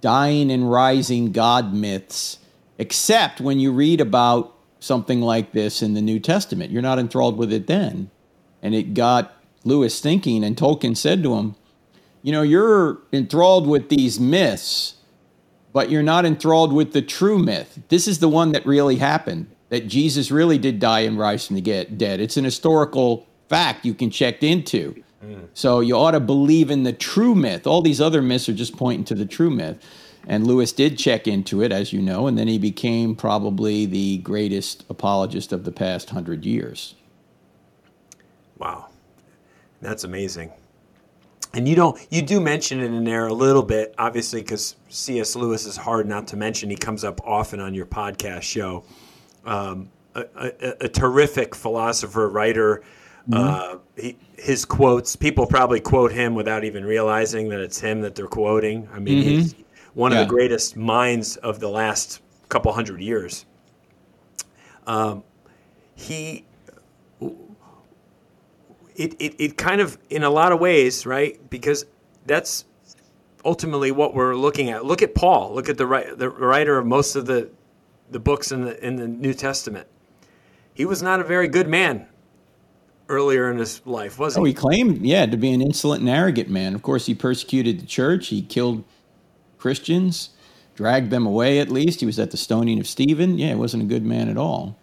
dying 0.00 0.50
and 0.50 0.70
rising 0.70 1.32
god 1.32 1.74
myths?" 1.74 2.38
Except 2.78 3.40
when 3.40 3.60
you 3.60 3.70
read 3.70 4.00
about 4.00 4.54
something 4.82 5.20
like 5.20 5.52
this 5.52 5.80
in 5.82 5.94
the 5.94 6.02
New 6.02 6.18
Testament. 6.18 6.72
You're 6.72 6.82
not 6.82 6.98
enthralled 6.98 7.36
with 7.36 7.52
it 7.52 7.68
then. 7.68 8.10
And 8.62 8.74
it 8.74 8.94
got 8.94 9.34
Lewis 9.64 10.00
thinking, 10.00 10.42
and 10.42 10.56
Tolkien 10.56 10.96
said 10.96 11.22
to 11.22 11.34
him, 11.34 11.54
You 12.22 12.32
know, 12.32 12.42
you're 12.42 12.98
enthralled 13.12 13.66
with 13.66 13.88
these 13.88 14.20
myths, 14.20 14.94
but 15.72 15.90
you're 15.90 16.02
not 16.02 16.24
enthralled 16.24 16.72
with 16.72 16.92
the 16.92 17.02
true 17.02 17.38
myth. 17.38 17.80
This 17.88 18.06
is 18.06 18.20
the 18.20 18.28
one 18.28 18.52
that 18.52 18.64
really 18.64 18.96
happened, 18.96 19.48
that 19.70 19.88
Jesus 19.88 20.30
really 20.30 20.58
did 20.58 20.78
die 20.78 21.00
and 21.00 21.18
rise 21.18 21.46
from 21.46 21.56
the 21.56 21.84
dead. 21.84 22.20
It's 22.20 22.36
an 22.36 22.44
historical 22.44 23.26
fact 23.48 23.84
you 23.84 23.94
can 23.94 24.10
check 24.10 24.42
into. 24.42 25.02
Mm. 25.24 25.48
So 25.54 25.80
you 25.80 25.96
ought 25.96 26.12
to 26.12 26.20
believe 26.20 26.70
in 26.70 26.84
the 26.84 26.92
true 26.92 27.34
myth. 27.34 27.66
All 27.66 27.82
these 27.82 28.00
other 28.00 28.22
myths 28.22 28.48
are 28.48 28.54
just 28.54 28.76
pointing 28.76 29.04
to 29.06 29.14
the 29.14 29.26
true 29.26 29.50
myth. 29.50 29.84
And 30.28 30.46
Lewis 30.46 30.70
did 30.70 30.98
check 30.98 31.26
into 31.26 31.62
it, 31.62 31.72
as 31.72 31.92
you 31.92 32.00
know, 32.00 32.28
and 32.28 32.38
then 32.38 32.46
he 32.46 32.58
became 32.58 33.16
probably 33.16 33.86
the 33.86 34.18
greatest 34.18 34.84
apologist 34.88 35.52
of 35.52 35.64
the 35.64 35.72
past 35.72 36.10
hundred 36.10 36.44
years. 36.44 36.94
Wow, 38.58 38.86
that's 39.80 40.04
amazing. 40.04 40.52
And 41.54 41.68
you 41.68 41.76
don't 41.76 42.06
you 42.10 42.22
do 42.22 42.40
mention 42.40 42.80
it 42.80 42.86
in 42.86 43.04
there 43.04 43.26
a 43.26 43.32
little 43.32 43.62
bit, 43.62 43.94
obviously, 43.98 44.40
because 44.40 44.76
C.S. 44.88 45.36
Lewis 45.36 45.66
is 45.66 45.76
hard 45.76 46.08
not 46.08 46.26
to 46.28 46.36
mention. 46.36 46.70
He 46.70 46.76
comes 46.76 47.04
up 47.04 47.20
often 47.26 47.60
on 47.60 47.74
your 47.74 47.86
podcast 47.86 48.42
show. 48.42 48.84
Um, 49.44 49.90
a, 50.14 50.24
a, 50.36 50.74
a, 50.82 50.88
terrific 50.88 51.54
philosopher, 51.54 52.28
writer. 52.28 52.82
Mm-hmm. 53.28 53.34
Uh, 53.34 53.78
he, 53.96 54.16
his 54.36 54.64
quotes, 54.64 55.16
people 55.16 55.46
probably 55.46 55.80
quote 55.80 56.12
him 56.12 56.34
without 56.34 56.64
even 56.64 56.84
realizing 56.84 57.48
that 57.48 57.60
it's 57.60 57.80
him 57.80 58.00
that 58.02 58.14
they're 58.14 58.26
quoting. 58.26 58.88
I 58.92 58.98
mean, 58.98 59.18
mm-hmm. 59.18 59.28
he's 59.28 59.54
one 59.94 60.12
yeah. 60.12 60.20
of 60.20 60.28
the 60.28 60.30
greatest 60.30 60.76
minds 60.76 61.36
of 61.38 61.60
the 61.60 61.68
last 61.68 62.20
couple 62.48 62.72
hundred 62.72 63.00
years. 63.00 63.46
Um, 64.86 65.24
he, 65.94 66.44
it, 68.96 69.14
it, 69.18 69.34
it 69.38 69.56
kind 69.56 69.80
of, 69.80 69.98
in 70.10 70.22
a 70.22 70.30
lot 70.30 70.52
of 70.52 70.60
ways, 70.60 71.06
right? 71.06 71.38
Because 71.50 71.86
that's 72.26 72.64
ultimately 73.44 73.90
what 73.90 74.14
we're 74.14 74.36
looking 74.36 74.70
at. 74.70 74.84
Look 74.84 75.02
at 75.02 75.14
Paul. 75.14 75.54
Look 75.54 75.68
at 75.68 75.78
the, 75.78 76.14
the 76.16 76.28
writer 76.28 76.78
of 76.78 76.86
most 76.86 77.16
of 77.16 77.26
the, 77.26 77.50
the 78.10 78.20
books 78.20 78.52
in 78.52 78.62
the, 78.62 78.86
in 78.86 78.96
the 78.96 79.08
New 79.08 79.34
Testament. 79.34 79.86
He 80.74 80.84
was 80.84 81.02
not 81.02 81.20
a 81.20 81.24
very 81.24 81.48
good 81.48 81.68
man 81.68 82.06
earlier 83.08 83.50
in 83.50 83.58
his 83.58 83.84
life, 83.84 84.18
was 84.18 84.34
he? 84.34 84.40
Oh, 84.40 84.44
he 84.44 84.54
claimed, 84.54 85.04
yeah, 85.04 85.26
to 85.26 85.36
be 85.36 85.52
an 85.52 85.60
insolent 85.60 86.00
and 86.00 86.08
arrogant 86.08 86.48
man. 86.48 86.74
Of 86.74 86.82
course, 86.82 87.06
he 87.06 87.14
persecuted 87.14 87.80
the 87.80 87.86
church. 87.86 88.28
He 88.28 88.42
killed 88.42 88.84
Christians, 89.58 90.30
dragged 90.74 91.10
them 91.10 91.26
away 91.26 91.58
at 91.58 91.68
least. 91.68 92.00
He 92.00 92.06
was 92.06 92.18
at 92.18 92.30
the 92.30 92.36
stoning 92.36 92.80
of 92.80 92.86
Stephen. 92.86 93.38
Yeah, 93.38 93.48
he 93.48 93.54
wasn't 93.54 93.82
a 93.82 93.86
good 93.86 94.04
man 94.04 94.28
at 94.28 94.36
all. 94.36 94.78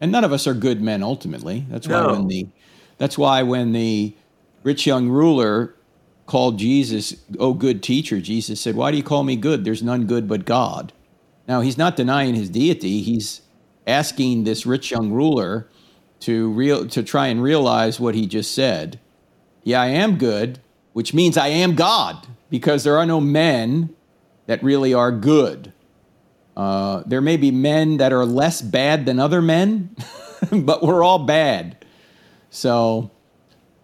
And 0.00 0.10
none 0.10 0.24
of 0.24 0.32
us 0.32 0.46
are 0.46 0.54
good 0.54 0.82
men 0.82 1.02
ultimately. 1.02 1.64
That's 1.68 1.86
why 1.86 2.02
no. 2.02 2.12
when 2.12 2.26
the 2.26 2.48
that's 2.98 3.18
why 3.18 3.42
when 3.42 3.72
the 3.72 4.14
rich 4.62 4.86
young 4.86 5.08
ruler 5.08 5.74
called 6.26 6.58
Jesus, 6.58 7.14
"Oh 7.38 7.52
good 7.52 7.82
teacher," 7.82 8.20
Jesus 8.20 8.60
said, 8.60 8.76
"Why 8.76 8.90
do 8.90 8.96
you 8.96 9.02
call 9.02 9.24
me 9.24 9.36
good? 9.36 9.64
There's 9.64 9.82
none 9.82 10.06
good 10.06 10.28
but 10.28 10.44
God." 10.44 10.92
Now, 11.46 11.60
he's 11.60 11.76
not 11.76 11.96
denying 11.96 12.34
his 12.34 12.48
deity. 12.48 13.02
He's 13.02 13.42
asking 13.86 14.44
this 14.44 14.64
rich 14.64 14.90
young 14.90 15.10
ruler 15.10 15.68
to 16.20 16.50
real 16.52 16.86
to 16.88 17.02
try 17.02 17.26
and 17.26 17.42
realize 17.42 18.00
what 18.00 18.14
he 18.14 18.26
just 18.26 18.54
said. 18.54 18.98
Yeah, 19.62 19.82
I 19.82 19.88
am 19.88 20.16
good, 20.16 20.58
which 20.92 21.12
means 21.12 21.36
I 21.36 21.48
am 21.48 21.74
God 21.74 22.26
because 22.50 22.84
there 22.84 22.96
are 22.96 23.06
no 23.06 23.20
men 23.20 23.94
that 24.46 24.62
really 24.62 24.94
are 24.94 25.12
good. 25.12 25.72
Uh, 26.56 27.02
there 27.06 27.20
may 27.20 27.36
be 27.36 27.50
men 27.50 27.96
that 27.96 28.12
are 28.12 28.24
less 28.24 28.62
bad 28.62 29.06
than 29.06 29.18
other 29.18 29.42
men, 29.42 29.94
but 30.52 30.82
we're 30.82 31.02
all 31.02 31.18
bad. 31.18 31.83
So, 32.54 33.10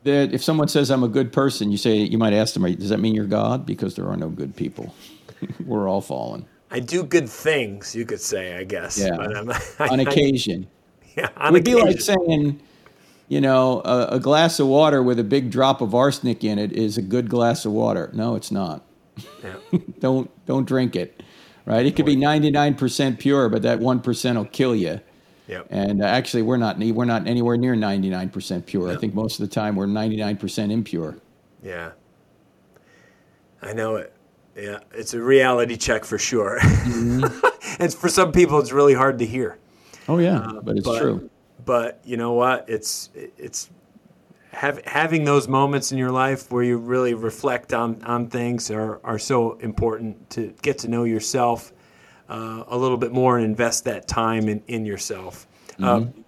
that 0.05 0.33
if 0.33 0.45
someone 0.45 0.69
says 0.69 0.91
I'm 0.91 1.03
a 1.03 1.09
good 1.09 1.33
person, 1.33 1.73
you 1.73 1.77
say 1.77 1.97
you 1.97 2.19
might 2.19 2.33
ask 2.33 2.55
them, 2.55 2.63
"Does 2.75 2.91
that 2.91 3.01
mean 3.01 3.15
you're 3.17 3.27
God?" 3.27 3.67
Because 3.67 3.97
there 3.97 4.07
are 4.07 4.17
no 4.17 4.29
good 4.29 4.55
people. 4.55 4.95
we're 5.67 5.89
all 5.89 6.01
fallen. 6.01 6.47
I 6.71 6.79
do 6.79 7.03
good 7.03 7.29
things, 7.29 7.97
you 7.97 8.05
could 8.05 8.21
say, 8.21 8.57
I 8.57 8.63
guess. 8.63 8.97
Yeah. 8.97 9.17
I, 9.81 9.89
on 9.89 9.99
occasion. 9.99 10.69
I, 10.71 11.07
yeah. 11.17 11.29
On 11.37 11.49
it 11.49 11.53
would 11.53 11.63
occasion. 11.63 11.81
be 11.81 11.85
like 11.85 12.01
saying, 12.01 12.61
you 13.27 13.41
know, 13.41 13.83
a, 13.85 14.07
a, 14.13 14.21
glass 14.21 14.61
of 14.61 14.69
water 14.69 15.03
with 15.03 15.19
a 15.19 15.25
big 15.25 15.51
drop 15.51 15.81
of 15.81 15.93
arsenic 15.93 16.45
in 16.45 16.61
it 16.61 16.71
is 16.73 16.97
a 16.97 17.03
good 17.03 17.29
glass 17.29 17.65
of 17.65 17.73
water. 17.73 18.11
No, 18.13 18.37
it's 18.37 18.53
not. 18.53 18.85
Yeah. 19.43 19.57
don't 19.99 20.31
don't 20.47 20.67
drink 20.67 20.95
it. 20.95 21.25
Right? 21.67 21.85
It 21.87 21.97
could 21.97 22.07
be 22.07 22.17
99% 22.17 23.19
pure, 23.19 23.49
but 23.49 23.63
that 23.63 23.81
1% 23.81 24.37
will 24.37 24.45
kill 24.47 24.75
you. 24.75 25.01
Yep. 25.51 25.67
And 25.71 26.03
uh, 26.03 26.07
actually, 26.07 26.43
we're 26.43 26.57
not 26.57 26.79
we're 26.79 27.05
not 27.05 27.27
anywhere 27.27 27.57
near 27.57 27.75
99% 27.75 28.67
pure. 28.67 28.89
Yep. 28.89 28.97
I 28.97 29.01
think 29.01 29.15
most 29.15 29.41
of 29.41 29.49
the 29.49 29.55
time 29.55 29.77
we're 29.77 29.87
99% 29.87 30.71
impure. 30.71 31.17
Yeah. 31.63 31.93
I 33.61 33.73
know 33.73 33.97
it. 33.97 34.15
Yeah, 34.57 34.81
it's 34.93 35.15
a 35.15 35.23
reality 35.23 35.77
check 35.77 36.05
for 36.05 36.19
sure. 36.19 36.59
Mm-hmm. 36.61 37.83
and 37.83 37.95
for 37.95 38.09
some 38.09 38.33
people, 38.33 38.59
it's 38.59 38.73
really 38.73 38.95
hard 38.95 39.19
to 39.19 39.27
hear. 39.27 39.59
Oh 40.09 40.19
yeah, 40.19 40.39
uh, 40.39 40.61
but 40.61 40.77
it's 40.77 40.87
but, 40.87 40.99
true 40.99 41.31
but 41.65 42.01
you 42.05 42.17
know 42.17 42.33
what? 42.33 42.69
It's 42.69 43.11
it's 43.15 43.71
have, 44.53 44.85
having 44.85 45.25
those 45.25 45.47
moments 45.47 45.93
in 45.93 45.99
your 45.99 46.11
life 46.11 46.51
where 46.51 46.63
you 46.63 46.79
really 46.79 47.15
reflect 47.15 47.73
on, 47.73 48.03
on 48.03 48.29
things 48.29 48.71
are, 48.71 49.01
are 49.05 49.19
so 49.19 49.53
important 49.59 50.31
to 50.31 50.53
get 50.63 50.79
to 50.79 50.89
know 50.89 51.05
yourself 51.05 51.73
uh, 52.31 52.65
a 52.69 52.79
little 52.79 52.97
bit 52.97 53.13
more 53.13 53.37
and 53.37 53.45
invest 53.45 53.85
that 53.85 54.07
time 54.07 54.49
in, 54.49 54.63
in 54.69 54.87
yourself. 54.87 55.47
Mm-hmm. 55.73 55.85
Uh, 55.85 56.23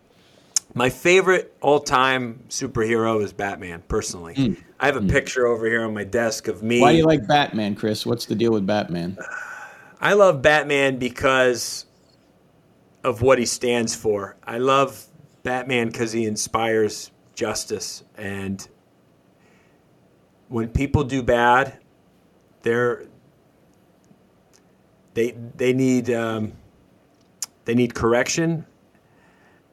my 0.75 0.91
favorite 0.91 1.57
all 1.61 1.81
time 1.81 2.43
superhero 2.49 3.23
is 3.23 3.33
Batman, 3.33 3.83
personally. 3.89 4.35
Mm. 4.35 4.57
I 4.81 4.87
have 4.87 4.97
a 4.97 5.01
mm. 5.01 5.11
picture 5.11 5.47
over 5.47 5.67
here 5.67 5.85
on 5.85 5.95
my 5.95 6.05
desk 6.05 6.49
of 6.49 6.63
me. 6.63 6.81
Why 6.81 6.93
do 6.93 6.99
you 6.99 7.05
like 7.05 7.27
Batman, 7.27 7.77
Chris? 7.77 8.05
What's 8.05 8.27
the 8.27 8.35
deal 8.35 8.53
with 8.53 8.67
Batman? 8.67 9.17
I 10.01 10.15
love 10.15 10.43
Batman 10.43 10.99
because 10.99 11.87
of 13.05 13.23
what 13.23 13.39
he 13.39 13.47
stands 13.47 13.95
for. 13.95 14.37
I 14.43 14.59
love 14.59 15.07
Batman 15.45 15.89
because 15.89 16.11
he 16.11 16.25
inspires 16.25 17.13
justice, 17.35 18.03
and 18.17 18.67
when 20.49 20.69
people 20.69 21.05
do 21.05 21.23
bad, 21.23 21.79
they're 22.63 23.07
they 25.15 25.33
they 25.57 25.73
need 25.73 26.11
um, 26.11 26.53
they 27.65 27.75
need 27.75 27.95
correction, 27.95 28.67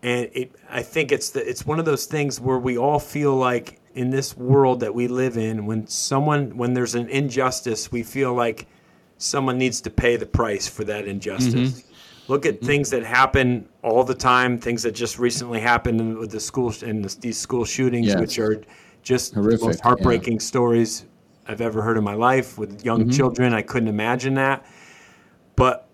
and 0.04 0.30
it, 0.34 0.52
I 0.70 0.82
think 0.82 1.12
it's 1.12 1.30
the, 1.30 1.48
it's 1.48 1.66
one 1.66 1.80
of 1.80 1.86
those 1.86 2.06
things 2.06 2.40
where 2.40 2.60
we 2.60 2.78
all 2.78 3.00
feel 3.00 3.36
like 3.36 3.80
in 3.94 4.10
this 4.10 4.38
world 4.38 4.80
that 4.82 4.94
we 4.94 5.08
live 5.08 5.38
in, 5.38 5.66
when 5.66 5.88
someone 5.88 6.56
when 6.58 6.74
there's 6.74 6.96
an 6.96 7.10
injustice, 7.10 7.92
we 7.92 8.04
feel 8.04 8.34
like 8.34 8.68
someone 9.18 9.58
needs 9.58 9.82
to 9.82 9.90
pay 9.90 10.16
the 10.16 10.26
price 10.26 10.68
for 10.68 10.84
that 10.86 11.06
injustice. 11.06 11.54
Mm-hmm. 11.54 12.32
Look 12.32 12.46
at 12.46 12.62
things 12.62 12.92
that 12.92 13.04
happen 13.04 13.68
all 13.82 14.04
the 14.04 14.14
time, 14.14 14.60
things 14.60 14.84
that 14.84 14.92
just 14.92 15.18
recently 15.18 15.60
happened 15.60 16.18
with 16.18 16.30
the 16.30 16.40
school 16.40 16.72
and 16.86 17.04
the, 17.04 17.20
these 17.20 17.40
school 17.40 17.66
shootings, 17.66 18.08
yes. 18.08 18.20
which 18.20 18.38
are 18.38 18.62
just 19.02 19.34
Horrific, 19.34 19.60
the 19.62 19.66
most 19.66 19.82
heartbreaking 19.82 20.34
yeah. 20.34 20.40
stories 20.40 21.06
I've 21.48 21.62
ever 21.62 21.82
heard 21.82 21.98
in 21.98 22.04
my 22.04 22.14
life 22.14 22.58
with 22.60 22.86
young 22.86 23.02
mm-hmm. 23.02 23.10
children. 23.10 23.54
I 23.54 23.64
couldn't 23.64 23.90
imagine 23.90 24.36
that. 24.36 24.64
But 25.60 25.90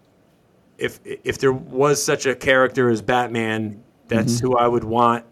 if 0.78 1.00
if 1.04 1.40
there 1.40 1.52
was 1.52 2.02
such 2.02 2.28
a 2.28 2.36
character 2.36 2.90
as 2.90 3.02
Batman, 3.02 3.84
that's 4.08 4.36
mm-hmm. 4.36 4.48
who 4.48 4.58
I 4.58 4.68
would 4.68 4.84
want, 4.84 5.26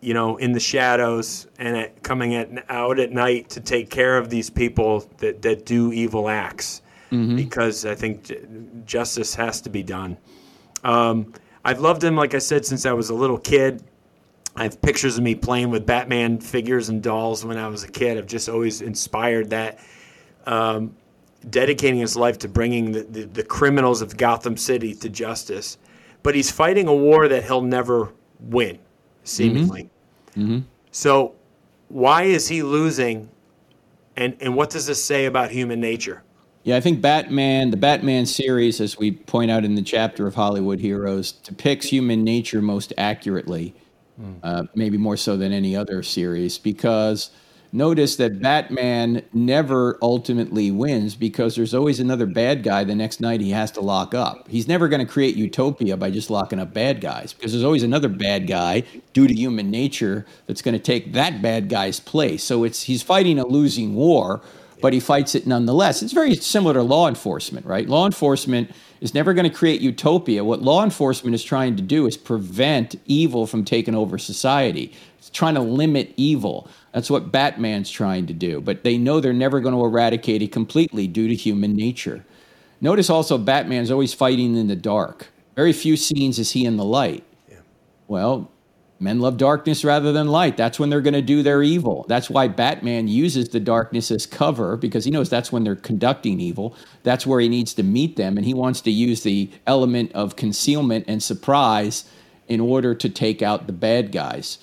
you 0.00 0.14
know, 0.14 0.36
in 0.36 0.52
the 0.52 0.60
shadows 0.60 1.48
and 1.58 1.76
at, 1.76 2.02
coming 2.04 2.36
at, 2.36 2.64
out 2.70 3.00
at 3.00 3.10
night 3.10 3.50
to 3.50 3.60
take 3.60 3.90
care 3.90 4.16
of 4.16 4.30
these 4.30 4.48
people 4.48 5.10
that, 5.18 5.42
that 5.42 5.66
do 5.66 5.92
evil 5.92 6.28
acts 6.28 6.82
mm-hmm. 7.10 7.34
because 7.34 7.84
I 7.84 7.96
think 7.96 8.86
justice 8.86 9.34
has 9.34 9.60
to 9.62 9.70
be 9.70 9.82
done. 9.82 10.16
Um, 10.84 11.34
I've 11.64 11.80
loved 11.80 12.04
him, 12.04 12.14
like 12.14 12.34
I 12.34 12.38
said, 12.38 12.64
since 12.64 12.86
I 12.86 12.92
was 12.92 13.10
a 13.10 13.14
little 13.14 13.38
kid. 13.38 13.82
I 14.54 14.62
have 14.62 14.80
pictures 14.82 15.18
of 15.18 15.24
me 15.24 15.34
playing 15.34 15.70
with 15.70 15.84
Batman 15.84 16.38
figures 16.38 16.90
and 16.90 17.02
dolls 17.02 17.44
when 17.44 17.58
I 17.58 17.66
was 17.66 17.82
a 17.82 17.88
kid. 17.90 18.18
I've 18.18 18.26
just 18.28 18.48
always 18.48 18.82
inspired 18.82 19.50
that. 19.50 19.80
Um, 20.46 20.94
dedicating 21.50 22.00
his 22.00 22.16
life 22.16 22.38
to 22.38 22.48
bringing 22.48 22.92
the, 22.92 23.02
the, 23.02 23.24
the, 23.24 23.42
criminals 23.42 24.02
of 24.02 24.16
Gotham 24.16 24.56
City 24.56 24.94
to 24.96 25.08
justice. 25.08 25.78
But 26.22 26.34
he's 26.34 26.50
fighting 26.50 26.86
a 26.86 26.94
war 26.94 27.28
that 27.28 27.44
he'll 27.44 27.62
never 27.62 28.12
win, 28.40 28.78
seemingly. 29.24 29.90
Mm-hmm. 30.36 30.42
Mm-hmm. 30.42 30.58
So 30.92 31.34
why 31.88 32.24
is 32.24 32.48
he 32.48 32.62
losing? 32.62 33.28
And 34.16 34.36
and 34.40 34.54
what 34.54 34.70
does 34.70 34.86
this 34.86 35.02
say 35.02 35.26
about 35.26 35.50
human 35.50 35.80
nature? 35.80 36.22
Yeah, 36.64 36.76
I 36.76 36.80
think 36.80 37.00
Batman, 37.00 37.70
the 37.70 37.76
Batman 37.76 38.24
series, 38.24 38.80
as 38.80 38.96
we 38.96 39.10
point 39.10 39.50
out 39.50 39.64
in 39.64 39.74
the 39.74 39.82
chapter 39.82 40.28
of 40.28 40.34
Hollywood 40.36 40.78
Heroes, 40.78 41.32
depicts 41.32 41.86
human 41.86 42.22
nature 42.22 42.62
most 42.62 42.92
accurately, 42.96 43.74
mm. 44.20 44.36
uh, 44.44 44.64
maybe 44.74 44.96
more 44.96 45.16
so 45.16 45.36
than 45.36 45.52
any 45.52 45.74
other 45.74 46.04
series, 46.04 46.58
because 46.58 47.30
notice 47.72 48.16
that 48.16 48.40
Batman 48.40 49.22
never 49.32 49.98
ultimately 50.02 50.70
wins 50.70 51.14
because 51.14 51.56
there's 51.56 51.72
always 51.72 52.00
another 52.00 52.26
bad 52.26 52.62
guy 52.62 52.84
the 52.84 52.94
next 52.94 53.20
night 53.20 53.40
he 53.40 53.50
has 53.50 53.70
to 53.72 53.80
lock 53.80 54.14
up. 54.14 54.46
He's 54.48 54.68
never 54.68 54.88
going 54.88 55.04
to 55.04 55.10
create 55.10 55.36
utopia 55.36 55.96
by 55.96 56.10
just 56.10 56.28
locking 56.28 56.60
up 56.60 56.74
bad 56.74 57.00
guys 57.00 57.32
because 57.32 57.52
there's 57.52 57.64
always 57.64 57.82
another 57.82 58.08
bad 58.08 58.46
guy 58.46 58.84
due 59.14 59.26
to 59.26 59.34
human 59.34 59.70
nature 59.70 60.26
that's 60.46 60.62
going 60.62 60.74
to 60.74 60.82
take 60.82 61.14
that 61.14 61.40
bad 61.40 61.68
guy's 61.70 61.98
place. 61.98 62.44
So 62.44 62.64
it's 62.64 62.82
he's 62.82 63.02
fighting 63.02 63.38
a 63.38 63.46
losing 63.46 63.94
war, 63.94 64.42
but 64.82 64.92
he 64.92 65.00
fights 65.00 65.34
it 65.34 65.46
nonetheless. 65.46 66.02
It's 66.02 66.12
very 66.12 66.34
similar 66.34 66.74
to 66.74 66.82
law 66.82 67.08
enforcement, 67.08 67.64
right? 67.64 67.88
Law 67.88 68.04
enforcement 68.04 68.70
is 69.00 69.14
never 69.14 69.32
going 69.32 69.48
to 69.48 69.56
create 69.56 69.80
utopia. 69.80 70.44
What 70.44 70.60
law 70.60 70.84
enforcement 70.84 71.34
is 71.34 71.42
trying 71.42 71.76
to 71.76 71.82
do 71.82 72.06
is 72.06 72.16
prevent 72.16 72.96
evil 73.06 73.46
from 73.46 73.64
taking 73.64 73.94
over 73.94 74.18
society. 74.18 74.92
It's 75.18 75.30
trying 75.30 75.54
to 75.54 75.60
limit 75.60 76.12
evil. 76.16 76.68
That's 76.92 77.10
what 77.10 77.32
Batman's 77.32 77.90
trying 77.90 78.26
to 78.26 78.34
do. 78.34 78.60
But 78.60 78.84
they 78.84 78.98
know 78.98 79.20
they're 79.20 79.32
never 79.32 79.60
going 79.60 79.74
to 79.74 79.84
eradicate 79.84 80.42
it 80.42 80.52
completely 80.52 81.06
due 81.06 81.28
to 81.28 81.34
human 81.34 81.74
nature. 81.74 82.24
Notice 82.80 83.08
also 83.08 83.38
Batman's 83.38 83.90
always 83.90 84.12
fighting 84.12 84.56
in 84.56 84.68
the 84.68 84.76
dark. 84.76 85.28
Very 85.56 85.72
few 85.72 85.96
scenes 85.96 86.38
is 86.38 86.52
he 86.52 86.64
in 86.64 86.76
the 86.76 86.84
light. 86.84 87.24
Yeah. 87.48 87.58
Well, 88.08 88.50
men 88.98 89.20
love 89.20 89.36
darkness 89.36 89.84
rather 89.84 90.12
than 90.12 90.28
light. 90.28 90.56
That's 90.56 90.78
when 90.78 90.90
they're 90.90 91.00
going 91.00 91.14
to 91.14 91.22
do 91.22 91.42
their 91.42 91.62
evil. 91.62 92.04
That's 92.08 92.28
why 92.28 92.48
Batman 92.48 93.08
uses 93.08 93.48
the 93.48 93.60
darkness 93.60 94.10
as 94.10 94.26
cover 94.26 94.76
because 94.76 95.04
he 95.04 95.10
knows 95.10 95.30
that's 95.30 95.52
when 95.52 95.64
they're 95.64 95.76
conducting 95.76 96.40
evil. 96.40 96.76
That's 97.02 97.26
where 97.26 97.40
he 97.40 97.48
needs 97.48 97.72
to 97.74 97.82
meet 97.82 98.16
them. 98.16 98.36
And 98.36 98.44
he 98.44 98.54
wants 98.54 98.80
to 98.82 98.90
use 98.90 99.22
the 99.22 99.50
element 99.66 100.12
of 100.12 100.36
concealment 100.36 101.06
and 101.08 101.22
surprise 101.22 102.04
in 102.48 102.60
order 102.60 102.94
to 102.94 103.08
take 103.08 103.42
out 103.42 103.66
the 103.66 103.72
bad 103.72 104.12
guys. 104.12 104.58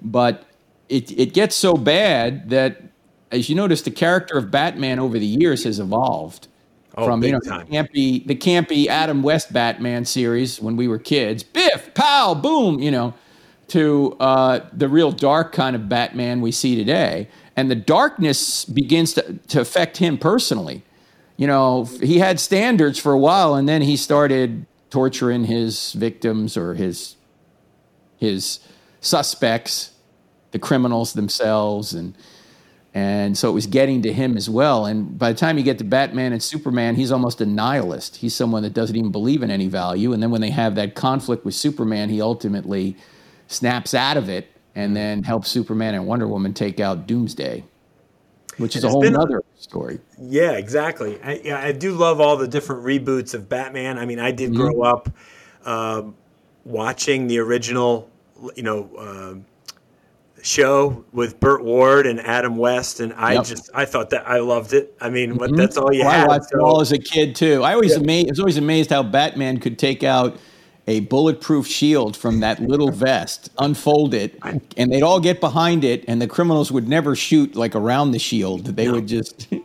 But 0.00 0.44
it, 0.88 1.10
it 1.18 1.34
gets 1.34 1.56
so 1.56 1.74
bad 1.74 2.50
that, 2.50 2.82
as 3.30 3.48
you 3.48 3.54
notice, 3.54 3.82
the 3.82 3.90
character 3.90 4.36
of 4.36 4.50
Batman 4.50 4.98
over 4.98 5.18
the 5.18 5.26
years 5.26 5.64
has 5.64 5.80
evolved. 5.80 6.48
Oh, 6.96 7.06
from 7.06 7.24
you 7.24 7.32
know 7.32 7.40
time. 7.40 7.66
the 7.66 7.76
campy 7.76 8.24
the 8.24 8.36
campy 8.36 8.86
Adam 8.86 9.20
West 9.24 9.52
Batman 9.52 10.04
series 10.04 10.60
when 10.60 10.76
we 10.76 10.86
were 10.86 10.98
kids, 10.98 11.42
biff, 11.42 11.92
pow, 11.94 12.34
boom, 12.34 12.78
you 12.78 12.92
know, 12.92 13.14
to 13.68 14.16
uh, 14.20 14.60
the 14.72 14.88
real 14.88 15.10
dark 15.10 15.52
kind 15.52 15.74
of 15.74 15.88
Batman 15.88 16.40
we 16.40 16.52
see 16.52 16.76
today, 16.76 17.28
and 17.56 17.68
the 17.68 17.74
darkness 17.74 18.64
begins 18.64 19.14
to, 19.14 19.38
to 19.48 19.60
affect 19.60 19.96
him 19.96 20.16
personally. 20.16 20.84
You 21.36 21.48
know, 21.48 21.84
he 22.00 22.20
had 22.20 22.38
standards 22.38 22.96
for 22.96 23.12
a 23.12 23.18
while, 23.18 23.56
and 23.56 23.68
then 23.68 23.82
he 23.82 23.96
started 23.96 24.64
torturing 24.90 25.46
his 25.46 25.94
victims 25.94 26.56
or 26.56 26.74
his 26.74 27.16
his 28.16 28.60
suspects 29.00 29.93
the 30.54 30.58
criminals 30.60 31.12
themselves 31.12 31.92
and 31.92 32.14
and 32.96 33.36
so 33.36 33.50
it 33.50 33.52
was 33.52 33.66
getting 33.66 34.02
to 34.02 34.12
him 34.12 34.36
as 34.36 34.48
well. 34.48 34.86
And 34.86 35.18
by 35.18 35.32
the 35.32 35.36
time 35.36 35.58
you 35.58 35.64
get 35.64 35.78
to 35.78 35.84
batman 35.84 36.32
and 36.32 36.40
superman 36.40 36.94
he's 36.94 37.10
almost 37.10 37.40
a 37.40 37.46
nihilist. 37.46 38.16
He's 38.16 38.36
someone 38.36 38.62
that 38.62 38.72
doesn't 38.72 38.94
even 38.94 39.10
believe 39.10 39.42
in 39.42 39.50
any 39.50 39.66
value. 39.66 40.12
And 40.12 40.22
then 40.22 40.30
when 40.30 40.40
they 40.40 40.50
have 40.50 40.76
that 40.76 40.94
conflict 40.94 41.44
with 41.44 41.56
superman 41.56 42.08
he 42.08 42.22
ultimately 42.22 42.96
snaps 43.48 43.94
out 43.94 44.16
of 44.16 44.28
it 44.28 44.46
and 44.76 44.96
then 44.96 45.24
helps 45.24 45.50
superman 45.50 45.96
and 45.96 46.06
wonder 46.06 46.28
woman 46.28 46.54
take 46.54 46.78
out 46.78 47.06
doomsday 47.08 47.64
which 48.58 48.76
is 48.76 48.84
a 48.84 48.88
whole 48.88 49.04
other 49.20 49.42
story. 49.56 49.98
Yeah 50.16 50.52
exactly. 50.52 51.20
I, 51.20 51.40
yeah, 51.42 51.58
I 51.58 51.72
do 51.72 51.94
love 51.94 52.20
all 52.20 52.36
the 52.36 52.46
different 52.46 52.84
reboots 52.84 53.34
of 53.34 53.48
batman. 53.48 53.98
I 53.98 54.06
mean 54.06 54.20
i 54.20 54.30
did 54.30 54.50
mm-hmm. 54.50 54.60
grow 54.60 54.82
up 54.82 55.10
uh, 55.64 56.02
watching 56.64 57.26
the 57.26 57.40
original 57.40 58.08
you 58.54 58.62
know 58.62 58.88
uh, 58.96 59.34
show 60.44 61.04
with 61.12 61.40
Burt 61.40 61.64
Ward 61.64 62.06
and 62.06 62.20
Adam 62.20 62.56
West, 62.56 63.00
and 63.00 63.12
I 63.14 63.34
yep. 63.34 63.44
just 63.44 63.70
I 63.74 63.84
thought 63.86 64.10
that 64.10 64.28
I 64.28 64.38
loved 64.38 64.74
it. 64.74 64.94
I 65.00 65.08
mean, 65.08 65.34
mm-hmm. 65.34 65.56
that's 65.56 65.76
all 65.76 65.92
you 65.92 66.00
well, 66.00 66.10
had. 66.10 66.24
I 66.24 66.28
watched 66.28 66.50
so. 66.50 66.60
all 66.60 66.80
as 66.80 66.92
a 66.92 66.98
kid 66.98 67.34
too. 67.34 67.62
I 67.62 67.72
always 67.72 67.92
yeah. 67.92 68.02
amazed. 68.02 68.28
I 68.28 68.32
was 68.32 68.40
always 68.40 68.56
amazed 68.58 68.90
how 68.90 69.02
Batman 69.02 69.58
could 69.58 69.78
take 69.78 70.04
out 70.04 70.38
a 70.86 71.00
bulletproof 71.00 71.66
shield 71.66 72.14
from 72.14 72.40
that 72.40 72.60
little 72.60 72.90
vest, 72.90 73.50
unfold 73.58 74.12
it, 74.12 74.38
and 74.76 74.92
they'd 74.92 75.02
all 75.02 75.18
get 75.18 75.40
behind 75.40 75.82
it, 75.82 76.04
and 76.06 76.20
the 76.20 76.26
criminals 76.26 76.70
would 76.70 76.86
never 76.86 77.16
shoot 77.16 77.56
like 77.56 77.74
around 77.74 78.10
the 78.10 78.18
shield. 78.18 78.66
They 78.66 78.86
no. 78.86 78.92
would 78.92 79.08
just. 79.08 79.48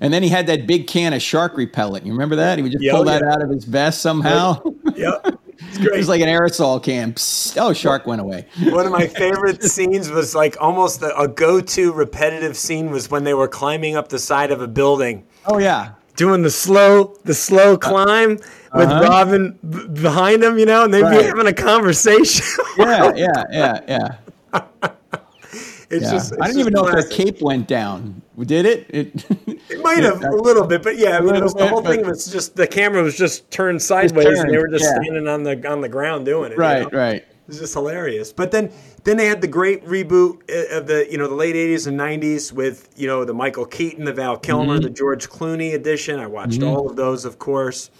And 0.00 0.12
then 0.12 0.22
he 0.22 0.28
had 0.30 0.46
that 0.46 0.66
big 0.66 0.86
can 0.86 1.12
of 1.12 1.20
shark 1.20 1.56
repellent. 1.56 2.06
You 2.06 2.12
remember 2.12 2.36
that? 2.36 2.58
He 2.58 2.62
would 2.62 2.72
just 2.72 2.84
pull 2.90 3.04
that 3.04 3.22
out 3.22 3.42
of 3.42 3.50
his 3.50 3.64
vest 3.64 4.00
somehow. 4.00 4.62
Yep. 4.96 5.38
It's 5.68 5.78
great. 5.78 5.92
It 5.94 5.98
was 5.98 6.08
like 6.08 6.22
an 6.22 6.28
aerosol 6.28 6.82
can. 6.82 7.12
Psst. 7.12 7.58
Oh, 7.60 7.72
shark 7.72 8.06
went 8.06 8.20
away. 8.20 8.46
One 8.64 8.86
of 8.86 8.92
my 8.92 9.06
favorite 9.06 9.62
scenes 9.72 10.08
was 10.10 10.34
like 10.34 10.56
almost 10.60 11.02
a, 11.02 11.14
a 11.18 11.28
go-to 11.28 11.92
repetitive 11.92 12.56
scene 12.56 12.90
was 12.90 13.10
when 13.10 13.24
they 13.24 13.34
were 13.34 13.48
climbing 13.48 13.94
up 13.94 14.08
the 14.08 14.18
side 14.18 14.50
of 14.50 14.62
a 14.62 14.66
building. 14.66 15.26
Oh 15.46 15.58
yeah. 15.58 15.92
Doing 16.16 16.42
the 16.42 16.50
slow, 16.50 17.14
the 17.24 17.34
slow 17.34 17.76
climb 17.76 18.30
with 18.30 18.88
uh-huh. 18.88 19.02
Robin 19.02 19.58
b- 19.68 19.88
behind 20.00 20.42
them, 20.42 20.58
you 20.58 20.66
know, 20.66 20.84
and 20.84 20.92
they'd 20.92 21.02
right. 21.02 21.20
be 21.20 21.24
having 21.24 21.46
a 21.46 21.52
conversation. 21.52 22.46
yeah, 22.78 23.12
yeah, 23.14 23.44
yeah, 23.50 24.16
yeah. 24.52 24.90
It's 25.90 26.04
yeah. 26.04 26.10
just. 26.12 26.32
It's 26.32 26.40
I 26.40 26.46
didn't 26.46 26.60
even 26.60 26.72
know 26.72 26.84
classic. 26.84 27.10
if 27.10 27.16
their 27.16 27.26
cape 27.26 27.42
went 27.42 27.66
down. 27.66 28.22
Did 28.38 28.64
it? 28.64 28.86
It, 28.88 29.26
it 29.68 29.82
might 29.82 30.02
have 30.02 30.22
a 30.22 30.30
little 30.30 30.66
bit, 30.66 30.82
but 30.82 30.96
yeah, 30.96 31.18
I 31.18 31.20
mean, 31.20 31.34
it 31.34 31.42
was, 31.42 31.52
the 31.54 31.68
whole 31.68 31.82
thing 31.82 32.06
was 32.06 32.30
just 32.30 32.56
the 32.56 32.66
camera 32.66 33.02
was 33.02 33.16
just 33.16 33.50
turned 33.50 33.82
sideways, 33.82 34.24
turned, 34.24 34.38
and 34.38 34.50
they 34.50 34.58
were 34.58 34.68
just 34.68 34.84
yeah. 34.84 35.00
standing 35.02 35.28
on 35.28 35.42
the 35.42 35.68
on 35.68 35.80
the 35.80 35.88
ground 35.88 36.24
doing 36.24 36.52
it. 36.52 36.58
Right, 36.58 36.84
you 36.84 36.90
know? 36.90 36.98
right. 36.98 37.24
It's 37.48 37.58
just 37.58 37.74
hilarious. 37.74 38.32
But 38.32 38.52
then 38.52 38.70
then 39.02 39.16
they 39.16 39.26
had 39.26 39.40
the 39.40 39.48
great 39.48 39.84
reboot 39.84 40.42
uh, 40.48 40.78
of 40.78 40.86
the 40.86 41.06
you 41.10 41.18
know 41.18 41.26
the 41.26 41.34
late 41.34 41.56
'80s 41.56 41.88
and 41.88 41.98
'90s 41.98 42.52
with 42.52 42.88
you 42.96 43.08
know 43.08 43.24
the 43.24 43.34
Michael 43.34 43.66
Keaton, 43.66 44.04
the 44.04 44.12
Val 44.12 44.36
Kilmer, 44.36 44.74
mm-hmm. 44.74 44.84
the 44.84 44.90
George 44.90 45.28
Clooney 45.28 45.74
edition. 45.74 46.20
I 46.20 46.28
watched 46.28 46.60
mm-hmm. 46.60 46.68
all 46.68 46.88
of 46.88 46.96
those, 46.96 47.24
of 47.24 47.38
course, 47.40 47.90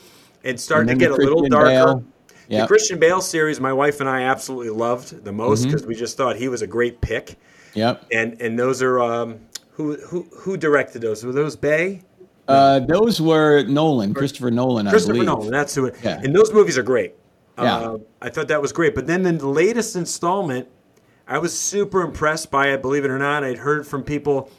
and 0.44 0.58
started 0.58 0.88
to 0.88 0.94
get 0.94 1.10
a 1.10 1.16
little 1.16 1.42
darker. 1.48 1.68
Bale. 1.68 2.04
Yep. 2.48 2.62
The 2.62 2.66
Christian 2.66 2.98
Bale 2.98 3.20
series, 3.20 3.60
my 3.60 3.72
wife 3.72 4.00
and 4.00 4.08
I 4.08 4.22
absolutely 4.22 4.70
loved 4.70 5.24
the 5.24 5.32
most 5.32 5.64
because 5.64 5.82
mm-hmm. 5.82 5.90
we 5.90 5.94
just 5.94 6.16
thought 6.16 6.34
he 6.34 6.48
was 6.48 6.62
a 6.62 6.66
great 6.66 7.00
pick. 7.00 7.36
Yep. 7.74 8.06
And 8.12 8.40
and 8.40 8.58
those 8.58 8.82
are 8.82 9.00
um, 9.00 9.40
who 9.72 9.96
who 9.96 10.22
who 10.32 10.56
directed 10.56 11.02
those? 11.02 11.24
Were 11.24 11.32
those 11.32 11.56
Bay? 11.56 12.02
Uh, 12.48 12.80
those 12.80 13.20
were 13.20 13.62
Nolan, 13.64 14.12
Christopher 14.12 14.50
Nolan, 14.50 14.88
Christopher 14.88 15.12
believe. 15.12 15.26
Nolan, 15.26 15.50
that's 15.50 15.74
who 15.74 15.86
it. 15.86 15.94
Yeah. 16.02 16.20
And 16.22 16.34
those 16.34 16.52
movies 16.52 16.76
are 16.76 16.82
great. 16.82 17.14
Yeah. 17.56 17.76
Uh, 17.76 17.98
I 18.20 18.28
thought 18.28 18.48
that 18.48 18.60
was 18.60 18.72
great. 18.72 18.94
But 18.94 19.06
then 19.06 19.22
the 19.22 19.46
latest 19.46 19.94
installment, 19.94 20.66
I 21.28 21.38
was 21.38 21.56
super 21.56 22.02
impressed 22.02 22.50
by 22.50 22.68
it. 22.68 22.82
Believe 22.82 23.04
it 23.04 23.10
or 23.10 23.18
not, 23.18 23.44
I'd 23.44 23.58
heard 23.58 23.86
from 23.86 24.02
people 24.02 24.50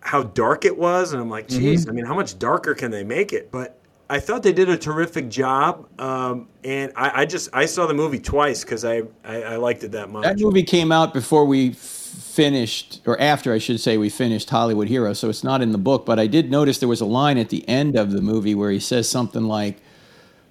how 0.00 0.24
dark 0.24 0.64
it 0.64 0.76
was, 0.76 1.12
and 1.12 1.22
I'm 1.22 1.30
like, 1.30 1.46
geez, 1.46 1.82
mm-hmm. 1.82 1.90
I 1.90 1.92
mean, 1.94 2.04
how 2.04 2.14
much 2.14 2.38
darker 2.38 2.74
can 2.74 2.90
they 2.90 3.04
make 3.04 3.32
it? 3.32 3.52
But 3.52 3.78
I 4.10 4.18
thought 4.18 4.42
they 4.42 4.52
did 4.52 4.68
a 4.68 4.76
terrific 4.76 5.28
job, 5.28 5.88
um, 6.00 6.48
and 6.64 6.92
I, 6.96 7.22
I, 7.22 7.24
just 7.24 7.50
I 7.52 7.66
saw 7.66 7.86
the 7.86 7.94
movie 7.94 8.18
twice 8.18 8.64
because 8.64 8.84
I, 8.84 9.02
I, 9.24 9.42
I 9.42 9.56
liked 9.56 9.84
it 9.84 9.92
that 9.92 10.10
much. 10.10 10.24
That 10.24 10.40
movie 10.40 10.64
came 10.64 10.90
out 10.90 11.14
before 11.14 11.44
we 11.44 11.70
finished, 12.12 13.00
or 13.06 13.20
after 13.20 13.52
I 13.52 13.58
should 13.58 13.80
say, 13.80 13.96
we 13.96 14.08
finished 14.08 14.48
Hollywood 14.50 14.88
Hero, 14.88 15.12
so 15.12 15.28
it's 15.28 15.44
not 15.44 15.62
in 15.62 15.72
the 15.72 15.78
book. 15.78 16.06
But 16.06 16.18
I 16.18 16.26
did 16.26 16.50
notice 16.50 16.78
there 16.78 16.88
was 16.88 17.00
a 17.00 17.06
line 17.06 17.38
at 17.38 17.48
the 17.48 17.66
end 17.68 17.96
of 17.96 18.10
the 18.12 18.20
movie 18.20 18.54
where 18.54 18.70
he 18.70 18.80
says 18.80 19.08
something 19.08 19.44
like, 19.44 19.78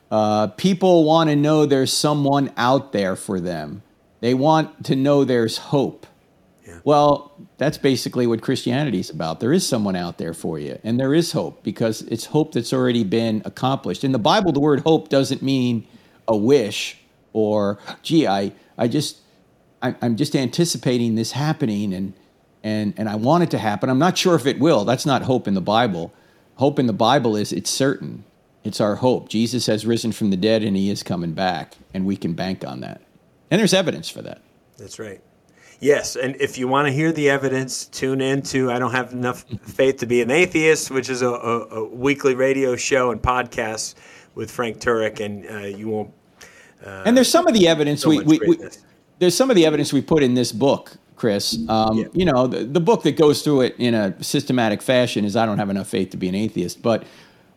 uh, 0.10 0.48
"People 0.48 1.04
want 1.04 1.30
to 1.30 1.36
know 1.36 1.66
there's 1.66 1.94
someone 1.94 2.52
out 2.58 2.92
there 2.92 3.16
for 3.16 3.40
them. 3.40 3.82
They 4.20 4.34
want 4.34 4.86
to 4.86 4.96
know 4.96 5.24
there's 5.24 5.58
hope." 5.58 6.06
Yeah. 6.68 6.80
Well, 6.84 7.32
that's 7.58 7.78
basically 7.78 8.28
what 8.28 8.42
Christianity 8.42 9.00
is 9.00 9.10
about. 9.10 9.40
There 9.40 9.54
is 9.54 9.68
someone 9.68 9.96
out 9.96 10.18
there 10.18 10.34
for 10.34 10.60
you, 10.60 10.80
and 10.84 11.00
there 11.00 11.14
is 11.14 11.32
hope 11.32 11.64
because 11.64 12.02
it's 12.04 12.26
hope 12.26 12.54
that's 12.54 12.74
already 12.74 13.04
been 13.04 13.42
accomplished. 13.46 14.04
In 14.04 14.12
the 14.12 14.20
Bible, 14.20 14.52
the 14.52 14.60
word 14.60 14.82
hope 14.82 15.10
doesn't 15.10 15.42
mean 15.42 15.88
a 16.28 16.36
wish 16.36 16.98
or, 17.34 17.80
gee, 18.04 18.28
I, 18.28 18.52
I 18.78 18.88
just 18.88 19.18
I'm 19.82 20.16
just 20.16 20.36
anticipating 20.36 21.16
this 21.16 21.32
happening 21.32 21.94
and 21.94 22.14
and 22.64 22.94
and 22.98 23.10
I 23.10 23.16
want 23.16 23.44
it 23.44 23.52
to 23.52 23.58
happen. 23.58 23.90
I'm 23.90 24.00
not 24.00 24.18
sure 24.18 24.36
if 24.36 24.46
it 24.46 24.60
will. 24.60 24.86
That's 24.86 25.06
not 25.06 25.24
hope 25.24 25.48
in 25.48 25.54
the 25.54 25.62
Bible. 25.62 26.14
Hope 26.56 26.80
in 26.80 26.88
the 26.88 26.94
Bible 26.94 27.36
is 27.36 27.52
it's 27.52 27.70
certain. 27.70 28.24
It's 28.64 28.80
our 28.80 28.96
hope. 28.96 29.30
Jesus 29.30 29.66
has 29.66 29.86
risen 29.86 30.12
from 30.12 30.30
the 30.30 30.38
dead 30.38 30.64
and 30.64 30.78
he 30.78 30.92
is 30.92 31.02
coming 31.02 31.34
back 31.34 31.76
and 31.94 32.06
we 32.06 32.16
can 32.16 32.34
bank 32.34 32.66
on 32.66 32.82
that. 32.82 33.02
And 33.50 33.60
there's 33.60 33.74
evidence 33.74 34.10
for 34.10 34.22
that. 34.22 34.42
That's 34.78 35.00
right. 35.00 35.22
Yes, 35.80 36.16
and 36.16 36.36
if 36.40 36.60
you 36.60 36.68
want 36.68 36.88
to 36.88 36.92
hear 36.94 37.12
the 37.12 37.32
evidence, 37.32 37.88
tune 37.88 38.22
in 38.22 38.44
to 38.44 38.72
I 38.72 38.78
Don't 38.78 38.92
Have 38.92 39.14
Enough 39.14 39.46
Faith 39.64 39.98
to 39.98 40.06
Be 40.06 40.22
an 40.22 40.30
Atheist, 40.30 40.92
which 40.92 41.10
is 41.10 41.24
a, 41.24 41.30
a, 41.30 41.60
a 41.70 41.84
weekly 41.86 42.36
radio 42.36 42.76
show 42.76 43.10
and 43.10 43.20
podcast 43.20 43.96
with 44.36 44.52
Frank 44.52 44.78
Turek, 44.78 45.20
and 45.20 45.50
uh, 45.50 45.76
you 45.76 45.90
won't. 45.90 46.14
Uh, 46.86 47.02
and 47.08 47.18
there's 47.18 47.32
some 47.32 47.48
of 47.48 47.56
the 47.56 47.68
evidence 47.68 48.04
so 48.04 48.10
we, 48.10 48.20
we, 48.22 48.40
we 48.48 48.58
there's 49.22 49.38
some 49.38 49.52
of 49.52 49.56
the 49.56 49.68
evidence 49.68 49.94
we 49.94 50.02
put 50.02 50.24
in 50.24 50.34
this 50.34 50.52
book, 50.52 50.98
Chris. 51.16 51.56
Um, 51.70 51.96
yeah. 51.96 52.06
You 52.12 52.26
know, 52.26 52.48
the, 52.48 52.64
the 52.64 52.80
book 52.80 53.04
that 53.04 53.18
goes 53.18 53.44
through 53.44 53.62
it 53.62 53.76
in 53.78 53.94
a 53.94 54.22
systematic 54.24 54.82
fashion 54.82 55.26
is 55.26 55.36
I 55.36 55.46
Don't 55.46 55.60
Have 55.60 55.70
Enough 55.70 55.88
Faith 55.88 56.10
to 56.10 56.18
Be 56.18 56.28
an 56.28 56.34
Atheist. 56.34 56.82
But 56.82 57.04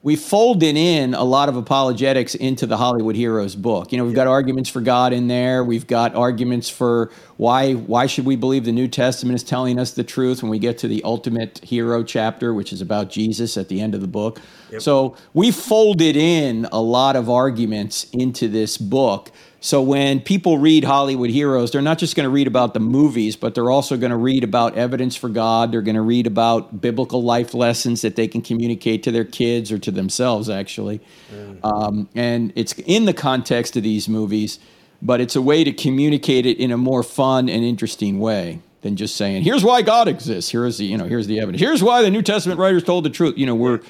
we 0.02 0.14
folded 0.14 0.76
in 0.76 1.14
a 1.14 1.24
lot 1.24 1.48
of 1.48 1.56
apologetics 1.56 2.34
into 2.34 2.66
the 2.66 2.76
Hollywood 2.76 3.16
Heroes 3.16 3.56
book. 3.56 3.90
You 3.90 3.96
know, 3.96 4.04
we've 4.04 4.14
got 4.14 4.26
arguments 4.26 4.68
for 4.68 4.82
God 4.82 5.14
in 5.14 5.28
there. 5.28 5.64
We've 5.64 5.86
got 5.86 6.14
arguments 6.14 6.68
for 6.68 7.10
why 7.38 7.72
why 7.72 8.04
should 8.04 8.26
we 8.26 8.36
believe 8.36 8.66
the 8.66 8.72
New 8.72 8.86
Testament 8.86 9.34
is 9.34 9.42
telling 9.42 9.78
us 9.78 9.92
the 9.92 10.04
truth 10.04 10.42
when 10.42 10.50
we 10.50 10.58
get 10.58 10.76
to 10.78 10.88
the 10.88 11.02
ultimate 11.02 11.60
hero 11.64 12.02
chapter, 12.02 12.52
which 12.52 12.74
is 12.74 12.82
about 12.82 13.08
Jesus 13.08 13.56
at 13.56 13.70
the 13.70 13.80
end 13.80 13.94
of 13.94 14.02
the 14.02 14.06
book. 14.06 14.42
Yep. 14.70 14.82
So 14.82 15.16
we 15.32 15.50
folded 15.50 16.16
in 16.16 16.68
a 16.70 16.82
lot 16.82 17.16
of 17.16 17.30
arguments 17.30 18.04
into 18.12 18.48
this 18.48 18.76
book 18.76 19.32
so 19.64 19.80
when 19.80 20.20
people 20.20 20.58
read 20.58 20.84
Hollywood 20.84 21.30
heroes, 21.30 21.70
they're 21.70 21.80
not 21.80 21.96
just 21.96 22.14
going 22.14 22.24
to 22.24 22.30
read 22.30 22.46
about 22.46 22.74
the 22.74 22.80
movies, 22.80 23.34
but 23.34 23.54
they're 23.54 23.70
also 23.70 23.96
going 23.96 24.10
to 24.10 24.16
read 24.16 24.44
about 24.44 24.76
evidence 24.76 25.16
for 25.16 25.30
God. 25.30 25.72
They're 25.72 25.80
going 25.80 25.94
to 25.94 26.02
read 26.02 26.26
about 26.26 26.82
biblical 26.82 27.22
life 27.22 27.54
lessons 27.54 28.02
that 28.02 28.14
they 28.14 28.28
can 28.28 28.42
communicate 28.42 29.02
to 29.04 29.10
their 29.10 29.24
kids 29.24 29.72
or 29.72 29.78
to 29.78 29.90
themselves, 29.90 30.50
actually. 30.50 31.00
Mm. 31.32 31.64
Um, 31.64 32.08
and 32.14 32.52
it's 32.56 32.74
in 32.80 33.06
the 33.06 33.14
context 33.14 33.74
of 33.78 33.82
these 33.82 34.06
movies, 34.06 34.58
but 35.00 35.22
it's 35.22 35.34
a 35.34 35.40
way 35.40 35.64
to 35.64 35.72
communicate 35.72 36.44
it 36.44 36.58
in 36.58 36.70
a 36.70 36.76
more 36.76 37.02
fun 37.02 37.48
and 37.48 37.64
interesting 37.64 38.18
way 38.18 38.60
than 38.82 38.96
just 38.96 39.16
saying, 39.16 39.44
"Here's 39.44 39.64
why 39.64 39.80
God 39.80 40.08
exists. 40.08 40.50
Here's 40.50 40.76
the 40.76 40.84
you 40.84 40.98
know 40.98 41.06
here's 41.06 41.26
the 41.26 41.40
evidence. 41.40 41.62
Here's 41.62 41.82
why 41.82 42.02
the 42.02 42.10
New 42.10 42.20
Testament 42.20 42.60
writers 42.60 42.84
told 42.84 43.06
the 43.06 43.10
truth." 43.10 43.38
You 43.38 43.46
know, 43.46 43.54
we're 43.54 43.80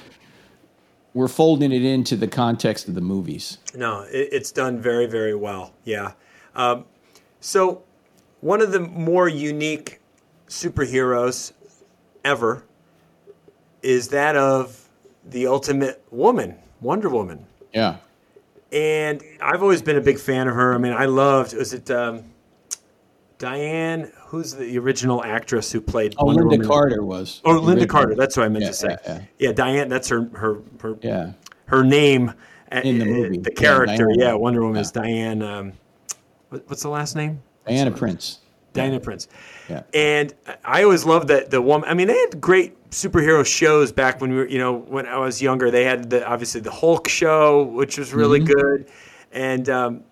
we're 1.15 1.29
folding 1.29 1.71
it 1.71 1.83
into 1.83 2.17
the 2.17 2.27
context 2.27 2.89
of 2.89 2.93
the 2.93 3.01
movies. 3.01 3.57
No, 3.73 4.01
it, 4.01 4.29
it's 4.31 4.51
done 4.51 4.79
very, 4.79 5.07
very 5.07 5.33
well. 5.33 5.73
Yeah. 5.85 6.11
Um, 6.53 6.85
so, 7.39 7.83
one 8.41 8.61
of 8.61 8.71
the 8.71 8.81
more 8.81 9.27
unique 9.27 10.01
superheroes 10.47 11.53
ever 12.23 12.65
is 13.81 14.09
that 14.09 14.35
of 14.35 14.89
the 15.25 15.47
ultimate 15.47 16.03
woman, 16.11 16.55
Wonder 16.81 17.09
Woman. 17.09 17.45
Yeah. 17.73 17.97
And 18.71 19.23
I've 19.41 19.61
always 19.61 19.81
been 19.81 19.95
a 19.95 20.01
big 20.01 20.19
fan 20.19 20.49
of 20.49 20.55
her. 20.55 20.73
I 20.73 20.77
mean, 20.77 20.91
I 20.91 21.05
loved, 21.05 21.55
was 21.55 21.73
it 21.73 21.89
um, 21.89 22.25
Diane? 23.37 24.11
Who's 24.35 24.53
the 24.53 24.77
original 24.77 25.23
actress 25.23 25.71
who 25.71 25.79
played? 25.79 26.13
Oh, 26.17 26.25
Wonder 26.25 26.43
Lynda 26.43 26.51
Woman? 26.51 26.67
Carter 26.67 27.03
was. 27.03 27.41
Oh, 27.45 27.59
Lynda 27.59 27.87
Carter. 27.87 28.15
That's 28.15 28.35
what 28.35 28.45
I 28.45 28.49
meant 28.49 28.63
yeah, 28.63 28.69
to 28.69 28.73
say. 28.73 28.87
Yeah, 28.89 28.97
yeah. 29.05 29.21
yeah, 29.39 29.51
Diane. 29.53 29.87
That's 29.87 30.09
her 30.09 30.29
her 30.33 30.61
her 30.81 30.97
yeah. 31.01 31.31
her 31.67 31.83
name 31.83 32.33
in 32.71 32.99
the 32.99 33.05
movie. 33.05 33.37
The 33.37 33.51
character, 33.51 34.09
yeah, 34.13 34.33
Wonder 34.33 34.61
Woman 34.61 34.81
is 34.81 34.91
Diane. 34.91 35.41
Um, 35.41 35.73
what's 36.49 36.81
the 36.81 36.89
last 36.89 37.15
name? 37.15 37.41
Diana 37.65 37.91
Prince. 37.91 38.39
Diana 38.73 38.99
Prince. 38.99 39.29
Yeah. 39.69 39.83
And 39.93 40.33
I 40.65 40.83
always 40.83 41.05
loved 41.05 41.29
that 41.29 41.49
the 41.49 41.61
woman. 41.61 41.89
I 41.89 41.93
mean, 41.93 42.07
they 42.07 42.17
had 42.17 42.41
great 42.41 42.89
superhero 42.89 43.45
shows 43.45 43.93
back 43.93 44.19
when 44.19 44.31
we 44.31 44.37
were, 44.37 44.47
you 44.47 44.59
know, 44.59 44.73
when 44.73 45.05
I 45.05 45.17
was 45.17 45.41
younger. 45.41 45.71
They 45.71 45.85
had 45.85 46.09
the 46.09 46.27
obviously 46.27 46.59
the 46.59 46.71
Hulk 46.71 47.07
show, 47.07 47.63
which 47.63 47.97
was 47.97 48.13
really 48.13 48.41
mm-hmm. 48.41 48.51
good, 48.51 48.91
and 49.31 49.69
um, 49.69 50.03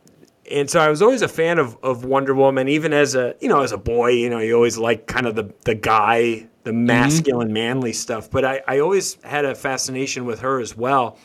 and 0.53 0.69
so 0.69 0.79
I 0.79 0.89
was 0.89 1.01
always 1.01 1.21
a 1.21 1.27
fan 1.27 1.57
of, 1.57 1.77
of 1.83 2.05
Wonder 2.05 2.33
Woman, 2.33 2.67
even 2.67 2.93
as 2.93 3.15
a 3.15 3.35
you 3.41 3.49
know 3.49 3.61
as 3.61 3.71
a 3.71 3.77
boy. 3.77 4.11
You 4.11 4.29
know, 4.29 4.39
you 4.39 4.55
always 4.55 4.77
like 4.77 5.07
kind 5.07 5.25
of 5.25 5.35
the 5.35 5.53
the 5.65 5.75
guy, 5.75 6.47
the 6.63 6.71
mm-hmm. 6.71 6.85
masculine, 6.85 7.47
mm-hmm. 7.47 7.53
manly 7.53 7.93
stuff. 7.93 8.29
But 8.29 8.45
I, 8.45 8.61
I 8.67 8.79
always 8.79 9.17
had 9.23 9.45
a 9.45 9.55
fascination 9.55 10.25
with 10.25 10.39
her 10.39 10.59
as 10.59 10.77
well. 10.77 11.17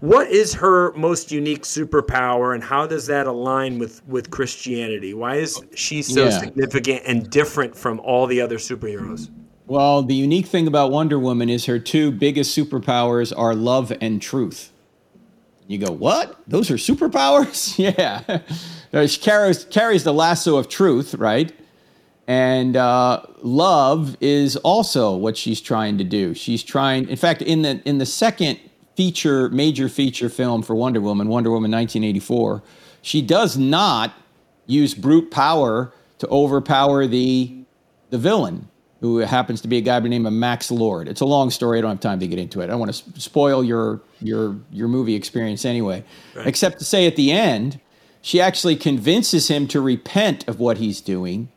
What 0.00 0.28
is 0.28 0.54
her 0.54 0.92
most 0.92 1.32
unique 1.32 1.62
superpower, 1.64 2.54
and 2.54 2.62
how 2.62 2.86
does 2.86 3.08
that 3.08 3.26
align 3.26 3.78
with 3.78 4.06
with 4.06 4.30
Christianity? 4.30 5.12
Why 5.12 5.36
is 5.36 5.60
she 5.74 6.02
so 6.02 6.26
yeah. 6.26 6.38
significant 6.38 7.02
and 7.04 7.28
different 7.28 7.76
from 7.76 7.98
all 8.00 8.26
the 8.26 8.40
other 8.40 8.58
superheroes? 8.58 9.28
Well, 9.66 10.02
the 10.02 10.14
unique 10.14 10.46
thing 10.46 10.66
about 10.66 10.92
Wonder 10.92 11.18
Woman 11.18 11.50
is 11.50 11.66
her 11.66 11.78
two 11.78 12.10
biggest 12.10 12.56
superpowers 12.56 13.36
are 13.36 13.54
love 13.54 13.92
and 14.00 14.22
truth. 14.22 14.72
You 15.68 15.76
go, 15.76 15.92
what? 15.92 16.40
Those 16.46 16.70
are 16.70 16.76
superpowers? 16.76 17.78
yeah. 18.92 19.06
she 19.06 19.20
carries, 19.20 19.64
carries 19.66 20.02
the 20.02 20.14
lasso 20.14 20.56
of 20.56 20.68
truth, 20.68 21.14
right? 21.14 21.52
And 22.26 22.74
uh, 22.74 23.22
love 23.42 24.16
is 24.22 24.56
also 24.56 25.14
what 25.14 25.36
she's 25.36 25.60
trying 25.60 25.98
to 25.98 26.04
do. 26.04 26.32
She's 26.32 26.62
trying, 26.62 27.08
in 27.08 27.16
fact, 27.16 27.42
in 27.42 27.62
the 27.62 27.82
in 27.84 27.98
the 27.98 28.06
second 28.06 28.58
feature, 28.96 29.48
major 29.50 29.88
feature 29.88 30.28
film 30.28 30.62
for 30.62 30.74
Wonder 30.74 31.00
Woman, 31.00 31.28
Wonder 31.28 31.50
Woman 31.50 31.70
1984, 31.70 32.62
she 33.00 33.22
does 33.22 33.56
not 33.56 34.12
use 34.66 34.94
brute 34.94 35.30
power 35.30 35.92
to 36.18 36.28
overpower 36.28 37.06
the 37.06 37.64
the 38.10 38.18
villain 38.18 38.67
who 39.00 39.18
happens 39.18 39.60
to 39.60 39.68
be 39.68 39.76
a 39.78 39.80
guy 39.80 39.98
by 39.98 40.04
the 40.04 40.08
name 40.08 40.26
of 40.26 40.32
Max 40.32 40.70
Lord. 40.70 41.08
It's 41.08 41.20
a 41.20 41.26
long 41.26 41.50
story. 41.50 41.78
I 41.78 41.82
don't 41.82 41.90
have 41.90 42.00
time 42.00 42.18
to 42.20 42.26
get 42.26 42.38
into 42.38 42.60
it. 42.60 42.64
I 42.64 42.66
don't 42.68 42.80
want 42.80 42.92
to 42.92 43.20
spoil 43.20 43.62
your 43.62 44.00
your 44.20 44.56
your 44.72 44.88
movie 44.88 45.14
experience 45.14 45.64
anyway. 45.64 46.04
Right. 46.34 46.46
Except 46.46 46.78
to 46.80 46.84
say 46.84 47.06
at 47.06 47.16
the 47.16 47.30
end, 47.30 47.80
she 48.20 48.40
actually 48.40 48.76
convinces 48.76 49.48
him 49.48 49.68
to 49.68 49.80
repent 49.80 50.46
of 50.48 50.58
what 50.58 50.78
he's 50.78 51.00
doing 51.00 51.48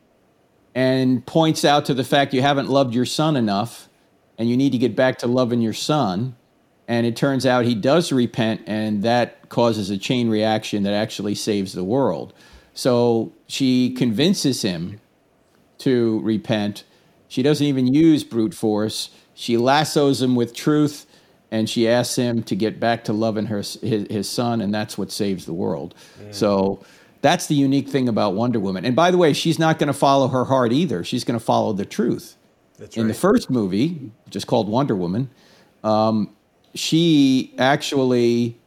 and 0.76 1.26
points 1.26 1.66
out 1.66 1.86
to 1.86 1.94
the 1.94 2.04
fact 2.04 2.34
you 2.34 2.42
haven't 2.42 2.70
loved 2.70 2.94
your 2.94 3.06
son 3.06 3.36
enough 3.36 3.90
and 4.38 4.50
you 4.50 4.56
need 4.56 4.72
to 4.72 4.78
get 4.78 4.96
back 4.96 5.18
to 5.20 5.28
loving 5.28 5.62
your 5.62 5.74
son. 5.74 6.36
And 6.88 7.06
it 7.06 7.16
turns 7.16 7.46
out 7.46 7.66
he 7.66 7.76
does 7.76 8.12
repent 8.12 8.62
and 8.68 9.04
that 9.04 9.50
causes 9.50 9.90
a 9.90 9.98
chain 9.98 10.30
reaction 10.30 10.84
that 10.84 10.94
actually 10.94 11.36
saves 11.36 11.74
the 11.74 11.84
world. 11.84 12.34
So 12.74 13.34
she 13.48 13.94
convinces 13.94 14.62
him 14.62 15.02
to 15.80 16.20
repent 16.22 16.84
she 17.32 17.42
doesn't 17.42 17.66
even 17.66 17.88
use 17.88 18.26
brute 18.26 18.54
force. 18.54 19.10
She 19.36 19.56
lassos 19.56 20.22
him 20.22 20.36
with 20.36 20.54
truth, 20.54 21.06
and 21.50 21.70
she 21.70 21.88
asks 21.88 22.18
him 22.18 22.44
to 22.44 22.58
get 22.58 22.78
back 22.78 23.06
to 23.06 23.14
loving 23.14 23.46
her 23.46 23.60
his, 23.60 23.78
his 23.82 24.30
son, 24.30 24.60
and 24.60 24.74
that's 24.74 24.98
what 24.98 25.14
saves 25.14 25.46
the 25.46 25.54
world. 25.54 25.96
Mm. 26.22 26.36
So 26.36 26.84
that's 27.22 27.48
the 27.48 27.56
unique 27.56 27.88
thing 27.88 28.10
about 28.10 28.34
Wonder 28.34 28.60
Woman. 28.60 28.84
And 28.84 28.98
by 28.98 29.12
the 29.12 29.18
way, 29.18 29.32
she's 29.32 29.58
not 29.58 29.80
going 29.80 29.88
to 29.88 29.94
follow 29.94 30.28
her 30.28 30.44
heart 30.44 30.74
either. 30.74 31.06
She's 31.06 31.24
going 31.24 31.40
to 31.40 31.44
follow 31.44 31.72
the 31.72 31.86
truth. 31.86 32.36
That's 32.78 32.98
In 32.98 33.08
the 33.08 33.14
first 33.14 33.50
movie, 33.50 34.12
just 34.30 34.48
called 34.48 34.68
Wonder 34.68 34.98
Woman, 34.98 35.30
um, 35.86 36.36
she 36.76 37.54
actually, 37.58 38.60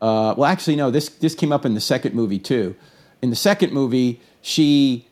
uh, 0.00 0.36
well, 0.38 0.44
actually, 0.44 0.76
no, 0.76 0.92
this 0.92 1.08
this 1.08 1.34
came 1.34 1.50
up 1.50 1.66
in 1.66 1.74
the 1.74 1.80
second 1.80 2.14
movie 2.14 2.38
too. 2.38 2.76
In 3.22 3.30
the 3.30 3.36
second 3.36 3.72
movie, 3.72 4.20
she 4.40 5.08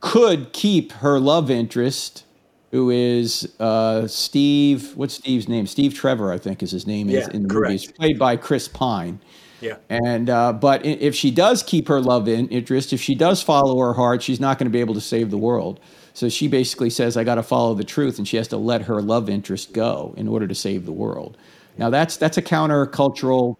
could 0.00 0.52
keep 0.52 0.92
her 0.92 1.18
love 1.18 1.50
interest, 1.50 2.24
who 2.70 2.90
is 2.90 3.54
uh, 3.58 4.06
Steve. 4.06 4.96
What's 4.96 5.14
Steve's 5.14 5.48
name? 5.48 5.66
Steve 5.66 5.94
Trevor, 5.94 6.32
I 6.32 6.38
think, 6.38 6.62
is 6.62 6.70
his 6.70 6.86
name. 6.86 7.08
Yeah, 7.08 7.20
is 7.20 7.28
in 7.28 7.42
the 7.42 7.48
correct. 7.48 7.72
movie. 7.72 7.82
He's 7.82 7.92
played 7.92 8.18
by 8.18 8.36
Chris 8.36 8.68
Pine. 8.68 9.20
Yeah. 9.60 9.76
And 9.88 10.30
uh, 10.30 10.52
but 10.52 10.84
if 10.86 11.14
she 11.14 11.30
does 11.30 11.62
keep 11.62 11.88
her 11.88 12.00
love 12.00 12.28
in, 12.28 12.48
interest, 12.48 12.92
if 12.92 13.00
she 13.00 13.14
does 13.14 13.42
follow 13.42 13.78
her 13.80 13.92
heart, 13.92 14.22
she's 14.22 14.40
not 14.40 14.58
going 14.58 14.66
to 14.66 14.72
be 14.72 14.80
able 14.80 14.94
to 14.94 15.00
save 15.00 15.30
the 15.30 15.38
world. 15.38 15.80
So 16.14 16.28
she 16.28 16.48
basically 16.48 16.90
says, 16.90 17.16
"I 17.16 17.24
got 17.24 17.36
to 17.36 17.42
follow 17.42 17.74
the 17.74 17.84
truth," 17.84 18.18
and 18.18 18.26
she 18.26 18.36
has 18.36 18.48
to 18.48 18.56
let 18.56 18.82
her 18.82 19.02
love 19.02 19.28
interest 19.28 19.72
go 19.72 20.14
in 20.16 20.28
order 20.28 20.46
to 20.46 20.54
save 20.54 20.86
the 20.86 20.92
world. 20.92 21.36
Now 21.76 21.90
that's 21.90 22.16
that's 22.16 22.36
a 22.36 22.42
countercultural 22.42 23.56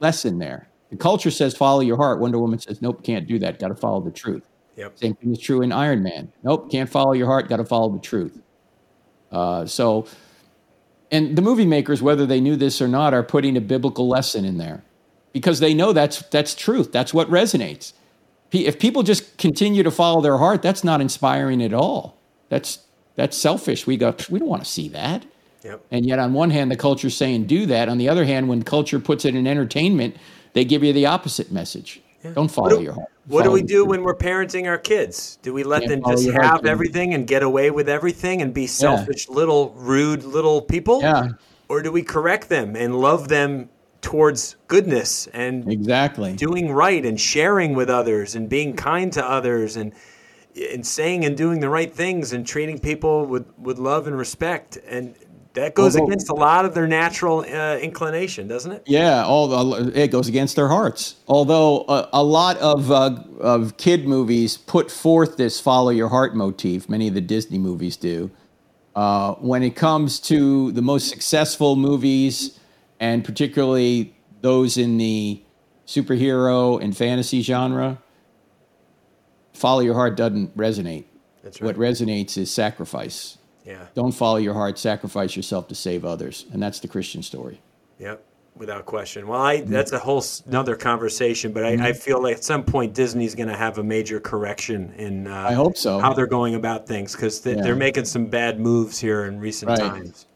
lesson 0.00 0.38
there. 0.38 0.68
The 0.90 0.96
culture 0.96 1.30
says 1.30 1.56
follow 1.56 1.80
your 1.80 1.96
heart. 1.96 2.18
Wonder 2.18 2.38
Woman 2.38 2.58
says, 2.58 2.82
"Nope, 2.82 3.04
can't 3.04 3.28
do 3.28 3.38
that. 3.40 3.60
Got 3.60 3.68
to 3.68 3.76
follow 3.76 4.00
the 4.00 4.10
truth." 4.10 4.49
Yep. 4.76 4.98
Same 4.98 5.14
thing 5.14 5.32
is 5.32 5.38
true 5.38 5.62
in 5.62 5.72
Iron 5.72 6.02
Man. 6.02 6.32
Nope, 6.42 6.70
can't 6.70 6.88
follow 6.88 7.12
your 7.12 7.26
heart, 7.26 7.48
got 7.48 7.56
to 7.56 7.64
follow 7.64 7.90
the 7.90 7.98
truth. 7.98 8.40
Uh, 9.30 9.66
so, 9.66 10.06
and 11.10 11.36
the 11.36 11.42
movie 11.42 11.66
makers, 11.66 12.02
whether 12.02 12.26
they 12.26 12.40
knew 12.40 12.56
this 12.56 12.80
or 12.80 12.88
not, 12.88 13.14
are 13.14 13.22
putting 13.22 13.56
a 13.56 13.60
biblical 13.60 14.08
lesson 14.08 14.44
in 14.44 14.58
there 14.58 14.82
because 15.32 15.60
they 15.60 15.74
know 15.74 15.92
that's 15.92 16.22
that's 16.28 16.54
truth. 16.54 16.92
That's 16.92 17.12
what 17.12 17.28
resonates. 17.28 17.92
If 18.52 18.80
people 18.80 19.02
just 19.02 19.38
continue 19.38 19.82
to 19.82 19.90
follow 19.90 20.20
their 20.20 20.38
heart, 20.38 20.62
that's 20.62 20.82
not 20.82 21.00
inspiring 21.00 21.62
at 21.62 21.72
all. 21.72 22.18
That's 22.48 22.80
that's 23.16 23.36
selfish. 23.36 23.86
We 23.86 23.96
go, 23.96 24.14
we 24.28 24.38
don't 24.38 24.48
want 24.48 24.64
to 24.64 24.70
see 24.70 24.88
that. 24.88 25.24
Yep. 25.62 25.84
And 25.90 26.06
yet, 26.06 26.18
on 26.18 26.32
one 26.32 26.50
hand, 26.50 26.70
the 26.70 26.76
culture's 26.76 27.16
saying 27.16 27.44
do 27.44 27.66
that. 27.66 27.88
On 27.88 27.98
the 27.98 28.08
other 28.08 28.24
hand, 28.24 28.48
when 28.48 28.62
culture 28.62 28.98
puts 28.98 29.24
it 29.24 29.34
in 29.34 29.46
entertainment, 29.46 30.16
they 30.54 30.64
give 30.64 30.82
you 30.82 30.92
the 30.92 31.06
opposite 31.06 31.52
message. 31.52 32.00
Yeah. 32.24 32.32
Don't 32.32 32.50
follow 32.50 32.78
do, 32.78 32.82
your 32.82 32.94
heart. 32.94 33.08
What 33.30 33.44
do 33.44 33.50
we 33.50 33.62
do 33.62 33.84
when 33.84 34.02
we're 34.02 34.16
parenting 34.16 34.66
our 34.66 34.78
kids? 34.78 35.38
Do 35.42 35.54
we 35.54 35.62
let 35.62 35.86
them 35.86 36.02
just 36.06 36.28
have 36.30 36.66
everything 36.66 37.14
and 37.14 37.26
get 37.26 37.42
away 37.42 37.70
with 37.70 37.88
everything 37.88 38.42
and 38.42 38.52
be 38.52 38.66
selfish, 38.66 39.28
yeah. 39.28 39.34
little 39.34 39.72
rude 39.76 40.24
little 40.24 40.60
people? 40.60 41.00
Yeah. 41.00 41.28
Or 41.68 41.82
do 41.82 41.92
we 41.92 42.02
correct 42.02 42.48
them 42.48 42.74
and 42.74 43.00
love 43.00 43.28
them 43.28 43.68
towards 44.00 44.56
goodness 44.66 45.26
and 45.28 45.70
exactly 45.70 46.34
doing 46.34 46.72
right 46.72 47.04
and 47.04 47.20
sharing 47.20 47.74
with 47.74 47.90
others 47.90 48.34
and 48.34 48.48
being 48.48 48.74
kind 48.74 49.12
to 49.12 49.24
others 49.24 49.76
and 49.76 49.92
and 50.72 50.84
saying 50.84 51.24
and 51.24 51.36
doing 51.36 51.60
the 51.60 51.68
right 51.68 51.94
things 51.94 52.32
and 52.32 52.46
treating 52.46 52.78
people 52.78 53.26
with, 53.26 53.46
with 53.58 53.78
love 53.78 54.06
and 54.06 54.16
respect 54.16 54.78
and 54.88 55.14
that 55.54 55.74
goes 55.74 55.96
Although, 55.96 56.06
against 56.06 56.28
a 56.30 56.34
lot 56.34 56.64
of 56.64 56.74
their 56.74 56.86
natural 56.86 57.40
uh, 57.40 57.76
inclination, 57.78 58.46
doesn't 58.46 58.70
it? 58.70 58.82
Yeah, 58.86 59.24
all 59.24 59.48
the, 59.48 60.00
it 60.00 60.08
goes 60.08 60.28
against 60.28 60.54
their 60.56 60.68
hearts. 60.68 61.16
Although 61.26 61.82
uh, 61.82 62.08
a 62.12 62.22
lot 62.22 62.56
of 62.58 62.90
uh, 62.92 63.22
of 63.40 63.76
kid 63.76 64.06
movies 64.06 64.56
put 64.56 64.90
forth 64.90 65.36
this 65.36 65.60
follow 65.60 65.90
your 65.90 66.08
heart 66.08 66.36
motif, 66.36 66.88
many 66.88 67.08
of 67.08 67.14
the 67.14 67.20
Disney 67.20 67.58
movies 67.58 67.96
do. 67.96 68.30
Uh, 68.94 69.34
when 69.34 69.62
it 69.62 69.76
comes 69.76 70.20
to 70.20 70.72
the 70.72 70.82
most 70.82 71.08
successful 71.08 71.76
movies, 71.76 72.58
and 72.98 73.24
particularly 73.24 74.14
those 74.40 74.76
in 74.76 74.98
the 74.98 75.42
superhero 75.86 76.80
and 76.80 76.96
fantasy 76.96 77.42
genre, 77.42 77.98
follow 79.52 79.80
your 79.80 79.94
heart 79.94 80.16
doesn't 80.16 80.56
resonate. 80.56 81.04
That's 81.42 81.60
right. 81.60 81.66
What 81.66 81.76
resonates 81.76 82.36
is 82.36 82.50
sacrifice. 82.50 83.38
Yeah. 83.70 83.86
Don't 83.94 84.12
follow 84.12 84.38
your 84.38 84.54
heart, 84.54 84.78
sacrifice 84.78 85.36
yourself 85.36 85.68
to 85.68 85.76
save 85.76 86.04
others. 86.04 86.46
And 86.52 86.60
that's 86.60 86.80
the 86.80 86.88
Christian 86.88 87.22
story. 87.22 87.60
Yep, 88.00 88.24
without 88.56 88.84
question. 88.84 89.28
Well, 89.28 89.40
I, 89.40 89.58
mm-hmm. 89.58 89.70
that's 89.70 89.92
a 89.92 89.98
whole 89.98 90.24
another 90.48 90.74
conversation, 90.74 91.52
but 91.52 91.64
I, 91.64 91.74
mm-hmm. 91.74 91.82
I 91.82 91.92
feel 91.92 92.20
like 92.20 92.38
at 92.38 92.44
some 92.44 92.64
point 92.64 92.94
Disney's 92.94 93.36
going 93.36 93.48
to 93.48 93.56
have 93.56 93.78
a 93.78 93.84
major 93.84 94.18
correction 94.18 94.92
in 94.96 95.28
uh, 95.28 95.46
I 95.50 95.52
hope 95.52 95.76
so. 95.76 96.00
how 96.00 96.12
they're 96.12 96.26
going 96.26 96.56
about 96.56 96.88
things 96.88 97.12
because 97.12 97.40
they, 97.42 97.60
are 97.60 97.76
making 97.76 98.06
some 98.06 98.26
bad 98.26 98.58
moves 98.58 98.98
here 98.98 99.26
in 99.26 99.38
recent 99.38 99.68
right. 99.68 99.78
times. 99.78 100.26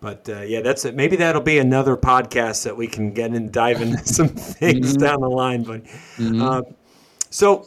But 0.00 0.26
uh, 0.28 0.40
yeah, 0.40 0.62
that's 0.62 0.86
it. 0.86 0.94
Maybe 0.94 1.16
that'll 1.16 1.42
be 1.42 1.58
another 1.58 1.98
podcast 1.98 2.64
that 2.64 2.76
we 2.76 2.86
can 2.86 3.12
get 3.12 3.30
and 3.32 3.52
dive 3.52 3.82
into 3.82 3.98
some 4.06 4.28
things 4.28 4.92
mm-hmm. 4.92 5.02
down 5.02 5.20
the 5.20 5.28
line. 5.28 5.64
But 5.64 5.84
mm-hmm. 5.84 6.42
uh, 6.42 6.62
so 7.28 7.66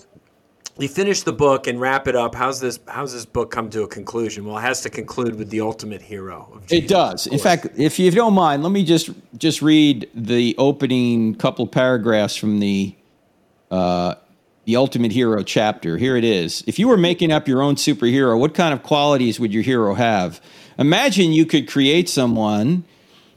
you 0.79 0.87
finish 0.87 1.21
the 1.23 1.33
book 1.33 1.67
and 1.67 1.79
wrap 1.79 2.07
it 2.07 2.15
up. 2.15 2.35
How's 2.35 2.59
this? 2.59 2.79
How's 2.87 3.13
this 3.13 3.25
book 3.25 3.51
come 3.51 3.69
to 3.71 3.83
a 3.83 3.87
conclusion? 3.87 4.45
Well, 4.45 4.57
it 4.57 4.61
has 4.61 4.81
to 4.81 4.89
conclude 4.89 5.35
with 5.35 5.49
the 5.49 5.61
ultimate 5.61 6.01
hero. 6.01 6.61
Jesus, 6.67 6.83
it 6.83 6.87
does. 6.87 7.27
In 7.27 7.39
fact, 7.39 7.67
if 7.77 7.99
you 7.99 8.11
don't 8.11 8.33
mind, 8.33 8.63
let 8.63 8.71
me 8.71 8.83
just 8.83 9.09
just 9.37 9.61
read 9.61 10.09
the 10.13 10.55
opening 10.57 11.35
couple 11.35 11.67
paragraphs 11.67 12.35
from 12.35 12.59
the 12.59 12.95
uh, 13.71 14.15
the 14.65 14.75
ultimate 14.75 15.11
hero 15.11 15.43
chapter. 15.43 15.97
Here 15.97 16.15
it 16.17 16.23
is. 16.23 16.63
If 16.67 16.77
you 16.77 16.87
were 16.87 16.97
making 16.97 17.31
up 17.31 17.47
your 17.47 17.61
own 17.61 17.75
superhero, 17.75 18.37
what 18.37 18.53
kind 18.53 18.73
of 18.73 18.83
qualities 18.83 19.39
would 19.39 19.53
your 19.53 19.63
hero 19.63 19.93
have? 19.93 20.41
Imagine 20.77 21.31
you 21.31 21.45
could 21.45 21.67
create 21.67 22.09
someone 22.09 22.83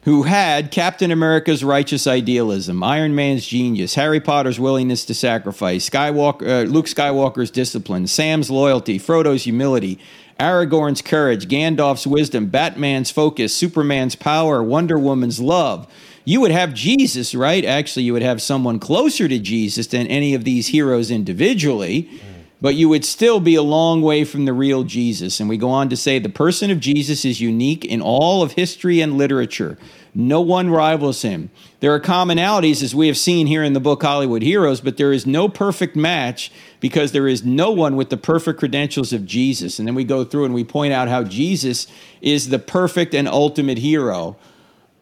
who 0.04 0.22
had 0.22 0.70
Captain 0.70 1.10
America's 1.10 1.62
righteous 1.62 2.06
idealism, 2.06 2.82
Iron 2.82 3.14
Man's 3.14 3.46
genius, 3.46 3.94
Harry 3.94 4.20
Potter's 4.20 4.58
willingness 4.58 5.04
to 5.06 5.14
sacrifice, 5.14 5.88
Skywalker, 5.88 6.64
uh, 6.66 6.70
Luke 6.70 6.86
Skywalker's 6.86 7.50
discipline, 7.50 8.06
Sam's 8.06 8.50
loyalty, 8.50 8.98
Frodo's 8.98 9.44
humility, 9.44 9.98
Aragorn's 10.38 11.02
courage, 11.02 11.48
Gandalf's 11.48 12.06
wisdom, 12.06 12.46
Batman's 12.46 13.10
focus, 13.10 13.54
Superman's 13.54 14.14
power, 14.14 14.62
Wonder 14.62 14.98
Woman's 14.98 15.38
love. 15.38 15.86
You 16.24 16.40
would 16.40 16.50
have 16.50 16.72
Jesus, 16.72 17.34
right? 17.34 17.64
Actually, 17.64 18.04
you 18.04 18.14
would 18.14 18.22
have 18.22 18.40
someone 18.40 18.78
closer 18.78 19.28
to 19.28 19.38
Jesus 19.38 19.86
than 19.88 20.06
any 20.06 20.34
of 20.34 20.44
these 20.44 20.68
heroes 20.68 21.10
individually 21.10 22.08
but 22.60 22.74
you 22.74 22.88
would 22.88 23.04
still 23.04 23.40
be 23.40 23.54
a 23.54 23.62
long 23.62 24.02
way 24.02 24.24
from 24.24 24.44
the 24.44 24.52
real 24.52 24.84
Jesus. 24.84 25.40
And 25.40 25.48
we 25.48 25.56
go 25.56 25.70
on 25.70 25.88
to 25.88 25.96
say 25.96 26.18
the 26.18 26.28
person 26.28 26.70
of 26.70 26.80
Jesus 26.80 27.24
is 27.24 27.40
unique 27.40 27.84
in 27.84 28.02
all 28.02 28.42
of 28.42 28.52
history 28.52 29.00
and 29.00 29.16
literature. 29.16 29.78
No 30.14 30.40
one 30.40 30.70
rivals 30.70 31.22
him. 31.22 31.50
There 31.78 31.94
are 31.94 32.00
commonalities, 32.00 32.82
as 32.82 32.94
we 32.94 33.06
have 33.06 33.16
seen 33.16 33.46
here 33.46 33.62
in 33.62 33.72
the 33.72 33.80
book 33.80 34.02
Hollywood 34.02 34.42
Heroes, 34.42 34.80
but 34.80 34.96
there 34.96 35.12
is 35.12 35.24
no 35.24 35.48
perfect 35.48 35.94
match 35.94 36.50
because 36.80 37.12
there 37.12 37.28
is 37.28 37.44
no 37.44 37.70
one 37.70 37.96
with 37.96 38.10
the 38.10 38.16
perfect 38.16 38.58
credentials 38.58 39.12
of 39.12 39.24
Jesus. 39.24 39.78
And 39.78 39.86
then 39.86 39.94
we 39.94 40.04
go 40.04 40.24
through 40.24 40.44
and 40.44 40.54
we 40.54 40.64
point 40.64 40.92
out 40.92 41.08
how 41.08 41.22
Jesus 41.22 41.86
is 42.20 42.48
the 42.48 42.58
perfect 42.58 43.14
and 43.14 43.28
ultimate 43.28 43.78
hero 43.78 44.36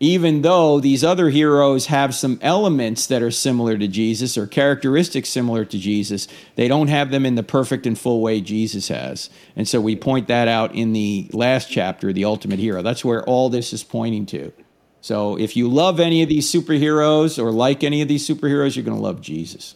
even 0.01 0.43
though 0.43 0.79
these 0.79 1.03
other 1.03 1.29
heroes 1.29 1.87
have 1.87 2.15
some 2.15 2.39
elements 2.41 3.07
that 3.07 3.23
are 3.23 3.33
similar 3.33 3.77
to 3.77 3.89
Jesus 3.89 4.39
or 4.39 4.47
characteristics 4.47 5.29
similar 5.29 5.65
to 5.65 5.79
Jesus, 5.79 6.29
they 6.55 6.69
don't 6.69 6.89
have 6.89 7.11
them 7.11 7.27
in 7.27 7.35
the 7.35 7.43
perfect 7.43 7.85
and 7.85 7.99
full 7.99 8.21
way 8.21 8.41
Jesus 8.41 8.89
has. 8.89 9.29
And 9.57 9.67
so 9.67 9.81
we 9.81 9.97
point 9.97 10.29
that 10.29 10.47
out 10.47 10.75
in 10.75 10.93
the 10.93 11.29
last 11.33 11.69
chapter, 11.71 12.13
The 12.13 12.25
Ultimate 12.25 12.61
Hero. 12.61 12.81
That's 12.83 13.05
where 13.05 13.25
all 13.25 13.49
this 13.49 13.73
is 13.73 13.83
pointing 13.83 14.27
to. 14.27 14.53
So 15.01 15.37
if 15.39 15.57
you 15.57 15.69
love 15.69 15.99
any 15.99 16.23
of 16.23 16.29
these 16.29 16.51
superheroes 16.51 17.43
or 17.43 17.51
like 17.51 17.83
any 17.83 18.01
of 18.01 18.09
these 18.09 18.27
superheroes, 18.27 18.77
you're 18.77 18.85
going 18.85 18.97
to 18.97 19.03
love 19.03 19.21
Jesus. 19.21 19.75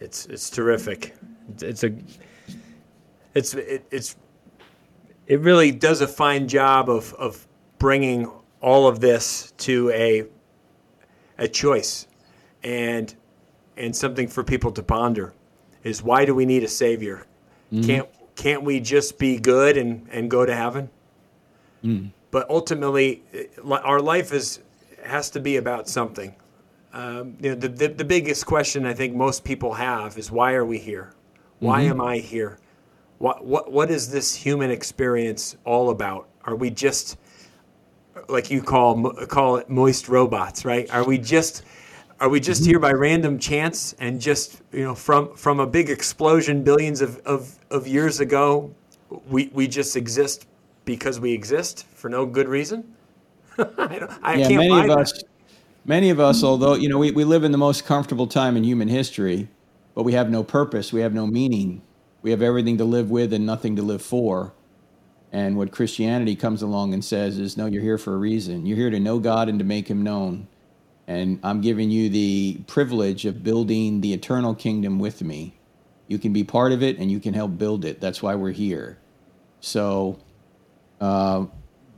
It's 0.00 0.26
it's 0.26 0.50
terrific. 0.50 1.14
It's 1.60 1.82
a 1.82 1.94
it's 3.34 3.54
it, 3.54 3.86
it's 3.90 4.16
it 5.26 5.40
really 5.40 5.70
does 5.70 6.00
a 6.02 6.08
fine 6.08 6.46
job 6.46 6.90
of 6.90 7.14
of 7.14 7.46
bringing 7.78 8.30
all 8.64 8.88
of 8.88 8.98
this 8.98 9.52
to 9.58 9.90
a 9.90 10.24
a 11.36 11.46
choice 11.46 12.06
and 12.62 13.14
and 13.76 13.94
something 13.94 14.26
for 14.26 14.42
people 14.42 14.72
to 14.72 14.82
ponder 14.82 15.34
is 15.82 16.02
why 16.02 16.24
do 16.24 16.34
we 16.34 16.46
need 16.46 16.64
a 16.64 16.68
savior? 16.68 17.26
Mm-hmm. 17.70 17.86
Can't 17.86 18.08
can't 18.36 18.62
we 18.62 18.80
just 18.80 19.18
be 19.18 19.38
good 19.38 19.76
and, 19.76 20.08
and 20.10 20.30
go 20.30 20.46
to 20.46 20.54
heaven? 20.54 20.88
Mm. 21.84 22.10
But 22.30 22.48
ultimately, 22.48 23.22
our 23.68 24.00
life 24.00 24.32
is 24.32 24.60
has 25.04 25.28
to 25.30 25.40
be 25.40 25.56
about 25.58 25.86
something. 25.86 26.34
Um, 26.94 27.36
you 27.40 27.50
know, 27.50 27.56
the, 27.56 27.68
the, 27.68 27.88
the 27.88 28.04
biggest 28.04 28.46
question 28.46 28.86
I 28.86 28.94
think 28.94 29.14
most 29.14 29.44
people 29.44 29.74
have 29.74 30.16
is 30.16 30.30
why 30.30 30.54
are 30.54 30.64
we 30.64 30.78
here? 30.78 31.12
Why 31.58 31.82
mm-hmm. 31.82 31.90
am 31.90 32.00
I 32.00 32.16
here? 32.18 32.58
What 33.18 33.44
what 33.44 33.70
what 33.70 33.90
is 33.90 34.10
this 34.10 34.34
human 34.34 34.70
experience 34.70 35.56
all 35.64 35.90
about? 35.90 36.28
Are 36.44 36.56
we 36.56 36.70
just 36.70 37.18
like 38.28 38.50
you 38.50 38.62
call 38.62 39.12
call 39.26 39.56
it 39.56 39.68
moist 39.68 40.08
robots, 40.08 40.64
right? 40.64 40.90
Are 40.90 41.04
we 41.04 41.18
just 41.18 41.62
are 42.20 42.28
we 42.28 42.40
just 42.40 42.64
here 42.64 42.78
by 42.78 42.92
random 42.92 43.38
chance 43.38 43.94
and 43.98 44.20
just 44.20 44.62
you 44.72 44.84
know 44.84 44.94
from 44.94 45.34
from 45.34 45.60
a 45.60 45.66
big 45.66 45.90
explosion 45.90 46.62
billions 46.62 47.00
of, 47.00 47.18
of, 47.26 47.58
of 47.70 47.86
years 47.86 48.20
ago 48.20 48.74
we 49.28 49.50
we 49.52 49.66
just 49.66 49.96
exist 49.96 50.46
because 50.84 51.20
we 51.20 51.32
exist 51.32 51.86
for 51.94 52.08
no 52.08 52.24
good 52.24 52.48
reason 52.48 52.94
I, 53.58 54.08
I 54.22 54.34
yeah, 54.36 54.48
many 54.48 54.80
of 54.80 54.86
that. 54.86 54.98
us 54.98 55.24
many 55.84 56.10
of 56.10 56.20
us 56.20 56.42
although 56.42 56.74
you 56.74 56.88
know 56.88 56.98
we, 56.98 57.10
we 57.10 57.24
live 57.24 57.44
in 57.44 57.52
the 57.52 57.58
most 57.58 57.84
comfortable 57.84 58.26
time 58.26 58.56
in 58.56 58.64
human 58.64 58.88
history 58.88 59.48
but 59.94 60.04
we 60.04 60.12
have 60.12 60.30
no 60.30 60.42
purpose 60.42 60.92
we 60.92 61.00
have 61.00 61.14
no 61.14 61.26
meaning 61.26 61.82
we 62.22 62.30
have 62.30 62.42
everything 62.42 62.78
to 62.78 62.84
live 62.84 63.10
with 63.10 63.32
and 63.32 63.44
nothing 63.44 63.76
to 63.76 63.82
live 63.82 64.02
for 64.02 64.52
and 65.34 65.56
what 65.56 65.72
Christianity 65.72 66.36
comes 66.36 66.62
along 66.62 66.94
and 66.94 67.04
says 67.04 67.40
is, 67.40 67.56
no, 67.56 67.66
you're 67.66 67.82
here 67.82 67.98
for 67.98 68.14
a 68.14 68.16
reason. 68.16 68.66
You're 68.66 68.76
here 68.76 68.90
to 68.90 69.00
know 69.00 69.18
God 69.18 69.48
and 69.48 69.58
to 69.58 69.64
make 69.64 69.88
him 69.88 70.00
known. 70.00 70.46
And 71.08 71.40
I'm 71.42 71.60
giving 71.60 71.90
you 71.90 72.08
the 72.08 72.60
privilege 72.68 73.26
of 73.26 73.42
building 73.42 74.00
the 74.00 74.12
eternal 74.12 74.54
kingdom 74.54 75.00
with 75.00 75.22
me. 75.22 75.58
You 76.06 76.20
can 76.20 76.32
be 76.32 76.44
part 76.44 76.70
of 76.70 76.84
it 76.84 76.98
and 76.98 77.10
you 77.10 77.18
can 77.18 77.34
help 77.34 77.58
build 77.58 77.84
it. 77.84 78.00
That's 78.00 78.22
why 78.22 78.36
we're 78.36 78.52
here. 78.52 78.98
So 79.58 80.20
uh, 81.00 81.46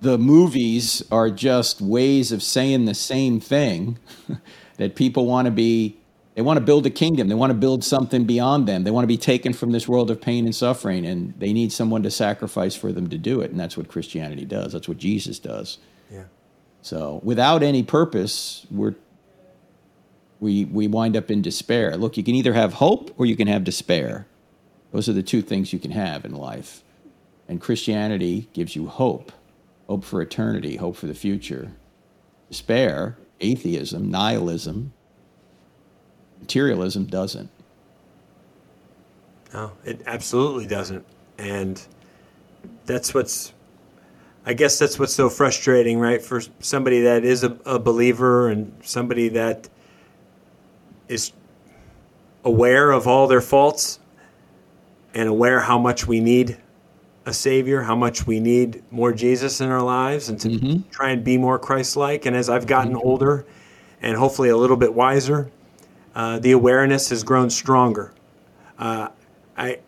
the 0.00 0.16
movies 0.16 1.02
are 1.12 1.28
just 1.28 1.82
ways 1.82 2.32
of 2.32 2.42
saying 2.42 2.86
the 2.86 2.94
same 2.94 3.38
thing 3.38 3.98
that 4.78 4.96
people 4.96 5.26
want 5.26 5.44
to 5.44 5.52
be 5.52 5.98
they 6.36 6.42
want 6.42 6.58
to 6.58 6.64
build 6.64 6.84
a 6.84 6.90
kingdom. 6.90 7.28
They 7.28 7.34
want 7.34 7.48
to 7.50 7.54
build 7.54 7.82
something 7.82 8.24
beyond 8.24 8.68
them. 8.68 8.84
They 8.84 8.90
want 8.90 9.04
to 9.04 9.08
be 9.08 9.16
taken 9.16 9.54
from 9.54 9.72
this 9.72 9.88
world 9.88 10.10
of 10.10 10.20
pain 10.20 10.44
and 10.44 10.54
suffering, 10.54 11.06
and 11.06 11.32
they 11.38 11.50
need 11.54 11.72
someone 11.72 12.02
to 12.02 12.10
sacrifice 12.10 12.74
for 12.74 12.92
them 12.92 13.08
to 13.08 13.16
do 13.16 13.40
it. 13.40 13.50
And 13.50 13.58
that's 13.58 13.74
what 13.74 13.88
Christianity 13.88 14.44
does. 14.44 14.74
That's 14.74 14.86
what 14.86 14.98
Jesus 14.98 15.38
does. 15.38 15.78
Yeah. 16.10 16.24
So 16.82 17.22
without 17.24 17.62
any 17.62 17.82
purpose, 17.82 18.66
we're 18.70 18.94
we 20.38 20.66
we 20.66 20.86
wind 20.88 21.16
up 21.16 21.30
in 21.30 21.40
despair. 21.40 21.96
Look, 21.96 22.18
you 22.18 22.22
can 22.22 22.34
either 22.34 22.52
have 22.52 22.74
hope 22.74 23.18
or 23.18 23.24
you 23.24 23.34
can 23.34 23.48
have 23.48 23.64
despair. 23.64 24.26
Those 24.92 25.08
are 25.08 25.14
the 25.14 25.22
two 25.22 25.40
things 25.40 25.72
you 25.72 25.78
can 25.78 25.92
have 25.92 26.26
in 26.26 26.34
life. 26.34 26.82
And 27.48 27.62
Christianity 27.62 28.50
gives 28.52 28.76
you 28.76 28.88
hope. 28.88 29.32
Hope 29.88 30.04
for 30.04 30.20
eternity, 30.20 30.76
hope 30.76 30.96
for 30.96 31.06
the 31.06 31.14
future. 31.14 31.72
Despair, 32.50 33.16
atheism, 33.40 34.10
nihilism, 34.10 34.92
Materialism 36.40 37.06
doesn't. 37.06 37.50
No, 39.52 39.72
it 39.84 40.02
absolutely 40.06 40.66
doesn't. 40.66 41.04
And 41.38 41.82
that's 42.84 43.14
what's, 43.14 43.52
I 44.44 44.52
guess 44.54 44.78
that's 44.78 44.98
what's 44.98 45.14
so 45.14 45.28
frustrating, 45.28 45.98
right? 45.98 46.22
For 46.22 46.42
somebody 46.60 47.02
that 47.02 47.24
is 47.24 47.42
a, 47.42 47.56
a 47.64 47.78
believer 47.78 48.48
and 48.48 48.72
somebody 48.82 49.28
that 49.30 49.68
is 51.08 51.32
aware 52.44 52.90
of 52.92 53.06
all 53.06 53.26
their 53.26 53.40
faults 53.40 53.98
and 55.14 55.28
aware 55.28 55.60
how 55.60 55.78
much 55.78 56.06
we 56.06 56.20
need 56.20 56.58
a 57.24 57.32
savior, 57.32 57.82
how 57.82 57.96
much 57.96 58.26
we 58.26 58.38
need 58.38 58.84
more 58.92 59.12
Jesus 59.12 59.60
in 59.60 59.68
our 59.68 59.82
lives, 59.82 60.28
and 60.28 60.38
to 60.40 60.48
mm-hmm. 60.48 60.88
try 60.90 61.10
and 61.10 61.24
be 61.24 61.36
more 61.36 61.58
Christ-like. 61.58 62.24
And 62.24 62.36
as 62.36 62.48
I've 62.48 62.66
gotten 62.66 62.92
mm-hmm. 62.92 63.08
older, 63.08 63.46
and 64.00 64.16
hopefully 64.16 64.50
a 64.50 64.56
little 64.56 64.76
bit 64.76 64.94
wiser, 64.94 65.50
uh, 66.16 66.38
the 66.38 66.52
awareness 66.52 67.10
has 67.10 67.22
grown 67.22 67.50
stronger. 67.50 68.12
Uh, 68.78 69.08
I 69.56 69.78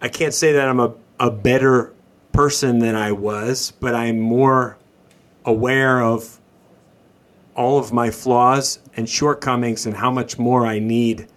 I 0.00 0.08
can't 0.08 0.34
say 0.34 0.52
that 0.52 0.68
I'm 0.68 0.80
a, 0.80 0.94
a 1.20 1.30
better 1.30 1.92
person 2.32 2.78
than 2.78 2.96
I 2.96 3.12
was, 3.12 3.72
but 3.78 3.94
I'm 3.94 4.18
more 4.18 4.78
aware 5.44 6.02
of 6.02 6.40
all 7.54 7.78
of 7.78 7.92
my 7.92 8.10
flaws 8.10 8.80
and 8.96 9.08
shortcomings 9.08 9.86
and 9.86 9.94
how 9.94 10.10
much 10.10 10.38
more 10.38 10.66
I 10.66 10.78
need 10.78 11.28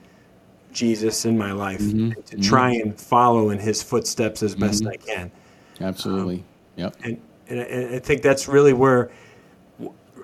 Jesus 0.72 1.26
in 1.26 1.38
my 1.38 1.51
life 1.51 1.82
mm-hmm. 1.82 2.12
to 2.12 2.22
mm-hmm. 2.22 2.41
try 2.41 2.72
and 2.72 2.99
follow 2.99 3.49
in 3.49 3.60
his 3.60 3.84
footsteps 3.84 4.41
as 4.41 4.55
best 4.55 4.84
mm-hmm. 4.84 4.93
I 4.93 4.97
can. 4.97 5.32
Absolutely. 5.82 6.38
Um, 6.38 6.43
yep. 6.78 6.95
And, 7.03 7.22
and 7.49 7.95
I 7.95 7.99
think 7.99 8.22
that's 8.22 8.47
really 8.47 8.74
where 8.74 9.12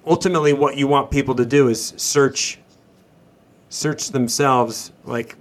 ultimately 0.05 0.53
what 0.53 0.77
you 0.77 0.87
want 0.87 1.11
people 1.11 1.35
to 1.35 1.45
do 1.45 1.67
is 1.67 1.93
search 1.97 2.59
search 3.73 4.09
themselves 4.09 4.91
like 5.03 5.35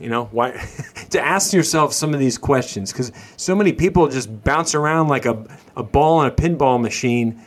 you 0.00 0.08
know 0.08 0.24
why 0.32 0.50
to 1.10 1.20
ask 1.20 1.52
yourself 1.52 1.92
some 1.92 2.14
of 2.14 2.18
these 2.18 2.38
questions 2.38 2.90
because 2.90 3.12
so 3.36 3.54
many 3.54 3.70
people 3.70 4.08
just 4.08 4.42
bounce 4.44 4.74
around 4.74 5.08
like 5.08 5.26
a, 5.26 5.44
a 5.76 5.82
ball 5.82 6.22
in 6.22 6.26
a 6.26 6.30
pinball 6.30 6.80
machine 6.80 7.38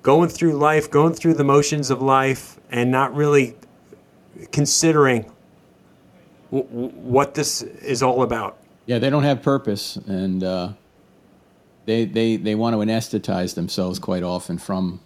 going 0.00 0.28
through 0.28 0.52
life 0.52 0.88
going 0.92 1.12
through 1.12 1.34
the 1.34 1.42
motions 1.42 1.90
of 1.90 2.00
life 2.00 2.60
and 2.70 2.92
not 2.92 3.12
really 3.16 3.56
considering 4.52 5.28
w- 6.52 6.88
what 6.90 7.34
this 7.34 7.62
is 7.62 8.00
all 8.00 8.22
about. 8.22 8.56
Yeah 8.86 9.00
they 9.00 9.10
don't 9.10 9.24
have 9.24 9.42
purpose 9.42 9.96
and 9.96 10.44
uh, 10.44 10.68
they, 11.84 12.04
they, 12.04 12.36
they 12.36 12.54
want 12.54 12.74
to 12.74 12.78
anesthetize 12.78 13.56
themselves 13.56 13.98
quite 13.98 14.22
often 14.22 14.56
from 14.56 15.00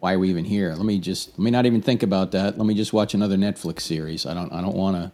why 0.00 0.14
are 0.14 0.18
we 0.18 0.28
even 0.28 0.44
here 0.44 0.74
let 0.74 0.84
me 0.84 0.98
just 0.98 1.30
let 1.30 1.40
me 1.40 1.50
not 1.50 1.66
even 1.66 1.80
think 1.80 2.02
about 2.02 2.32
that 2.32 2.58
let 2.58 2.66
me 2.66 2.74
just 2.74 2.92
watch 2.92 3.14
another 3.14 3.36
netflix 3.36 3.80
series 3.80 4.26
i 4.26 4.34
don't 4.34 4.52
i 4.52 4.60
don't 4.60 4.76
want 4.76 4.96
to 4.96 5.12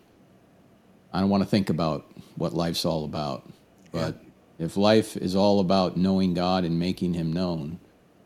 I 1.16 1.20
don't 1.20 1.30
want 1.30 1.42
to 1.42 1.48
think 1.48 1.70
about 1.70 2.06
what 2.36 2.52
life's 2.52 2.84
all 2.84 3.06
about. 3.06 3.48
But 3.90 4.16
yeah. 4.58 4.66
if 4.66 4.76
life 4.76 5.16
is 5.16 5.34
all 5.34 5.60
about 5.60 5.96
knowing 5.96 6.34
God 6.34 6.62
and 6.62 6.78
making 6.78 7.14
Him 7.14 7.32
known, 7.32 7.78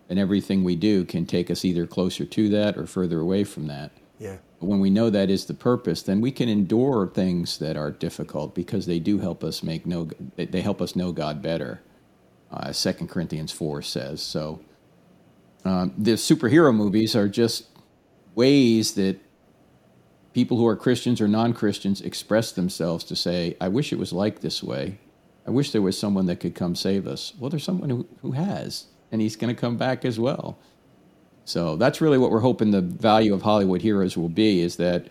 then 0.08 0.18
everything 0.18 0.64
we 0.64 0.74
do 0.74 1.04
can 1.04 1.24
take 1.24 1.52
us 1.52 1.64
either 1.64 1.86
closer 1.86 2.24
to 2.24 2.48
that 2.48 2.76
or 2.76 2.86
further 2.86 3.20
away 3.20 3.44
from 3.44 3.68
that. 3.68 3.92
Yeah. 4.18 4.38
But 4.58 4.66
when 4.66 4.80
we 4.80 4.90
know 4.90 5.08
that 5.08 5.30
is 5.30 5.44
the 5.44 5.54
purpose, 5.54 6.02
then 6.02 6.20
we 6.20 6.32
can 6.32 6.48
endure 6.48 7.06
things 7.06 7.58
that 7.58 7.76
are 7.76 7.92
difficult 7.92 8.56
because 8.56 8.86
they 8.86 8.98
do 8.98 9.20
help 9.20 9.44
us 9.44 9.62
make 9.62 9.86
know 9.86 10.10
they 10.36 10.60
help 10.60 10.82
us 10.82 10.96
know 10.96 11.12
God 11.12 11.40
better. 11.40 11.82
Uh, 12.50 12.72
Second 12.72 13.08
Corinthians 13.08 13.52
four 13.52 13.82
says 13.82 14.20
so. 14.20 14.60
Um, 15.64 15.92
the 15.96 16.12
superhero 16.12 16.74
movies 16.74 17.14
are 17.14 17.28
just 17.28 17.66
ways 18.34 18.94
that 18.94 19.18
people 20.32 20.56
who 20.56 20.66
are 20.66 20.76
Christians 20.76 21.20
or 21.20 21.28
non 21.28 21.52
Christians 21.52 22.00
express 22.00 22.52
themselves 22.52 23.04
to 23.04 23.16
say, 23.16 23.56
I 23.60 23.68
wish 23.68 23.92
it 23.92 23.98
was 23.98 24.12
like 24.12 24.40
this 24.40 24.62
way. 24.62 24.98
I 25.46 25.50
wish 25.50 25.72
there 25.72 25.82
was 25.82 25.98
someone 25.98 26.26
that 26.26 26.36
could 26.36 26.54
come 26.54 26.74
save 26.74 27.06
us. 27.06 27.32
Well, 27.38 27.50
there's 27.50 27.64
someone 27.64 27.90
who, 27.90 28.06
who 28.22 28.32
has, 28.32 28.86
and 29.10 29.20
he's 29.20 29.36
going 29.36 29.54
to 29.54 29.60
come 29.60 29.76
back 29.76 30.04
as 30.04 30.18
well. 30.20 30.58
So 31.44 31.76
that's 31.76 32.00
really 32.00 32.18
what 32.18 32.30
we're 32.30 32.40
hoping 32.40 32.70
the 32.70 32.82
value 32.82 33.34
of 33.34 33.42
Hollywood 33.42 33.82
Heroes 33.82 34.16
will 34.16 34.28
be 34.28 34.60
is 34.60 34.76
that 34.76 35.08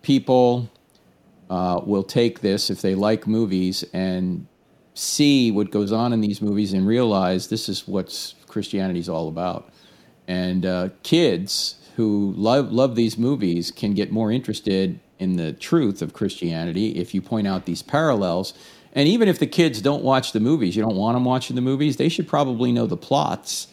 people 0.00 0.70
uh, 1.50 1.80
will 1.84 2.04
take 2.04 2.40
this 2.40 2.70
if 2.70 2.80
they 2.80 2.94
like 2.94 3.26
movies 3.26 3.84
and 3.92 4.46
see 4.94 5.50
what 5.50 5.70
goes 5.70 5.92
on 5.92 6.12
in 6.12 6.20
these 6.20 6.40
movies 6.40 6.72
and 6.72 6.86
realize 6.86 7.48
this 7.48 7.68
is 7.68 7.86
what 7.86 8.34
Christianity 8.46 9.00
is 9.00 9.08
all 9.08 9.28
about. 9.28 9.70
And 10.28 10.64
uh, 10.64 10.88
kids 11.02 11.76
who 11.96 12.34
love 12.36 12.72
love 12.72 12.94
these 12.94 13.18
movies 13.18 13.70
can 13.70 13.94
get 13.94 14.10
more 14.10 14.32
interested 14.32 14.98
in 15.18 15.36
the 15.36 15.52
truth 15.52 16.02
of 16.02 16.12
Christianity 16.12 16.96
if 16.98 17.14
you 17.14 17.22
point 17.22 17.46
out 17.46 17.66
these 17.66 17.82
parallels. 17.82 18.54
And 18.92 19.08
even 19.08 19.28
if 19.28 19.38
the 19.38 19.46
kids 19.46 19.80
don't 19.80 20.02
watch 20.02 20.32
the 20.32 20.40
movies, 20.40 20.76
you 20.76 20.82
don't 20.82 20.96
want 20.96 21.16
them 21.16 21.24
watching 21.24 21.56
the 21.56 21.62
movies, 21.62 21.96
they 21.96 22.08
should 22.08 22.28
probably 22.28 22.72
know 22.72 22.86
the 22.86 22.96
plots 22.96 23.68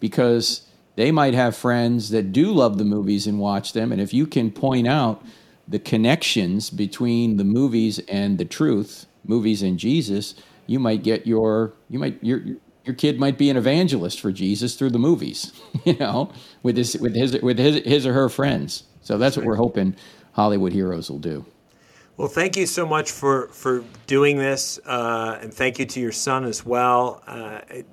because 0.00 0.62
they 0.96 1.12
might 1.12 1.34
have 1.34 1.54
friends 1.54 2.10
that 2.10 2.32
do 2.32 2.52
love 2.52 2.78
the 2.78 2.84
movies 2.84 3.26
and 3.26 3.38
watch 3.38 3.72
them. 3.74 3.92
And 3.92 4.00
if 4.00 4.12
you 4.12 4.26
can 4.26 4.50
point 4.50 4.88
out 4.88 5.22
the 5.68 5.78
connections 5.78 6.70
between 6.70 7.36
the 7.36 7.44
movies 7.44 7.98
and 8.08 8.38
the 8.38 8.44
truth, 8.44 9.06
movies 9.24 9.62
and 9.62 9.78
Jesus, 9.78 10.34
you 10.66 10.78
might 10.78 11.02
get 11.02 11.26
your 11.26 11.74
you 11.88 11.98
might 11.98 12.22
your 12.22 12.42
your 12.86 12.94
kid 12.94 13.18
might 13.18 13.36
be 13.36 13.50
an 13.50 13.56
evangelist 13.56 14.20
for 14.20 14.30
Jesus 14.30 14.76
through 14.76 14.90
the 14.90 14.98
movies, 14.98 15.52
you 15.84 15.96
know, 15.96 16.30
with 16.62 16.76
his 16.76 16.96
with 16.98 17.14
his 17.14 17.40
with 17.42 17.58
his 17.58 17.84
his 17.84 18.06
or 18.06 18.12
her 18.12 18.28
friends. 18.28 18.84
So 19.02 19.18
that's 19.18 19.36
what 19.36 19.44
we're 19.44 19.56
hoping 19.56 19.96
Hollywood 20.32 20.72
Heroes 20.72 21.10
will 21.10 21.18
do. 21.18 21.44
Well, 22.16 22.28
thank 22.28 22.56
you 22.56 22.66
so 22.66 22.86
much 22.86 23.10
for 23.10 23.48
for 23.48 23.84
doing 24.06 24.38
this, 24.38 24.78
uh, 24.86 25.38
and 25.42 25.52
thank 25.52 25.78
you 25.78 25.84
to 25.86 26.00
your 26.00 26.12
son 26.12 26.44
as 26.44 26.64
well. 26.64 27.22
Uh, 27.26 27.60
it, 27.68 27.86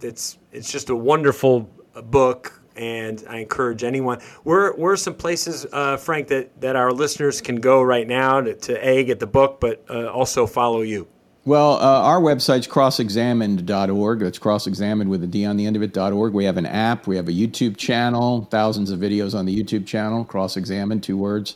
it's 0.00 0.38
it's 0.52 0.72
just 0.72 0.88
a 0.88 0.96
wonderful 0.96 1.68
book, 2.04 2.62
and 2.76 3.22
I 3.28 3.38
encourage 3.38 3.84
anyone. 3.84 4.20
Where 4.44 4.72
where 4.72 4.92
are 4.92 4.96
some 4.96 5.14
places, 5.14 5.66
uh, 5.72 5.98
Frank, 5.98 6.28
that 6.28 6.58
that 6.60 6.76
our 6.76 6.92
listeners 6.92 7.40
can 7.40 7.56
go 7.56 7.82
right 7.82 8.06
now 8.06 8.40
to, 8.40 8.54
to 8.54 8.88
a 8.88 9.04
get 9.04 9.18
the 9.18 9.26
book, 9.26 9.60
but 9.60 9.84
uh, 9.90 10.06
also 10.06 10.46
follow 10.46 10.80
you? 10.80 11.08
Well, 11.46 11.74
uh, 11.74 12.02
our 12.02 12.20
website's 12.20 12.66
crossexamined.org. 12.66 14.18
That's 14.18 14.38
crossexamined 14.40 15.06
with 15.06 15.22
a 15.22 15.28
D 15.28 15.46
on 15.46 15.56
the 15.56 15.64
end 15.64 15.76
of 15.76 15.82
it.org. 15.82 16.32
We 16.32 16.44
have 16.44 16.56
an 16.56 16.66
app. 16.66 17.06
We 17.06 17.14
have 17.14 17.28
a 17.28 17.32
YouTube 17.32 17.76
channel, 17.76 18.48
thousands 18.50 18.90
of 18.90 18.98
videos 18.98 19.32
on 19.32 19.46
the 19.46 19.56
YouTube 19.56 19.86
channel, 19.86 20.24
cross-examined, 20.24 21.04
two 21.04 21.16
words. 21.16 21.54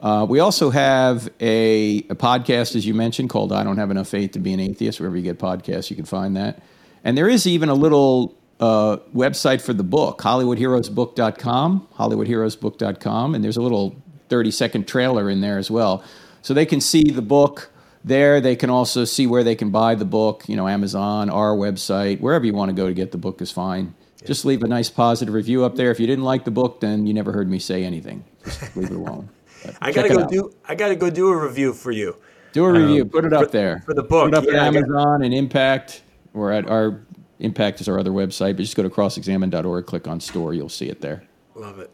Uh, 0.00 0.24
we 0.26 0.40
also 0.40 0.70
have 0.70 1.28
a, 1.38 1.98
a, 2.08 2.14
podcast, 2.14 2.74
as 2.74 2.86
you 2.86 2.94
mentioned, 2.94 3.28
called 3.28 3.52
I 3.52 3.62
Don't 3.62 3.76
Have 3.76 3.90
Enough 3.90 4.08
Faith 4.08 4.32
to 4.32 4.38
Be 4.38 4.54
an 4.54 4.60
Atheist. 4.60 5.00
Wherever 5.00 5.18
you 5.18 5.22
get 5.22 5.38
podcasts, 5.38 5.90
you 5.90 5.96
can 5.96 6.06
find 6.06 6.34
that. 6.38 6.62
And 7.04 7.18
there 7.18 7.28
is 7.28 7.46
even 7.46 7.68
a 7.68 7.74
little 7.74 8.34
uh, 8.58 8.96
website 9.14 9.60
for 9.60 9.74
the 9.74 9.84
book, 9.84 10.22
HollywoodHeroesBook.com, 10.22 11.88
HollywoodHeroesBook.com. 11.94 13.34
And 13.34 13.44
there's 13.44 13.58
a 13.58 13.62
little 13.62 13.96
30 14.30 14.50
second 14.50 14.88
trailer 14.88 15.28
in 15.28 15.42
there 15.42 15.58
as 15.58 15.70
well. 15.70 16.02
So 16.40 16.54
they 16.54 16.64
can 16.64 16.80
see 16.80 17.10
the 17.10 17.20
book 17.20 17.70
there, 18.04 18.40
they 18.40 18.56
can 18.56 18.70
also 18.70 19.04
see 19.04 19.26
where 19.26 19.44
they 19.44 19.54
can 19.54 19.70
buy 19.70 19.94
the 19.94 20.04
book. 20.04 20.48
You 20.48 20.56
know, 20.56 20.68
Amazon, 20.68 21.30
our 21.30 21.54
website, 21.54 22.20
wherever 22.20 22.44
you 22.44 22.52
want 22.52 22.70
to 22.70 22.74
go 22.74 22.86
to 22.86 22.94
get 22.94 23.12
the 23.12 23.18
book 23.18 23.42
is 23.42 23.50
fine. 23.50 23.94
Yeah. 24.20 24.26
Just 24.26 24.44
leave 24.44 24.62
a 24.62 24.68
nice 24.68 24.90
positive 24.90 25.34
review 25.34 25.64
up 25.64 25.76
there. 25.76 25.90
If 25.90 26.00
you 26.00 26.06
didn't 26.06 26.24
like 26.24 26.44
the 26.44 26.50
book, 26.50 26.80
then 26.80 27.06
you 27.06 27.14
never 27.14 27.32
heard 27.32 27.50
me 27.50 27.58
say 27.58 27.84
anything. 27.84 28.24
Just 28.44 28.76
leave 28.76 28.90
it 28.90 28.96
alone. 28.96 29.28
I 29.80 29.92
gotta 29.92 30.08
go 30.08 30.26
do. 30.26 30.54
I 30.66 30.74
gotta 30.74 30.96
go 30.96 31.10
do 31.10 31.28
a 31.28 31.36
review 31.36 31.72
for 31.72 31.90
you. 31.90 32.16
Do 32.52 32.64
a 32.64 32.72
review. 32.72 33.02
Um, 33.02 33.10
put 33.10 33.24
it 33.24 33.32
up 33.32 33.44
for, 33.44 33.50
there 33.50 33.82
for 33.84 33.94
the 33.94 34.02
book. 34.02 34.30
Put 34.30 34.34
it 34.34 34.34
up 34.34 34.44
yeah, 34.44 34.66
at 34.66 34.74
Amazon 34.74 35.22
and 35.22 35.34
Impact, 35.34 36.02
or 36.34 36.52
at 36.52 36.68
our 36.68 37.02
Impact 37.38 37.80
is 37.80 37.88
our 37.88 37.98
other 37.98 38.10
website. 38.10 38.56
But 38.56 38.62
just 38.62 38.76
go 38.76 38.82
to 38.82 38.90
crossexamine.org, 38.90 39.86
click 39.86 40.08
on 40.08 40.20
store, 40.20 40.54
you'll 40.54 40.68
see 40.68 40.88
it 40.88 41.00
there. 41.00 41.22
Love 41.54 41.78
it. 41.78 41.90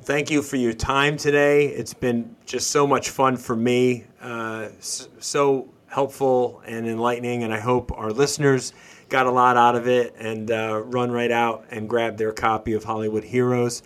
Thank 0.00 0.30
you 0.30 0.42
for 0.42 0.56
your 0.56 0.72
time 0.72 1.16
today. 1.16 1.66
It's 1.66 1.94
been 1.94 2.36
just 2.46 2.70
so 2.70 2.86
much 2.86 3.10
fun 3.10 3.36
for 3.36 3.56
me, 3.56 4.04
uh, 4.20 4.68
so 4.80 5.68
helpful 5.86 6.62
and 6.66 6.86
enlightening, 6.86 7.44
and 7.44 7.54
I 7.54 7.60
hope 7.60 7.92
our 7.96 8.10
listeners 8.10 8.72
got 9.08 9.26
a 9.26 9.30
lot 9.30 9.56
out 9.56 9.76
of 9.76 9.86
it 9.86 10.14
and 10.18 10.50
uh, 10.50 10.82
run 10.84 11.10
right 11.12 11.30
out 11.30 11.66
and 11.70 11.88
grab 11.88 12.16
their 12.18 12.32
copy 12.32 12.72
of 12.72 12.84
Hollywood 12.84 13.24
Heroes. 13.24 13.82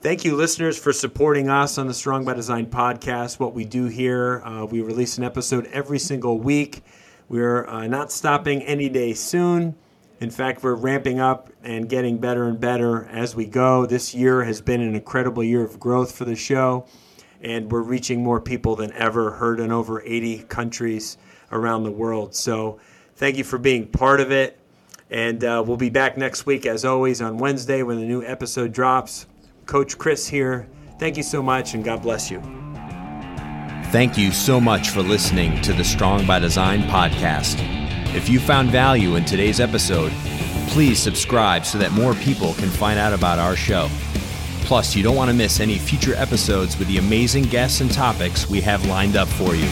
Thank 0.00 0.24
you, 0.24 0.36
listeners, 0.36 0.78
for 0.78 0.92
supporting 0.92 1.50
us 1.50 1.76
on 1.76 1.88
the 1.88 1.94
Strong 1.94 2.24
by 2.24 2.34
Design 2.34 2.66
podcast. 2.66 3.40
What 3.40 3.52
we 3.52 3.64
do 3.64 3.86
here, 3.86 4.40
uh, 4.44 4.64
we 4.64 4.80
release 4.80 5.18
an 5.18 5.24
episode 5.24 5.66
every 5.66 5.98
single 5.98 6.38
week. 6.38 6.82
We're 7.28 7.66
uh, 7.66 7.88
not 7.88 8.12
stopping 8.12 8.62
any 8.62 8.88
day 8.88 9.12
soon. 9.12 9.74
In 10.20 10.30
fact, 10.30 10.62
we're 10.62 10.74
ramping 10.74 11.20
up 11.20 11.48
and 11.62 11.88
getting 11.88 12.18
better 12.18 12.48
and 12.48 12.58
better 12.58 13.06
as 13.06 13.36
we 13.36 13.46
go. 13.46 13.86
This 13.86 14.14
year 14.14 14.42
has 14.42 14.60
been 14.60 14.80
an 14.80 14.94
incredible 14.94 15.44
year 15.44 15.62
of 15.62 15.78
growth 15.78 16.12
for 16.12 16.24
the 16.24 16.34
show, 16.34 16.86
and 17.40 17.70
we're 17.70 17.82
reaching 17.82 18.22
more 18.22 18.40
people 18.40 18.74
than 18.74 18.92
ever, 18.94 19.30
heard 19.32 19.60
in 19.60 19.70
over 19.70 20.02
80 20.02 20.44
countries 20.44 21.18
around 21.52 21.84
the 21.84 21.92
world. 21.92 22.34
So, 22.34 22.80
thank 23.14 23.36
you 23.36 23.44
for 23.44 23.58
being 23.58 23.86
part 23.86 24.20
of 24.20 24.32
it. 24.32 24.58
And 25.10 25.42
uh, 25.42 25.62
we'll 25.66 25.76
be 25.76 25.90
back 25.90 26.18
next 26.18 26.46
week, 26.46 26.66
as 26.66 26.84
always, 26.84 27.22
on 27.22 27.38
Wednesday 27.38 27.82
when 27.82 27.98
the 27.98 28.06
new 28.06 28.22
episode 28.22 28.72
drops. 28.72 29.26
Coach 29.66 29.98
Chris 29.98 30.26
here. 30.26 30.68
Thank 30.98 31.16
you 31.16 31.22
so 31.22 31.42
much, 31.42 31.74
and 31.74 31.84
God 31.84 32.02
bless 32.02 32.30
you. 32.30 32.40
Thank 33.90 34.18
you 34.18 34.32
so 34.32 34.60
much 34.60 34.90
for 34.90 35.00
listening 35.00 35.62
to 35.62 35.72
the 35.72 35.84
Strong 35.84 36.26
by 36.26 36.38
Design 36.38 36.82
podcast. 36.82 37.87
If 38.14 38.28
you 38.28 38.40
found 38.40 38.70
value 38.70 39.16
in 39.16 39.24
today's 39.26 39.60
episode, 39.60 40.12
please 40.68 40.98
subscribe 40.98 41.66
so 41.66 41.76
that 41.78 41.92
more 41.92 42.14
people 42.14 42.54
can 42.54 42.70
find 42.70 42.98
out 42.98 43.12
about 43.12 43.38
our 43.38 43.54
show. 43.54 43.88
Plus, 44.62 44.96
you 44.96 45.02
don't 45.02 45.14
want 45.16 45.30
to 45.30 45.36
miss 45.36 45.60
any 45.60 45.78
future 45.78 46.14
episodes 46.14 46.78
with 46.78 46.88
the 46.88 46.98
amazing 46.98 47.44
guests 47.44 47.80
and 47.80 47.92
topics 47.92 48.48
we 48.48 48.62
have 48.62 48.84
lined 48.86 49.16
up 49.16 49.28
for 49.28 49.54
you. 49.54 49.68